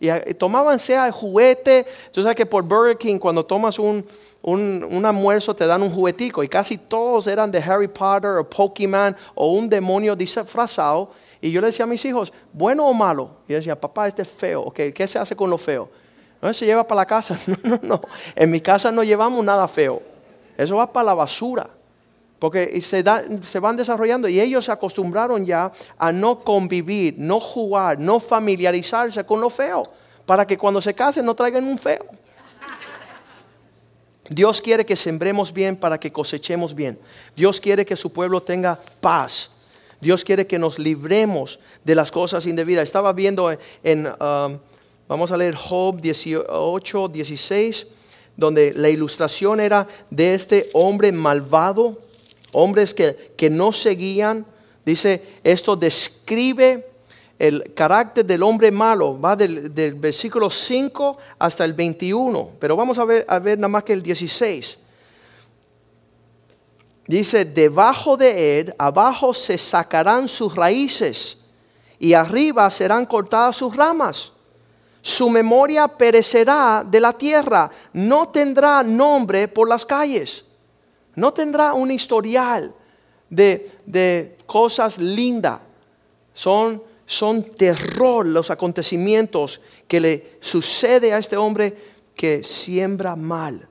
Y, 0.00 0.08
tomaban 0.34 0.78
sea 0.78 1.10
juguete. 1.10 1.86
Tú 2.12 2.22
sabes 2.22 2.36
que 2.36 2.46
por 2.46 2.62
Burger 2.62 2.96
King, 2.98 3.18
cuando 3.18 3.44
tomas 3.44 3.78
un, 3.78 4.04
un, 4.42 5.04
almuerzo, 5.04 5.54
te 5.54 5.66
dan 5.66 5.82
un 5.82 5.90
juguetico. 5.90 6.42
Y 6.42 6.48
casi 6.48 6.76
todos 6.76 7.26
eran 7.26 7.50
de 7.50 7.58
Harry 7.58 7.88
Potter 7.88 8.32
o 8.38 8.48
Pokemon 8.48 9.16
o 9.34 9.52
un 9.52 9.68
demonio 9.68 10.14
disfrazado. 10.14 11.10
Y 11.40 11.50
yo 11.50 11.60
le 11.60 11.68
decía 11.68 11.84
a 11.84 11.88
mis 11.88 12.04
hijos, 12.04 12.32
¿bueno 12.52 12.86
o 12.86 12.94
malo? 12.94 13.30
Y 13.46 13.52
yo 13.52 13.58
decía, 13.58 13.80
papá, 13.80 14.08
este 14.08 14.22
es 14.22 14.28
feo. 14.28 14.62
Okay. 14.62 14.92
¿Qué 14.92 15.06
se 15.06 15.18
hace 15.18 15.36
con 15.36 15.50
lo 15.50 15.58
feo? 15.58 15.88
No 16.42 16.52
se 16.52 16.66
lleva 16.66 16.86
para 16.86 17.02
la 17.02 17.06
casa. 17.06 17.38
No, 17.46 17.56
no, 17.62 17.80
no. 17.82 18.00
En 18.34 18.50
mi 18.50 18.60
casa 18.60 18.90
no 18.90 19.02
llevamos 19.02 19.44
nada 19.44 19.66
feo. 19.68 20.13
Eso 20.56 20.76
va 20.76 20.92
para 20.92 21.06
la 21.06 21.14
basura. 21.14 21.68
Porque 22.38 22.80
se, 22.82 23.02
se, 23.42 23.58
van 23.58 23.76
desarrollando 23.76 24.28
y 24.28 24.40
ellos 24.40 24.66
se 24.66 24.72
acostumbraron 24.72 25.46
ya 25.46 25.72
a 25.96 26.12
no 26.12 26.40
convivir, 26.44 27.14
no 27.16 27.40
jugar, 27.40 27.98
no 27.98 28.20
familiarizarse 28.20 29.24
con 29.24 29.40
lo 29.40 29.48
feo. 29.48 29.84
Para 30.26 30.46
que 30.46 30.58
cuando 30.58 30.82
se 30.82 30.94
casen 30.94 31.24
no 31.24 31.34
traigan 31.34 31.64
un 31.64 31.78
feo. 31.78 32.04
Dios 34.28 34.60
quiere 34.60 34.84
que 34.86 34.96
sembremos 34.96 35.52
bien 35.52 35.76
para 35.76 35.98
que 35.98 36.12
cosechemos 36.12 36.74
bien. 36.74 36.98
Dios 37.36 37.60
quiere 37.60 37.84
que 37.84 37.96
su 37.96 38.12
pueblo 38.12 38.42
tenga 38.42 38.78
paz. 39.00 39.50
Dios 40.00 40.24
quiere 40.24 40.46
que 40.46 40.58
nos 40.58 40.78
libremos 40.78 41.60
de 41.84 41.94
las 41.94 42.10
cosas 42.10 42.46
indebidas. 42.46 42.84
Estaba 42.84 43.12
viendo 43.12 43.56
en, 43.82 44.06
um, 44.06 44.58
Vamos 45.06 45.32
a 45.32 45.36
leer 45.36 45.54
Job 45.54 46.00
18, 46.00 47.08
16, 47.08 47.86
donde 48.36 48.72
la 48.74 48.88
ilustración 48.88 49.60
era 49.60 49.86
de 50.10 50.34
este 50.34 50.68
hombre 50.72 51.12
malvado, 51.12 51.98
hombres 52.52 52.94
que, 52.94 53.32
que 53.36 53.50
no 53.50 53.72
seguían. 53.72 54.44
Dice, 54.84 55.22
esto 55.42 55.76
describe 55.76 56.86
el 57.38 57.74
carácter 57.74 58.24
del 58.24 58.42
hombre 58.42 58.70
malo, 58.70 59.20
va 59.20 59.36
del, 59.36 59.74
del 59.74 59.94
versículo 59.94 60.50
5 60.50 61.18
hasta 61.38 61.64
el 61.64 61.72
21, 61.72 62.50
pero 62.58 62.76
vamos 62.76 62.98
a 62.98 63.04
ver, 63.04 63.24
a 63.28 63.38
ver 63.38 63.58
nada 63.58 63.68
más 63.68 63.84
que 63.84 63.92
el 63.92 64.02
16. 64.02 64.78
Dice, 67.06 67.44
debajo 67.44 68.16
de 68.16 68.60
él, 68.60 68.74
abajo 68.78 69.34
se 69.34 69.58
sacarán 69.58 70.26
sus 70.28 70.54
raíces 70.54 71.38
y 71.98 72.14
arriba 72.14 72.70
serán 72.70 73.04
cortadas 73.04 73.56
sus 73.56 73.76
ramas. 73.76 74.33
Su 75.04 75.28
memoria 75.28 75.86
perecerá 75.86 76.82
de 76.82 76.98
la 76.98 77.12
tierra, 77.12 77.70
no 77.92 78.30
tendrá 78.30 78.82
nombre 78.82 79.48
por 79.48 79.68
las 79.68 79.84
calles, 79.84 80.46
no 81.14 81.30
tendrá 81.34 81.74
un 81.74 81.90
historial 81.90 82.74
de, 83.28 83.70
de 83.84 84.38
cosas 84.46 84.96
lindas. 84.96 85.60
Son, 86.32 86.82
son 87.04 87.44
terror 87.44 88.24
los 88.24 88.50
acontecimientos 88.50 89.60
que 89.86 90.00
le 90.00 90.38
sucede 90.40 91.12
a 91.12 91.18
este 91.18 91.36
hombre 91.36 91.76
que 92.14 92.42
siembra 92.42 93.14
mal. 93.14 93.68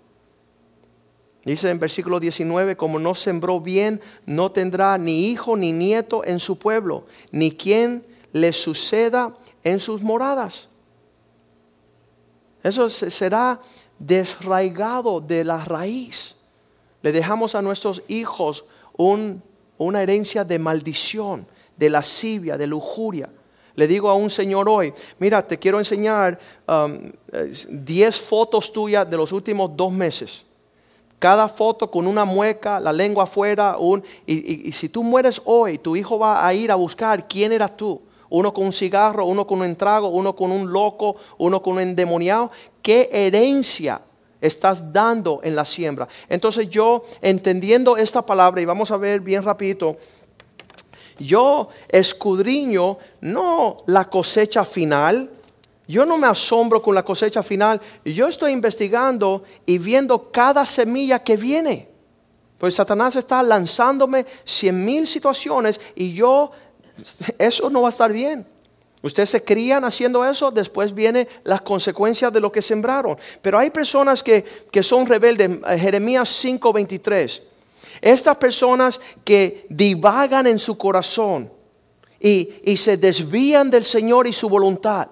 Dice 1.43 1.71
en 1.71 1.79
versículo 1.79 2.19
19, 2.19 2.77
como 2.77 2.99
no 2.99 3.15
sembró 3.15 3.59
bien, 3.59 4.01
no 4.27 4.51
tendrá 4.51 4.99
ni 4.99 5.31
hijo 5.31 5.57
ni 5.57 5.71
nieto 5.71 6.23
en 6.23 6.39
su 6.39 6.59
pueblo, 6.59 7.07
ni 7.31 7.53
quien 7.53 8.05
le 8.34 8.53
suceda 8.53 9.36
en 9.63 9.79
sus 9.79 10.03
moradas. 10.03 10.69
Eso 12.64 12.89
será 12.89 13.59
desraigado 13.99 15.20
de 15.20 15.43
la 15.43 15.64
raíz. 15.66 16.38
Le 17.01 17.11
dejamos 17.11 17.55
a 17.55 17.61
nuestros 17.61 18.01
hijos 18.07 18.64
una 18.97 20.01
herencia 20.01 20.45
de 20.45 20.57
maldición, 20.57 21.45
de 21.76 21.89
lascivia, 21.89 22.57
de 22.57 22.66
lujuria. 22.66 23.30
Le 23.76 23.88
digo 23.88 24.09
a 24.09 24.16
un 24.16 24.30
señor 24.30 24.70
hoy, 24.70 24.93
mira, 25.20 25.45
te 25.45 25.59
quiero 25.59 25.80
enseñar 25.80 26.39
10 26.68 28.18
um, 28.18 28.26
fotos 28.26 28.72
tuyas 28.72 29.09
de 29.09 29.18
los 29.18 29.32
últimos 29.34 29.76
dos 29.76 29.91
meses. 29.91 30.45
Cada 31.20 31.47
foto 31.49 31.89
con 31.89 32.05
una 32.05 32.24
mueca, 32.24 32.80
la 32.80 32.93
lengua 32.93 33.24
afuera. 33.24 33.78
Un, 33.78 34.03
y, 34.26 34.70
y, 34.70 34.72
si 34.74 34.89
tú 34.89 35.03
mueres 35.03 35.41
hoy, 35.45 35.78
tu 35.78 35.95
hijo 35.95 36.20
va 36.20 36.45
a 36.45 36.53
ir 36.53 36.72
a 36.72 36.76
buscar 36.76 37.28
quién 37.28 37.51
eras 37.51 37.76
tú. 37.76 38.01
Uno 38.34 38.51
con 38.51 38.65
un 38.65 38.73
cigarro, 38.73 39.25
uno 39.25 39.45
con 39.45 39.61
un 39.61 39.75
trago, 39.75 40.07
uno 40.07 40.36
con 40.36 40.51
un 40.51 40.71
loco, 40.71 41.17
uno 41.38 41.61
con 41.61 41.73
un 41.73 41.81
endemoniado. 41.81 42.49
¿Qué 42.81 43.07
herencia 43.11 44.01
estás 44.41 44.91
dando 44.91 45.39
en 45.43 45.55
la 45.55 45.63
siembra? 45.65 46.07
Entonces 46.27 46.67
yo, 46.67 47.03
entendiendo 47.21 47.95
esta 47.95 48.25
palabra, 48.25 48.59
y 48.59 48.65
vamos 48.65 48.89
a 48.89 48.97
ver 48.97 49.19
bien 49.19 49.43
rapidito, 49.43 49.97
yo 51.19 51.69
escudriño 51.88 52.97
no 53.21 53.77
la 53.86 54.09
cosecha 54.09 54.65
final, 54.65 55.29
yo 55.88 56.03
no 56.03 56.17
me 56.17 56.25
asombro 56.25 56.81
con 56.81 56.95
la 56.95 57.05
cosecha 57.05 57.43
final. 57.43 57.79
Yo 58.03 58.27
estoy 58.27 58.51
investigando 58.51 59.43
y 59.67 59.77
viendo 59.77 60.31
cada 60.31 60.65
semilla 60.65 61.19
que 61.19 61.38
viene. 61.38 61.88
Pues 62.57 62.73
Satanás 62.73 63.15
está 63.15 63.43
lanzándome 63.43 64.25
cien 64.43 64.84
mil 64.86 65.05
situaciones 65.05 65.79
y 65.95 66.13
yo, 66.13 66.49
eso 67.37 67.69
no 67.69 67.81
va 67.81 67.89
a 67.89 67.91
estar 67.91 68.11
bien. 68.11 68.45
Ustedes 69.01 69.31
se 69.31 69.43
crían 69.43 69.83
haciendo 69.83 70.23
eso, 70.23 70.49
después 70.49 70.93
vienen 70.93 71.27
las 71.43 71.61
consecuencias 71.61 72.31
de 72.31 72.39
lo 72.39 72.51
que 72.51 72.61
sembraron. 72.61 73.17
Pero 73.41 73.59
hay 73.59 73.69
personas 73.69 74.23
que, 74.23 74.43
que 74.71 74.81
son 74.81 75.05
rebeldes. 75.05 75.59
Jeremías 75.77 76.29
5:23. 76.43 77.41
Estas 78.01 78.37
personas 78.37 78.99
que 79.25 79.65
divagan 79.69 80.47
en 80.47 80.57
su 80.57 80.77
corazón 80.77 81.51
y, 82.19 82.53
y 82.63 82.77
se 82.77 82.95
desvían 82.95 83.69
del 83.69 83.83
Señor 83.83 84.25
y 84.25 84.33
su 84.33 84.47
voluntad. 84.47 85.09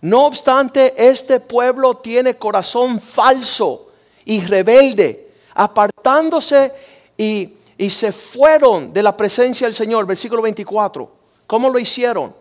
No 0.00 0.26
obstante, 0.26 0.94
este 0.96 1.40
pueblo 1.40 1.96
tiene 1.98 2.36
corazón 2.36 3.00
falso 3.00 3.90
y 4.24 4.40
rebelde, 4.40 5.32
apartándose 5.54 6.72
y, 7.16 7.57
se 7.90 8.10
fueron 8.10 8.92
de 8.92 9.02
la 9.02 9.16
presencia 9.16 9.66
del 9.66 9.74
Señor. 9.74 10.04
Versículo 10.04 10.42
24. 10.42 11.10
¿Cómo 11.46 11.70
lo 11.70 11.78
hicieron? 11.78 12.34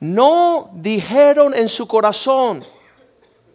No 0.00 0.70
dijeron 0.74 1.54
en 1.54 1.68
su 1.68 1.86
corazón. 1.86 2.62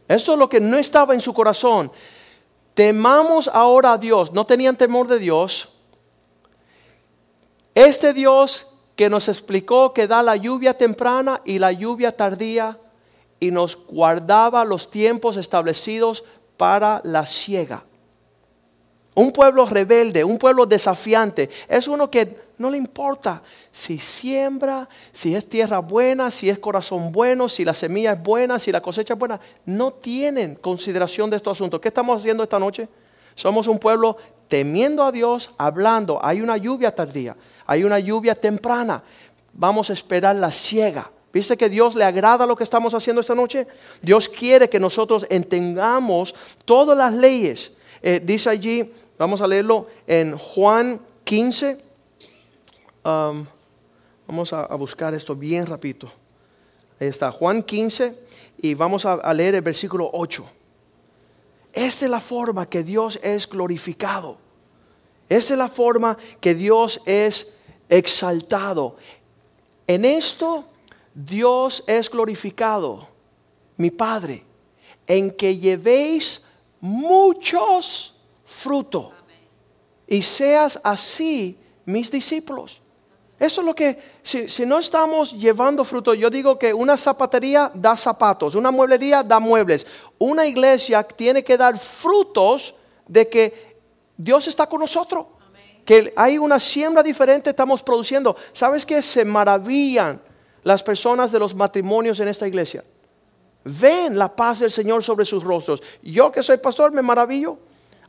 Eso 0.08 0.34
es 0.34 0.40
lo 0.40 0.50
que 0.50 0.60
no 0.60 0.78
estaba 0.78 1.14
en 1.14 1.22
su 1.22 1.34
corazón. 1.34 1.92
Temamos 2.74 3.50
ahora 3.54 3.94
a 3.94 3.98
Dios. 3.98 4.32
No 4.32 4.46
tenían 4.46 4.78
temor 4.78 5.08
de 5.08 5.20
Dios. 5.20 5.70
Este 7.76 8.14
Dios 8.14 8.74
que 8.96 9.10
nos 9.10 9.28
explicó 9.28 9.94
que 9.94 10.08
da 10.08 10.24
la 10.24 10.36
lluvia 10.36 10.78
temprana 10.78 11.42
y 11.46 11.60
la 11.60 11.72
lluvia 11.72 12.16
tardía 12.16 12.78
y 13.40 13.52
nos 13.52 13.76
guardaba 13.88 14.64
los 14.64 14.92
tiempos 14.92 15.38
establecidos 15.38 16.24
para 16.58 17.02
la 17.04 17.26
ciega. 17.26 17.84
Un 19.22 19.32
pueblo 19.32 19.66
rebelde, 19.66 20.24
un 20.24 20.40
pueblo 20.40 20.66
desafiante, 20.66 21.48
es 21.68 21.88
uno 21.88 22.10
que 22.10 22.38
no 22.58 22.72
le 22.72 22.78
importa 22.78 23.44
si 23.72 24.00
siembra, 24.00 24.90
si 25.12 25.36
es 25.36 25.48
tierra 25.48 25.78
buena, 25.78 26.32
si 26.32 26.50
es 26.50 26.58
corazón 26.58 27.12
bueno, 27.12 27.48
si 27.48 27.64
la 27.64 27.76
semilla 27.76 28.14
es 28.14 28.24
buena, 28.24 28.58
si 28.58 28.72
la 28.72 28.82
cosecha 28.82 29.14
es 29.14 29.20
buena. 29.20 29.40
No 29.64 29.94
tienen 29.94 30.56
consideración 30.56 31.30
de 31.30 31.38
estos 31.38 31.56
asuntos. 31.56 31.80
¿Qué 31.80 31.90
estamos 31.90 32.18
haciendo 32.18 32.42
esta 32.42 32.58
noche? 32.58 32.90
Somos 33.36 33.68
un 33.68 33.78
pueblo 33.78 34.18
temiendo 34.48 35.04
a 35.04 35.12
Dios, 35.12 35.52
hablando. 35.60 36.18
Hay 36.20 36.42
una 36.42 36.58
lluvia 36.58 36.90
tardía, 36.90 37.38
hay 37.68 37.84
una 37.84 38.00
lluvia 38.00 38.34
temprana. 38.34 39.04
Vamos 39.54 39.92
a 39.92 39.94
esperar 39.94 40.36
la 40.36 40.52
ciega. 40.52 41.12
¿Viste 41.32 41.56
que 41.58 41.70
Dios 41.70 41.94
le 41.94 42.06
agrada 42.06 42.48
lo 42.48 42.56
que 42.56 42.64
estamos 42.64 42.96
haciendo 42.96 43.22
esta 43.22 43.36
noche? 43.36 43.68
Dios 44.02 44.28
quiere 44.28 44.68
que 44.68 44.80
nosotros 44.80 45.28
entendamos 45.30 46.34
todas 46.66 46.98
las 46.98 47.14
leyes. 47.14 47.74
Eh, 48.02 48.20
dice 48.20 48.50
allí, 48.50 48.92
vamos 49.22 49.40
a 49.40 49.48
leerlo 49.48 49.86
en 50.08 50.36
Juan 50.36 51.00
15. 51.26 51.78
Um, 53.06 53.46
vamos 54.26 54.52
a, 54.52 54.66
buscar 54.76 55.14
esto 55.14 55.36
bien 55.36 55.68
rapidito. 55.68 56.12
Ahí 57.00 57.08
está, 57.08 57.32
Juan 57.32 57.62
15 57.62 58.18
y 58.58 58.74
vamos 58.74 59.06
a, 59.06 59.14
a 59.14 59.32
leer 59.36 59.54
el 59.54 59.62
versículo 59.62 60.10
8. 60.12 60.44
Esta 61.72 62.06
es 62.06 62.10
la 62.10 62.20
forma 62.20 62.68
que 62.68 62.82
Dios 62.82 63.20
es 63.22 63.48
glorificado. 63.48 64.40
Esta 65.30 65.54
es 65.54 65.58
la 65.60 65.70
forma 65.70 66.18
que 66.40 66.56
Dios 66.56 67.00
es 67.06 67.54
exaltado. 67.90 68.96
En 69.86 70.04
esto 70.04 70.66
Dios 71.14 71.84
es 71.86 72.10
glorificado, 72.10 73.08
mi 73.78 73.92
Padre, 73.92 74.44
en 75.06 75.30
que 75.30 75.60
llevéis 75.60 76.44
muchos 76.80 78.18
frutos 78.52 79.08
y 80.06 80.22
seas 80.22 80.80
así 80.84 81.58
mis 81.86 82.12
discípulos. 82.12 82.82
Eso 83.40 83.62
es 83.62 83.66
lo 83.66 83.74
que, 83.74 83.98
si, 84.22 84.48
si, 84.48 84.68
no 84.68 84.78
estamos 84.78 85.34
llevando 85.34 85.84
fruto, 85.84 86.14
yo 86.14 86.30
digo 86.30 86.60
que 86.60 86.72
una 86.74 86.96
zapatería 86.96 87.72
da 87.74 87.98
zapatos, 87.98 88.54
una 88.54 88.70
mueblería 88.70 89.24
da 89.24 89.40
muebles, 89.40 89.88
una 90.20 90.46
iglesia 90.46 91.02
tiene 91.02 91.44
que 91.44 91.58
dar 91.58 91.76
frutos 91.78 92.76
de 93.08 93.28
que 93.28 93.78
Dios 94.16 94.48
está 94.48 94.68
con 94.68 94.82
nosotros, 94.82 95.26
que 95.84 96.14
hay 96.16 96.38
una 96.38 96.60
siembra 96.60 97.02
diferente, 97.02 97.50
estamos 97.50 97.82
produciendo. 97.82 98.36
¿Sabes 98.52 98.86
que 98.86 99.02
Se 99.02 99.26
maravillan 99.26 100.22
las 100.64 100.84
personas 100.84 101.32
de 101.32 101.40
los 101.40 101.56
matrimonios 101.56 102.20
en 102.20 102.28
esta 102.28 102.48
iglesia. 102.48 102.84
Ven 103.64 104.18
la 104.18 104.36
paz 104.36 104.60
del 104.60 104.70
Señor 104.72 105.04
sobre 105.04 105.26
sus 105.26 105.44
rostros. 105.44 105.82
Yo 106.04 106.32
que 106.32 106.44
soy 106.44 106.58
pastor 106.58 106.92
me 106.92 107.02
maravillo. 107.02 107.58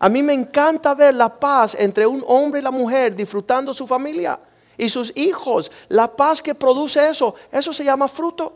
A 0.02 0.08
mí 0.08 0.20
me 0.20 0.32
encanta 0.32 0.94
ver 0.94 1.14
la 1.14 1.28
paz 1.28 1.76
entre 1.78 2.04
un 2.08 2.24
hombre 2.26 2.58
y 2.58 2.62
la 2.64 2.72
mujer 2.72 3.14
disfrutando 3.14 3.72
su 3.72 3.86
familia 3.86 4.36
y 4.76 4.88
sus 4.88 5.16
hijos. 5.16 5.70
La 5.88 6.08
paz 6.08 6.42
que 6.42 6.56
produce 6.56 7.08
eso, 7.08 7.36
eso 7.52 7.72
se 7.72 7.84
llama 7.84 8.08
fruto. 8.08 8.52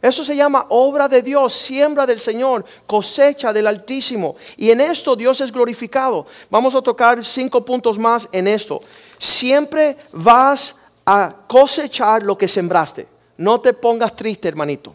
Eso 0.00 0.24
se 0.24 0.34
llama 0.34 0.64
obra 0.70 1.06
de 1.06 1.20
Dios, 1.20 1.52
siembra 1.52 2.06
del 2.06 2.20
Señor, 2.20 2.64
cosecha 2.86 3.52
del 3.52 3.66
Altísimo. 3.66 4.36
Y 4.56 4.70
en 4.70 4.80
esto 4.80 5.14
Dios 5.14 5.42
es 5.42 5.52
glorificado. 5.52 6.24
Vamos 6.48 6.74
a 6.74 6.80
tocar 6.80 7.22
cinco 7.22 7.62
puntos 7.62 7.98
más 7.98 8.26
en 8.32 8.48
esto. 8.48 8.80
Siempre 9.18 9.98
vas 10.12 10.76
a 11.04 11.34
cosechar 11.46 12.22
lo 12.22 12.38
que 12.38 12.48
sembraste. 12.48 13.06
No 13.36 13.60
te 13.60 13.74
pongas 13.74 14.16
triste, 14.16 14.48
hermanito. 14.48 14.94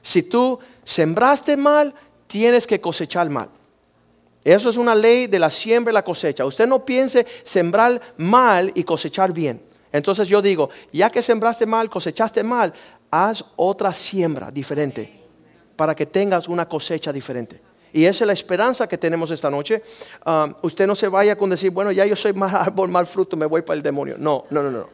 Si 0.00 0.22
tú 0.22 0.58
sembraste 0.84 1.54
mal, 1.58 1.92
tienes 2.26 2.66
que 2.66 2.80
cosechar 2.80 3.28
mal. 3.28 3.50
Eso 4.48 4.70
es 4.70 4.78
una 4.78 4.94
ley 4.94 5.26
de 5.26 5.38
la 5.38 5.50
siembra 5.50 5.92
y 5.92 5.94
la 5.94 6.02
cosecha. 6.02 6.46
Usted 6.46 6.66
no 6.66 6.82
piense 6.82 7.26
sembrar 7.42 8.00
mal 8.16 8.72
y 8.74 8.82
cosechar 8.82 9.30
bien. 9.30 9.60
Entonces 9.92 10.26
yo 10.26 10.40
digo, 10.40 10.70
ya 10.90 11.10
que 11.10 11.20
sembraste 11.20 11.66
mal, 11.66 11.90
cosechaste 11.90 12.42
mal, 12.42 12.72
haz 13.10 13.44
otra 13.56 13.92
siembra 13.92 14.50
diferente. 14.50 15.20
para 15.76 15.94
que 15.94 16.06
tengas 16.06 16.48
una 16.48 16.66
cosecha 16.66 17.12
diferente. 17.12 17.60
Y 17.92 18.06
esa 18.06 18.24
es 18.24 18.26
la 18.26 18.32
esperanza 18.32 18.88
que 18.88 18.96
tenemos 18.96 19.30
esta 19.30 19.50
noche. 19.50 19.82
Um, 20.24 20.54
usted 20.62 20.86
no 20.86 20.96
se 20.96 21.08
vaya 21.08 21.36
con 21.36 21.50
decir, 21.50 21.70
bueno, 21.70 21.92
ya 21.92 22.06
yo 22.06 22.16
soy 22.16 22.32
mal 22.32 22.56
árbol, 22.56 22.88
mal 22.88 23.06
fruto, 23.06 23.36
me 23.36 23.44
voy 23.44 23.60
para 23.60 23.76
el 23.76 23.82
demonio. 23.82 24.16
No, 24.18 24.46
no, 24.48 24.62
no, 24.62 24.70
no. 24.70 24.88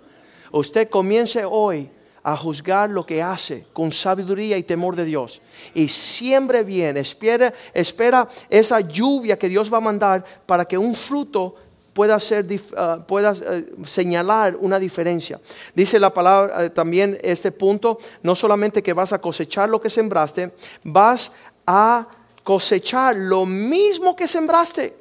Usted 0.50 0.88
comience 0.88 1.44
hoy 1.44 1.88
a 2.24 2.36
juzgar 2.38 2.88
lo 2.88 3.04
que 3.04 3.22
hace 3.22 3.66
con 3.74 3.92
sabiduría 3.92 4.56
y 4.56 4.62
temor 4.62 4.96
de 4.96 5.04
Dios. 5.04 5.42
Y 5.74 5.88
siembre 5.88 6.62
bien, 6.64 6.96
espera, 6.96 7.52
espera 7.74 8.26
esa 8.48 8.80
lluvia 8.80 9.38
que 9.38 9.48
Dios 9.48 9.72
va 9.72 9.76
a 9.76 9.82
mandar 9.82 10.24
para 10.46 10.64
que 10.64 10.78
un 10.78 10.94
fruto 10.94 11.54
pueda, 11.92 12.18
ser, 12.18 12.46
uh, 12.46 13.02
pueda 13.06 13.32
uh, 13.32 13.84
señalar 13.84 14.56
una 14.58 14.78
diferencia. 14.78 15.38
Dice 15.74 16.00
la 16.00 16.12
palabra 16.12 16.64
uh, 16.64 16.70
también 16.70 17.18
este 17.22 17.52
punto, 17.52 17.98
no 18.22 18.34
solamente 18.34 18.82
que 18.82 18.94
vas 18.94 19.12
a 19.12 19.20
cosechar 19.20 19.68
lo 19.68 19.78
que 19.80 19.90
sembraste, 19.90 20.50
vas 20.82 21.30
a 21.66 22.06
cosechar 22.42 23.16
lo 23.16 23.44
mismo 23.44 24.16
que 24.16 24.26
sembraste. 24.26 24.96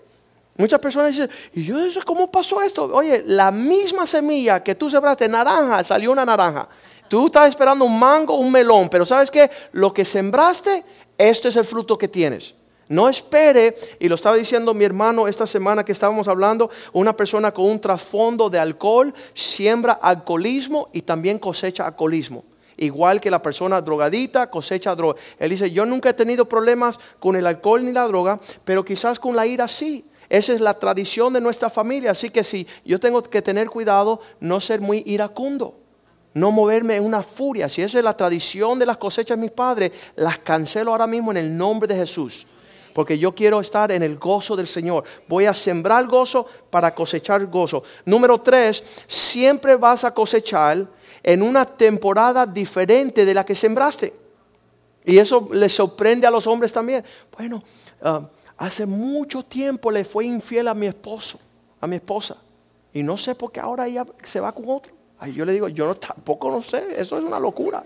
Muchas 0.55 0.79
personas 0.79 1.11
dicen, 1.11 1.29
¿y 1.53 1.63
yo 1.63 1.77
cómo 2.05 2.29
pasó 2.29 2.61
esto? 2.61 2.83
Oye, 2.93 3.23
la 3.25 3.49
misma 3.49 4.05
semilla 4.05 4.61
que 4.61 4.75
tú 4.75 4.89
sembraste, 4.89 5.27
naranja, 5.27 5.83
salió 5.83 6.11
una 6.11 6.25
naranja. 6.25 6.69
Tú 7.07 7.27
estás 7.27 7.49
esperando 7.49 7.85
un 7.85 7.99
mango, 7.99 8.35
un 8.35 8.51
melón, 8.51 8.89
pero 8.89 9.05
¿sabes 9.05 9.29
qué? 9.29 9.49
Lo 9.71 9.93
que 9.93 10.05
sembraste, 10.05 10.83
este 11.17 11.49
es 11.49 11.55
el 11.55 11.65
fruto 11.65 11.97
que 11.97 12.07
tienes. 12.07 12.55
No 12.89 13.07
espere, 13.07 13.75
y 13.99 14.07
lo 14.07 14.15
estaba 14.15 14.35
diciendo 14.35 14.73
mi 14.73 14.83
hermano 14.83 15.27
esta 15.27 15.47
semana 15.47 15.85
que 15.85 15.93
estábamos 15.93 16.27
hablando, 16.27 16.69
una 16.91 17.15
persona 17.15 17.53
con 17.53 17.65
un 17.65 17.79
trasfondo 17.79 18.49
de 18.49 18.59
alcohol 18.59 19.13
siembra 19.33 19.93
alcoholismo 19.93 20.89
y 20.91 21.01
también 21.01 21.39
cosecha 21.39 21.87
alcoholismo. 21.87 22.43
Igual 22.77 23.21
que 23.21 23.31
la 23.31 23.41
persona 23.41 23.81
drogadita 23.81 24.49
cosecha 24.49 24.95
droga. 24.95 25.19
Él 25.39 25.51
dice, 25.51 25.71
yo 25.71 25.85
nunca 25.85 26.09
he 26.09 26.13
tenido 26.13 26.49
problemas 26.49 26.99
con 27.19 27.35
el 27.35 27.47
alcohol 27.47 27.85
ni 27.85 27.91
la 27.91 28.07
droga, 28.07 28.39
pero 28.65 28.83
quizás 28.83 29.19
con 29.19 29.35
la 29.35 29.45
ira 29.45 29.67
sí. 29.67 30.05
Esa 30.29 30.53
es 30.53 30.61
la 30.61 30.73
tradición 30.73 31.33
de 31.33 31.41
nuestra 31.41 31.69
familia. 31.69 32.11
Así 32.11 32.31
que 32.31 32.43
sí, 32.43 32.67
yo 32.83 32.99
tengo 32.99 33.21
que 33.21 33.41
tener 33.41 33.69
cuidado 33.69 34.19
no 34.39 34.59
ser 34.59 34.81
muy 34.81 35.03
iracundo. 35.05 35.82
No 36.33 36.51
moverme 36.51 36.95
en 36.95 37.05
una 37.05 37.21
furia. 37.21 37.69
Si 37.69 37.81
esa 37.81 37.99
es 37.99 38.03
la 38.03 38.17
tradición 38.17 38.79
de 38.79 38.85
las 38.85 38.97
cosechas 38.97 39.37
de 39.37 39.41
mis 39.41 39.51
padres, 39.51 39.91
las 40.15 40.39
cancelo 40.39 40.91
ahora 40.91 41.07
mismo 41.07 41.31
en 41.31 41.37
el 41.37 41.55
nombre 41.55 41.87
de 41.87 41.95
Jesús. 41.95 42.47
Porque 42.93 43.17
yo 43.17 43.33
quiero 43.33 43.59
estar 43.59 43.91
en 43.91 44.03
el 44.03 44.17
gozo 44.17 44.55
del 44.55 44.67
Señor. 44.67 45.03
Voy 45.27 45.45
a 45.45 45.53
sembrar 45.53 46.05
gozo 46.07 46.45
para 46.69 46.93
cosechar 46.93 47.45
gozo. 47.47 47.83
Número 48.05 48.41
tres, 48.41 48.83
siempre 49.07 49.75
vas 49.75 50.03
a 50.03 50.13
cosechar 50.13 50.87
en 51.21 51.41
una 51.41 51.65
temporada 51.65 52.45
diferente 52.45 53.25
de 53.25 53.33
la 53.33 53.45
que 53.45 53.55
sembraste. 53.55 54.13
Y 55.05 55.17
eso 55.17 55.49
le 55.51 55.69
sorprende 55.69 56.27
a 56.27 56.31
los 56.31 56.47
hombres 56.47 56.71
también. 56.71 57.03
Bueno, 57.35 57.63
ah, 58.01 58.27
hace 58.57 58.85
mucho 58.85 59.43
tiempo 59.43 59.91
le 59.91 60.03
fue 60.03 60.25
infiel 60.25 60.67
a 60.67 60.73
mi 60.73 60.87
esposo, 60.87 61.39
a 61.79 61.87
mi 61.87 61.97
esposa. 61.97 62.37
Y 62.93 63.03
no 63.03 63.17
sé 63.17 63.35
por 63.35 63.51
qué 63.51 63.59
ahora 63.59 63.87
ella 63.87 64.05
se 64.21 64.39
va 64.39 64.51
con 64.51 64.65
otro. 64.69 65.02
Ahí 65.23 65.31
yo 65.31 65.45
le 65.45 65.53
digo, 65.53 65.69
yo 65.69 65.87
no, 65.87 65.95
tampoco 65.95 66.51
no 66.51 66.61
sé, 66.61 66.83
eso 66.97 67.17
es 67.17 67.23
una 67.23 67.39
locura. 67.39 67.81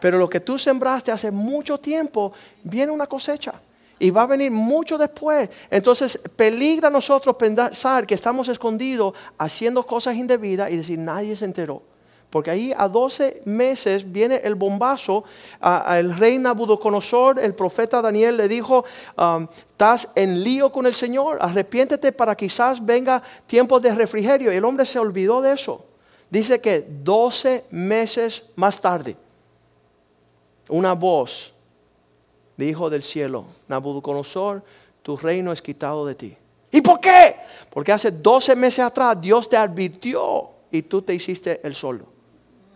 Pero 0.00 0.16
lo 0.16 0.26
que 0.26 0.40
tú 0.40 0.58
sembraste 0.58 1.12
hace 1.12 1.30
mucho 1.30 1.76
tiempo, 1.76 2.32
viene 2.64 2.90
una 2.90 3.06
cosecha. 3.06 3.52
Y 3.98 4.08
va 4.08 4.22
a 4.22 4.26
venir 4.26 4.50
mucho 4.50 4.96
después. 4.96 5.50
Entonces 5.70 6.18
peligra 6.34 6.88
a 6.88 6.90
nosotros 6.90 7.36
pensar 7.36 8.06
que 8.06 8.14
estamos 8.14 8.48
escondidos 8.48 9.12
haciendo 9.36 9.84
cosas 9.84 10.16
indebidas 10.16 10.70
y 10.70 10.78
decir 10.78 10.98
nadie 10.98 11.36
se 11.36 11.44
enteró. 11.44 11.82
Porque 12.32 12.50
ahí 12.50 12.72
a 12.74 12.88
12 12.88 13.42
meses 13.44 14.10
viene 14.10 14.36
el 14.42 14.54
bombazo. 14.54 15.22
Al 15.60 16.16
rey 16.16 16.38
Nabucodonosor, 16.38 17.38
el 17.38 17.54
profeta 17.54 18.00
Daniel 18.00 18.38
le 18.38 18.48
dijo, 18.48 18.86
um, 19.18 19.46
estás 19.72 20.08
en 20.14 20.42
lío 20.42 20.72
con 20.72 20.86
el 20.86 20.94
Señor, 20.94 21.36
arrepiéntete 21.42 22.10
para 22.10 22.34
quizás 22.34 22.82
venga 22.82 23.22
tiempo 23.46 23.78
de 23.78 23.94
refrigerio. 23.94 24.50
Y 24.50 24.56
el 24.56 24.64
hombre 24.64 24.86
se 24.86 24.98
olvidó 24.98 25.42
de 25.42 25.52
eso. 25.52 25.84
Dice 26.30 26.58
que 26.58 26.80
12 26.88 27.66
meses 27.70 28.52
más 28.56 28.80
tarde, 28.80 29.14
una 30.70 30.94
voz 30.94 31.52
dijo 32.56 32.88
del 32.88 33.02
cielo, 33.02 33.44
Nabucodonosor, 33.68 34.62
tu 35.02 35.18
reino 35.18 35.52
es 35.52 35.60
quitado 35.60 36.06
de 36.06 36.14
ti. 36.14 36.34
¿Y 36.70 36.80
por 36.80 36.98
qué? 36.98 37.36
Porque 37.68 37.92
hace 37.92 38.10
12 38.10 38.56
meses 38.56 38.78
atrás 38.78 39.20
Dios 39.20 39.50
te 39.50 39.58
advirtió 39.58 40.48
y 40.70 40.80
tú 40.80 41.02
te 41.02 41.12
hiciste 41.12 41.60
el 41.62 41.74
solo. 41.74 42.11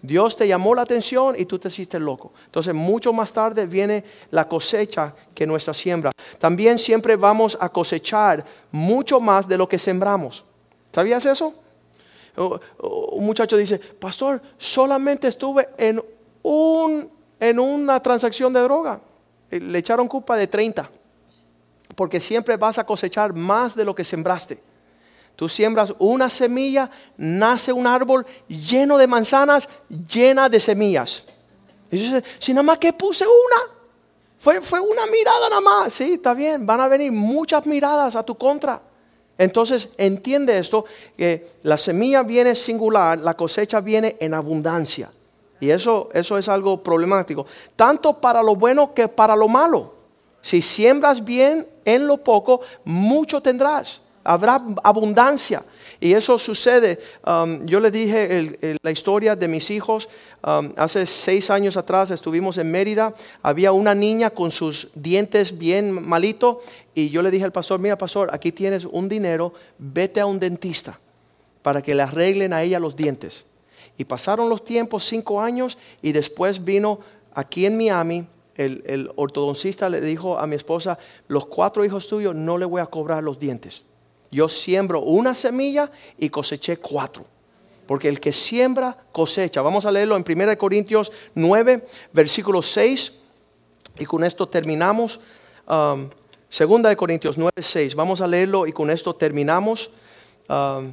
Dios 0.07 0.37
te 0.37 0.47
llamó 0.47 0.75
la 0.75 0.83
atención 0.83 1.35
y 1.39 1.47
tú 1.47 1.59
te 1.59 1.69
hiciste 1.69 1.99
loco. 1.99 2.33
Entonces, 2.45 2.73
mucho 2.75 3.13
más 3.13 3.33
tarde 3.33 3.67
viene 3.67 4.05
la 4.31 4.49
cosecha 4.49 5.15
que 5.35 5.47
nuestra 5.47 5.75
siembra. 5.75 6.13
También 6.39 6.79
siempre 6.79 7.17
vamos 7.17 7.59
a 7.61 7.69
cosechar 7.69 8.45
mucho 8.71 9.21
más 9.21 9.49
de 9.49 9.59
lo 9.59 9.69
que 9.69 9.79
sembramos. 9.79 10.45
¿Sabías 10.93 11.27
eso? 11.27 11.55
Un 12.37 13.25
muchacho 13.25 13.57
dice, 13.57 13.79
pastor, 13.79 14.41
solamente 14.59 15.29
estuve 15.29 15.69
en 15.79 16.03
un 16.43 17.17
en 17.41 17.59
una 17.59 18.01
transacción 18.01 18.53
de 18.53 18.61
droga. 18.61 19.01
Eh, 19.51 19.61
le 19.61 19.79
echaron 19.79 20.09
culpa 20.09 20.37
de 20.37 20.47
30. 20.47 20.91
Porque 21.95 22.21
siempre 22.21 22.57
vas 22.57 22.79
a 22.79 22.85
cosechar 22.85 23.33
más 23.33 23.75
de 23.75 23.85
lo 23.85 23.95
que 23.95 24.05
sembraste. 24.05 24.61
Tú 25.37 25.51
siembras 25.51 25.95
una 25.99 26.31
semilla, 26.31 26.91
nace 27.19 27.71
un 27.71 27.87
árbol 27.87 28.27
lleno 28.49 28.97
de 28.97 29.07
manzanas, 29.07 29.69
llena 29.89 30.49
de 30.49 30.59
semillas. 30.59 31.25
Y 31.91 31.99
dice, 31.99 32.25
si 32.39 32.53
nada 32.53 32.63
más 32.63 32.79
que 32.79 32.95
puse 32.95 33.25
una, 33.27 33.77
fue, 34.39 34.63
fue 34.63 34.81
una 34.81 35.07
mirada 35.07 35.51
nada 35.51 35.61
más. 35.61 35.93
Sí, 35.93 36.15
está 36.15 36.33
bien, 36.33 36.65
van 36.65 36.81
a 36.81 36.89
venir 36.89 37.13
muchas 37.13 37.67
miradas 37.67 38.17
a 38.17 38.23
tu 38.23 38.35
contra. 38.35 38.81
Entonces 39.37 39.91
entiende 39.99 40.57
esto, 40.57 40.87
que 41.19 41.59
la 41.63 41.77
semilla 41.77 42.23
viene 42.23 42.57
singular, 42.57 43.19
la 43.19 43.35
cosecha 43.35 43.81
viene 43.81 44.17
en 44.19 44.33
abundancia. 44.33 45.11
Y 45.61 45.71
eso, 45.71 46.09
eso 46.15 46.39
es 46.39 46.49
algo 46.49 46.83
problemático. 46.83 47.47
Tanto 47.77 48.19
para 48.19 48.43
lo 48.43 48.57
bueno 48.57 48.95
que 48.95 49.09
para 49.09 49.37
lo 49.37 49.49
malo. 49.49 49.95
Si 50.41 50.63
siembras 50.63 51.23
bien 51.23 51.69
en 51.85 52.07
lo 52.07 52.17
poco, 52.19 52.61
mucho 52.85 53.43
tendrás. 53.43 54.01
Habrá 54.27 54.63
abundancia. 54.83 55.63
Y 55.99 56.13
eso 56.13 56.39
sucede. 56.39 56.99
Um, 57.27 57.65
yo 57.65 57.81
le 57.81 57.91
dije 57.91 58.79
la 58.83 58.91
historia 58.91 59.35
de 59.35 59.49
mis 59.49 59.71
hijos. 59.71 60.09
Um, 60.45 60.71
hace 60.77 61.07
seis 61.07 61.51
años 61.51 61.77
atrás 61.77 62.11
estuvimos 62.11 62.59
en 62.59 62.71
Mérida. 62.71 63.15
Había 63.43 63.73
una 63.73 63.95
niña 63.95 64.31
con 64.31 64.51
sus 64.51 64.89
dientes 64.95 65.57
bien 65.57 66.07
malitos. 66.07 66.59
Y 66.95 67.09
yo 67.11 67.23
le 67.23 67.31
dije 67.31 67.45
al 67.45 67.53
pastor, 67.53 67.81
mira 67.81 67.97
pastor, 67.97 68.29
aquí 68.33 68.53
tienes 68.53 68.85
un 68.85 69.09
dinero, 69.09 69.55
vete 69.79 70.21
a 70.21 70.27
un 70.27 70.39
dentista 70.39 70.99
para 71.63 71.83
que 71.83 71.95
le 71.95 72.03
arreglen 72.03 72.53
a 72.53 72.63
ella 72.63 72.79
los 72.79 72.95
dientes. 72.95 73.45
Y 73.99 74.05
pasaron 74.05 74.49
los 74.49 74.65
tiempos, 74.65 75.05
cinco 75.05 75.41
años, 75.41 75.79
y 76.03 76.13
después 76.13 76.65
vino 76.65 77.01
aquí 77.35 77.67
en 77.67 77.77
Miami, 77.77 78.27
el, 78.55 79.11
ortodoncista 79.17 79.89
le 79.89 80.01
dijo 80.01 80.39
a 80.39 80.47
mi 80.47 80.57
esposa, 80.57 80.99
los 81.29 81.47
cuatro 81.47 81.85
hijos 81.85 82.09
tuyos 82.09 82.35
no 82.35 82.57
le 82.57 82.65
voy 82.65 82.81
a 82.81 82.87
cobrar 82.87 83.23
los 83.23 83.39
dientes. 83.39 83.85
Yo 84.37 84.51
siembro 84.51 85.01
una 85.01 85.35
semilla 85.35 85.91
y 86.19 86.29
coseché 86.29 86.77
cuatro. 86.77 87.25
Porque 87.87 88.07
el 88.07 88.21
que 88.21 88.35
siembra, 88.35 88.95
cosecha. 89.11 89.63
Vamos 89.63 89.87
a 89.87 89.91
leerlo 89.91 90.15
en 90.15 90.25
1 90.29 90.59
Corintios 90.59 91.11
9, 91.35 91.87
versículo 92.13 92.61
6. 92.61 93.15
Y 93.99 94.05
con 94.05 94.25
esto 94.25 94.47
terminamos. 94.47 95.21
Um, 95.67 96.11
segunda 96.51 96.91
de 96.91 96.97
Corintios 96.97 97.39
9, 97.39 97.51
6. 97.57 97.95
Vamos 97.95 98.21
a 98.21 98.27
leerlo 98.27 98.67
y 98.67 98.75
con 98.75 98.91
esto 98.91 99.15
terminamos. 99.15 99.89
Um, 100.51 100.93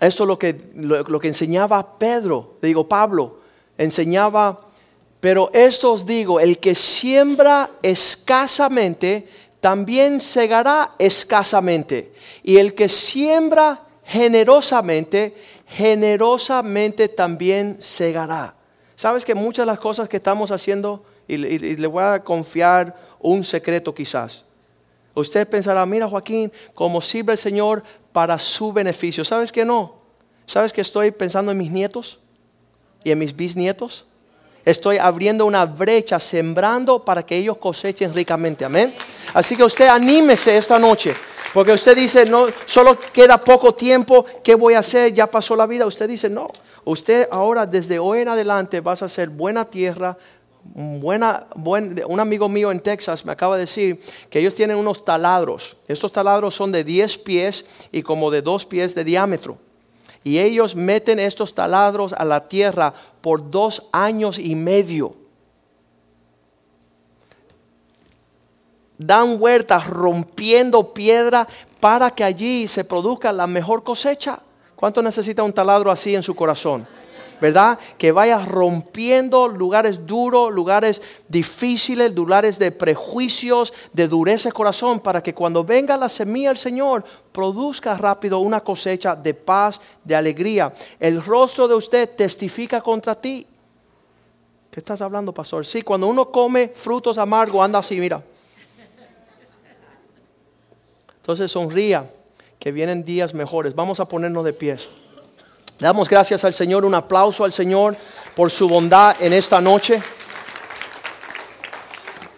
esto 0.00 0.24
es 0.24 0.28
lo 0.28 0.38
que, 0.38 0.54
lo, 0.74 1.18
que 1.18 1.28
enseñaba 1.28 1.98
Pedro, 1.98 2.58
digo 2.60 2.86
Pablo, 2.86 3.38
enseñaba, 3.78 4.60
pero 5.18 5.48
esto 5.54 5.94
os 5.94 6.04
digo, 6.04 6.40
el 6.40 6.58
que 6.58 6.74
siembra 6.74 7.70
escasamente, 7.80 9.26
también 9.64 10.20
segará 10.20 10.94
escasamente. 10.98 12.12
Y 12.42 12.58
el 12.58 12.74
que 12.74 12.86
siembra 12.86 13.80
generosamente, 14.04 15.34
generosamente 15.66 17.08
también 17.08 17.78
segará. 17.80 18.56
¿Sabes 18.94 19.24
que 19.24 19.34
muchas 19.34 19.64
de 19.64 19.72
las 19.72 19.78
cosas 19.78 20.06
que 20.06 20.18
estamos 20.18 20.50
haciendo, 20.50 21.02
y, 21.26 21.36
y 21.36 21.76
le 21.76 21.86
voy 21.86 22.04
a 22.04 22.22
confiar 22.22 22.94
un 23.20 23.42
secreto 23.42 23.94
quizás, 23.94 24.44
Usted 25.14 25.48
pensará, 25.48 25.86
mira 25.86 26.08
Joaquín, 26.08 26.52
cómo 26.74 27.00
sirve 27.00 27.32
el 27.32 27.38
Señor 27.38 27.84
para 28.12 28.36
su 28.38 28.70
beneficio. 28.70 29.24
¿Sabes 29.24 29.50
que 29.52 29.64
no? 29.64 29.94
¿Sabes 30.44 30.72
que 30.72 30.80
estoy 30.82 31.10
pensando 31.12 31.52
en 31.52 31.58
mis 31.58 31.70
nietos 31.70 32.18
y 33.04 33.12
en 33.12 33.18
mis 33.20 33.34
bisnietos? 33.34 34.06
Estoy 34.64 34.98
abriendo 34.98 35.46
una 35.46 35.64
brecha, 35.66 36.18
sembrando 36.18 37.04
para 37.04 37.24
que 37.24 37.36
ellos 37.36 37.58
cosechen 37.58 38.12
ricamente. 38.12 38.64
Amén. 38.64 38.92
Así 39.32 39.56
que 39.56 39.64
usted 39.64 39.88
anímese 39.88 40.56
esta 40.56 40.78
noche. 40.78 41.14
Porque 41.52 41.72
usted 41.72 41.96
dice, 41.96 42.26
no, 42.26 42.46
solo 42.66 42.98
queda 43.12 43.38
poco 43.38 43.74
tiempo, 43.74 44.24
¿qué 44.42 44.56
voy 44.56 44.74
a 44.74 44.80
hacer? 44.80 45.14
Ya 45.14 45.30
pasó 45.30 45.54
la 45.54 45.66
vida. 45.66 45.86
Usted 45.86 46.08
dice, 46.08 46.28
no, 46.28 46.50
usted 46.84 47.28
ahora 47.30 47.64
desde 47.64 47.98
hoy 47.98 48.20
en 48.20 48.28
adelante 48.28 48.80
vas 48.80 49.02
a 49.02 49.08
ser 49.08 49.28
buena 49.28 49.64
tierra, 49.64 50.18
buena, 50.64 51.46
buen, 51.54 52.02
un 52.08 52.20
amigo 52.20 52.48
mío 52.48 52.72
en 52.72 52.80
Texas 52.80 53.24
me 53.24 53.32
acaba 53.32 53.56
de 53.56 53.62
decir 53.62 54.00
que 54.30 54.40
ellos 54.40 54.54
tienen 54.54 54.76
unos 54.76 55.04
taladros. 55.04 55.76
Estos 55.86 56.10
taladros 56.10 56.54
son 56.54 56.72
de 56.72 56.82
10 56.82 57.18
pies 57.18 57.66
y 57.92 58.02
como 58.02 58.30
de 58.30 58.42
2 58.42 58.66
pies 58.66 58.94
de 58.94 59.04
diámetro. 59.04 59.58
Y 60.24 60.38
ellos 60.38 60.74
meten 60.74 61.20
estos 61.20 61.54
taladros 61.54 62.14
a 62.14 62.24
la 62.24 62.48
tierra 62.48 62.94
por 63.20 63.50
dos 63.50 63.88
años 63.92 64.38
y 64.38 64.54
medio. 64.54 65.14
Dan 68.98 69.38
vueltas 69.38 69.88
rompiendo 69.88 70.94
piedra 70.94 71.48
para 71.80 72.10
que 72.10 72.24
allí 72.24 72.68
se 72.68 72.84
produzca 72.84 73.32
la 73.32 73.46
mejor 73.46 73.82
cosecha. 73.82 74.38
¿Cuánto 74.76 75.02
necesita 75.02 75.42
un 75.42 75.52
taladro 75.52 75.90
así 75.90 76.14
en 76.14 76.22
su 76.22 76.34
corazón? 76.34 76.86
¿Verdad? 77.40 77.78
Que 77.98 78.12
vaya 78.12 78.38
rompiendo 78.38 79.48
lugares 79.48 80.06
duros, 80.06 80.52
lugares 80.52 81.02
difíciles, 81.28 82.14
lugares 82.14 82.58
de 82.58 82.70
prejuicios, 82.70 83.72
de 83.92 84.06
dureza 84.06 84.48
de 84.48 84.52
corazón, 84.52 85.00
para 85.00 85.22
que 85.22 85.34
cuando 85.34 85.64
venga 85.64 85.96
la 85.96 86.08
semilla 86.08 86.50
del 86.50 86.56
Señor, 86.56 87.04
produzca 87.32 87.96
rápido 87.96 88.38
una 88.38 88.60
cosecha 88.62 89.16
de 89.16 89.34
paz, 89.34 89.80
de 90.04 90.14
alegría. 90.14 90.72
El 91.00 91.22
rostro 91.22 91.66
de 91.66 91.74
usted 91.74 92.14
testifica 92.16 92.80
contra 92.80 93.14
ti. 93.14 93.46
¿Qué 94.70 94.80
estás 94.80 95.02
hablando, 95.02 95.34
pastor? 95.34 95.66
Sí, 95.66 95.82
cuando 95.82 96.06
uno 96.06 96.30
come 96.30 96.68
frutos 96.68 97.18
amargos, 97.18 97.62
anda 97.62 97.80
así, 97.80 97.98
mira. 97.98 98.22
Entonces 101.24 101.52
sonría 101.52 102.10
que 102.58 102.70
vienen 102.70 103.02
días 103.02 103.32
mejores. 103.32 103.74
Vamos 103.74 103.98
a 103.98 104.04
ponernos 104.04 104.44
de 104.44 104.52
pies. 104.52 104.90
Damos 105.78 106.06
gracias 106.06 106.44
al 106.44 106.52
Señor, 106.52 106.84
un 106.84 106.94
aplauso 106.94 107.44
al 107.44 107.52
Señor 107.52 107.96
por 108.36 108.50
su 108.50 108.68
bondad 108.68 109.16
en 109.20 109.32
esta 109.32 109.58
noche. 109.58 110.02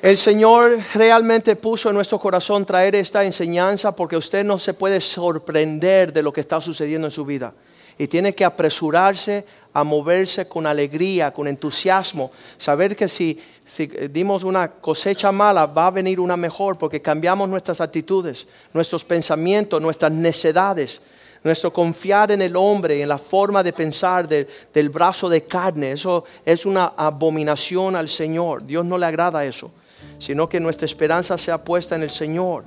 El 0.01 0.17
Señor 0.17 0.79
realmente 0.95 1.57
puso 1.57 1.89
en 1.89 1.97
nuestro 1.97 2.21
corazón 2.21 2.65
traer 2.65 2.95
esta 2.95 3.25
enseñanza 3.25 3.97
porque 3.97 4.17
usted 4.17 4.45
no 4.45 4.61
se 4.61 4.73
puede 4.73 5.01
sorprender 5.01 6.13
de 6.13 6.23
lo 6.23 6.33
que 6.33 6.43
está 6.43 6.61
sucediendo 6.61 7.09
en 7.09 7.11
su 7.11 7.25
vida. 7.25 7.55
Y 7.99 8.07
tiene 8.07 8.37
que 8.37 8.45
apresurarse 8.45 9.45
a 9.73 9.83
moverse 9.83 10.47
con 10.47 10.65
alegría, 10.65 11.33
con 11.33 11.49
entusiasmo. 11.49 12.31
Saber 12.57 12.95
que 12.95 13.09
si, 13.09 13.43
si 13.67 13.89
dimos 13.89 14.45
una 14.45 14.71
cosecha 14.71 15.33
mala, 15.33 15.67
va 15.67 15.89
a 15.89 15.91
venir 15.91 16.21
una 16.21 16.37
mejor 16.37 16.79
porque 16.79 17.03
cambiamos 17.03 17.49
nuestras 17.49 17.81
actitudes, 17.81 18.47
nuestros 18.73 19.05
pensamientos, 19.05 19.83
nuestras 19.83 20.13
necedades. 20.13 21.03
Nuestro 21.43 21.73
confiar 21.73 22.33
en 22.33 22.43
el 22.43 22.57
hombre, 22.57 23.01
en 23.01 23.09
la 23.09 23.19
forma 23.19 23.63
de 23.63 23.73
pensar 23.73 24.27
del, 24.29 24.89
brazo 24.89 25.29
de 25.29 25.45
carne, 25.45 25.93
eso 25.93 26.25
es 26.45 26.67
una 26.67 26.95
abominación 26.97 27.95
al 27.95 28.09
Señor. 28.09 28.67
Dios 28.67 28.85
no 28.85 28.99
le 28.99 29.07
agrada 29.07 29.45
eso, 29.45 29.71
sino 30.19 30.49
que 30.49 30.59
nuestra 30.59 30.87
esperanza 30.87 31.39
sea 31.39 31.63
puesta 31.63 31.95
en 31.95 32.03
el 32.03 32.11
Señor. 32.11 32.65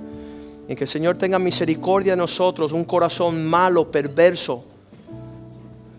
En 0.66 0.76
que 0.76 0.84
el 0.84 0.88
Señor 0.88 1.18
tenga 1.18 1.38
misericordia 1.38 2.12
de 2.12 2.18
nosotros, 2.18 2.72
un 2.72 2.84
corazón 2.84 3.44
malo, 3.44 3.90
perverso. 3.90 4.64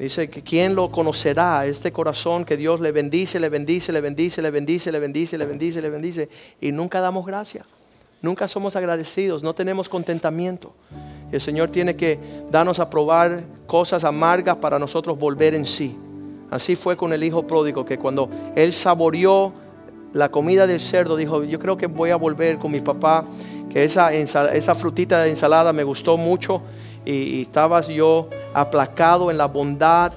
Dice 0.01 0.31
que 0.31 0.41
quién 0.41 0.73
lo 0.73 0.89
conocerá, 0.89 1.63
este 1.67 1.91
corazón 1.91 2.43
que 2.43 2.57
Dios 2.57 2.79
le 2.79 2.91
bendice, 2.91 3.39
le 3.39 3.49
bendice, 3.49 3.91
le 3.93 4.01
bendice, 4.01 4.41
le 4.41 4.49
bendice, 4.49 4.91
le 4.91 4.99
bendice, 4.99 5.37
le 5.37 5.45
bendice, 5.45 5.79
le 5.79 5.89
bendice, 5.91 6.29
y 6.59 6.71
nunca 6.71 7.01
damos 7.01 7.23
gracia. 7.23 7.67
Nunca 8.23 8.47
somos 8.47 8.75
agradecidos, 8.75 9.43
no 9.43 9.53
tenemos 9.53 9.89
contentamiento. 9.89 10.73
El 11.31 11.39
Señor 11.39 11.69
tiene 11.69 11.95
que 11.95 12.17
darnos 12.49 12.79
a 12.79 12.89
probar 12.89 13.43
cosas 13.67 14.03
amargas 14.03 14.55
para 14.55 14.79
nosotros 14.79 15.19
volver 15.19 15.53
en 15.53 15.67
sí. 15.67 15.95
Así 16.49 16.75
fue 16.75 16.97
con 16.97 17.13
el 17.13 17.23
hijo 17.23 17.45
pródigo, 17.45 17.85
que 17.85 17.99
cuando 17.99 18.27
él 18.55 18.73
saboreó 18.73 19.53
la 20.13 20.29
comida 20.29 20.65
del 20.65 20.79
cerdo, 20.79 21.15
dijo, 21.15 21.43
yo 21.43 21.59
creo 21.59 21.77
que 21.77 21.85
voy 21.85 22.09
a 22.09 22.15
volver 22.15 22.57
con 22.57 22.71
mi 22.71 22.81
papá, 22.81 23.25
que 23.69 23.83
esa, 23.83 24.11
esa 24.11 24.73
frutita 24.73 25.21
de 25.21 25.29
ensalada 25.29 25.71
me 25.73 25.83
gustó 25.83 26.17
mucho 26.17 26.63
y, 27.05 27.41
estabas 27.41 27.87
yo 27.87 28.27
aplacado 28.53 29.31
en 29.31 29.37
la 29.37 29.45
bondad 29.45 30.11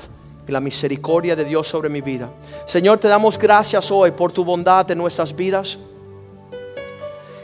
y 0.47 0.53
la 0.53 0.61
misericordia 0.61 1.35
de 1.35 1.45
Dios 1.45 1.67
sobre 1.67 1.89
mi 1.89 2.01
vida. 2.01 2.29
Señor, 2.67 2.99
te 2.99 3.09
damos 3.09 3.39
gracias 3.39 3.91
hoy 3.91 4.11
por 4.11 4.33
tu 4.33 4.45
bondad 4.45 4.91
en 4.91 4.99
nuestras 4.99 5.35
vidas. 5.35 5.79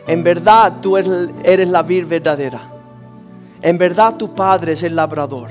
En 0.06 0.22
verdad 0.22 0.74
tú 0.80 0.96
eres, 0.96 1.30
eres 1.42 1.68
la 1.68 1.82
vid 1.82 2.06
verdadera. 2.06 2.60
En 3.62 3.78
verdad 3.78 4.16
tu 4.16 4.34
Padre 4.34 4.72
es 4.72 4.82
el 4.82 4.96
labrador. 4.96 5.50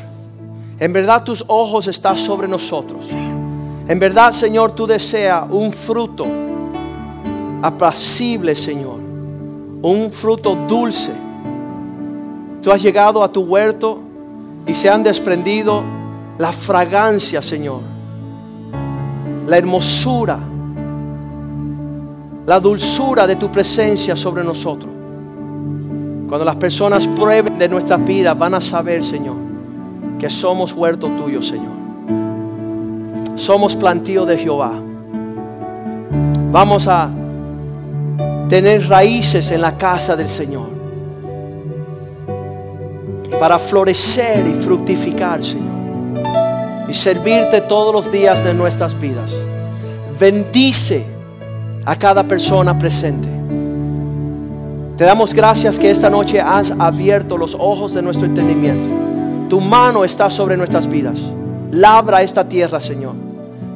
En 0.80 0.94
verdad 0.94 1.24
tus 1.24 1.44
ojos 1.48 1.88
están 1.88 2.18
sobre 2.18 2.48
nosotros. 2.48 3.06
En 3.90 3.98
verdad, 3.98 4.32
Señor, 4.34 4.74
tú 4.74 4.86
deseas 4.86 5.46
un 5.50 5.74
fruto 5.74 6.28
apacible, 7.62 8.54
Señor. 8.56 9.00
Un 9.82 10.12
fruto 10.12 10.56
dulce. 10.68 11.12
Tú 12.62 12.72
has 12.72 12.82
llegado 12.82 13.24
a 13.24 13.32
tu 13.32 13.42
huerto 13.42 14.00
y 14.66 14.74
se 14.74 14.90
han 14.90 15.04
desprendido 15.04 15.82
la 16.38 16.52
fragancia, 16.52 17.42
Señor. 17.42 17.82
La 19.48 19.58
hermosura. 19.58 20.40
La 22.46 22.60
dulzura 22.60 23.28
de 23.28 23.36
tu 23.36 23.50
presencia 23.52 24.16
sobre 24.16 24.44
nosotros. 24.44 24.92
Cuando 26.28 26.46
las 26.46 26.58
personas 26.58 27.08
prueben 27.08 27.58
de 27.58 27.70
nuestra 27.70 27.98
vida, 27.98 28.34
van 28.34 28.54
a 28.54 28.62
saber, 28.62 29.04
Señor, 29.04 29.36
que 30.20 30.30
somos 30.30 30.74
huerto 30.74 31.08
tuyo, 31.08 31.42
Señor. 31.42 31.80
Somos 33.36 33.76
plantío 33.76 34.26
de 34.26 34.38
Jehová. 34.38 34.74
Vamos 36.52 36.88
a 36.88 37.10
tener 38.50 38.88
raíces 38.88 39.50
en 39.52 39.62
la 39.62 39.78
casa 39.78 40.16
del 40.16 40.28
Señor. 40.30 40.79
Para 43.40 43.58
florecer 43.58 44.46
y 44.46 44.54
fructificar, 44.54 45.44
Señor. 45.44 45.80
Y 46.90 46.94
servirte 46.94 47.62
todos 47.62 47.94
los 47.94 48.12
días 48.12 48.44
de 48.44 48.54
nuestras 48.54 49.00
vidas. 49.00 49.34
Bendice 50.20 51.06
a 51.86 51.96
cada 51.96 52.24
persona 52.24 52.78
presente. 52.78 53.30
Te 54.98 55.06
damos 55.06 55.34
gracias 55.34 55.80
que 55.80 55.90
esta 55.90 56.10
noche 56.10 56.42
has 56.42 56.72
abierto 56.78 57.38
los 57.38 57.56
ojos 57.58 57.94
de 57.94 58.02
nuestro 58.02 58.26
entendimiento. 58.26 58.90
Tu 59.50 59.62
mano 59.62 60.04
está 60.04 60.30
sobre 60.30 60.58
nuestras 60.58 60.88
vidas. 60.88 61.22
Labra 61.72 62.22
esta 62.22 62.44
tierra, 62.48 62.82
Señor, 62.82 63.16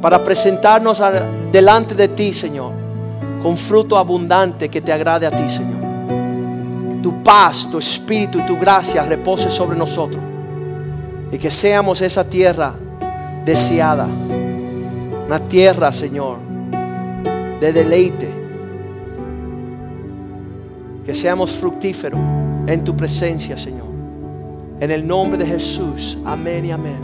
para 0.02 0.24
presentarnos 0.24 1.02
delante 1.52 1.96
de 1.96 2.10
ti, 2.10 2.34
Señor, 2.34 2.74
con 3.42 3.56
fruto 3.56 3.98
abundante 3.98 4.68
que 4.68 4.82
te 4.82 4.92
agrade 4.92 5.26
a 5.26 5.32
ti, 5.32 5.50
Señor. 5.50 5.83
Tu 7.04 7.22
paz, 7.22 7.70
tu 7.70 7.78
espíritu 7.78 8.40
tu 8.48 8.58
gracia 8.58 9.04
repose 9.04 9.52
sobre 9.52 9.78
nosotros. 9.78 10.22
Y 11.32 11.38
que 11.38 11.52
seamos 11.52 12.02
esa 12.02 12.24
tierra 12.24 12.74
deseada. 13.46 14.08
Una 15.28 15.40
tierra, 15.48 15.92
Señor, 15.92 16.40
de 17.60 17.74
deleite 17.74 18.44
que 21.06 21.14
seamos 21.14 21.52
fructíferos 21.52 22.20
en 22.68 22.84
tu 22.84 22.96
presencia, 22.96 23.58
Señor. 23.58 23.88
En 24.80 24.90
el 24.90 25.06
nombre 25.06 25.38
de 25.38 25.46
Jesús. 25.46 26.18
Amén 26.26 26.66
y 26.66 26.72
amén. 26.72 27.00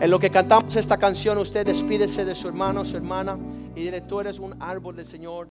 En 0.00 0.10
lo 0.10 0.18
que 0.18 0.30
cantamos 0.30 0.76
esta 0.76 0.98
canción, 0.98 1.38
usted 1.38 1.66
despídese 1.66 2.24
de 2.24 2.34
su 2.34 2.48
hermano, 2.48 2.84
su 2.84 2.96
hermana, 2.96 3.38
y 3.74 3.84
dile, 3.84 4.02
tú 4.02 4.20
eres 4.20 4.38
un 4.38 4.54
árbol 4.60 4.96
del 4.96 5.06
Señor. 5.06 5.48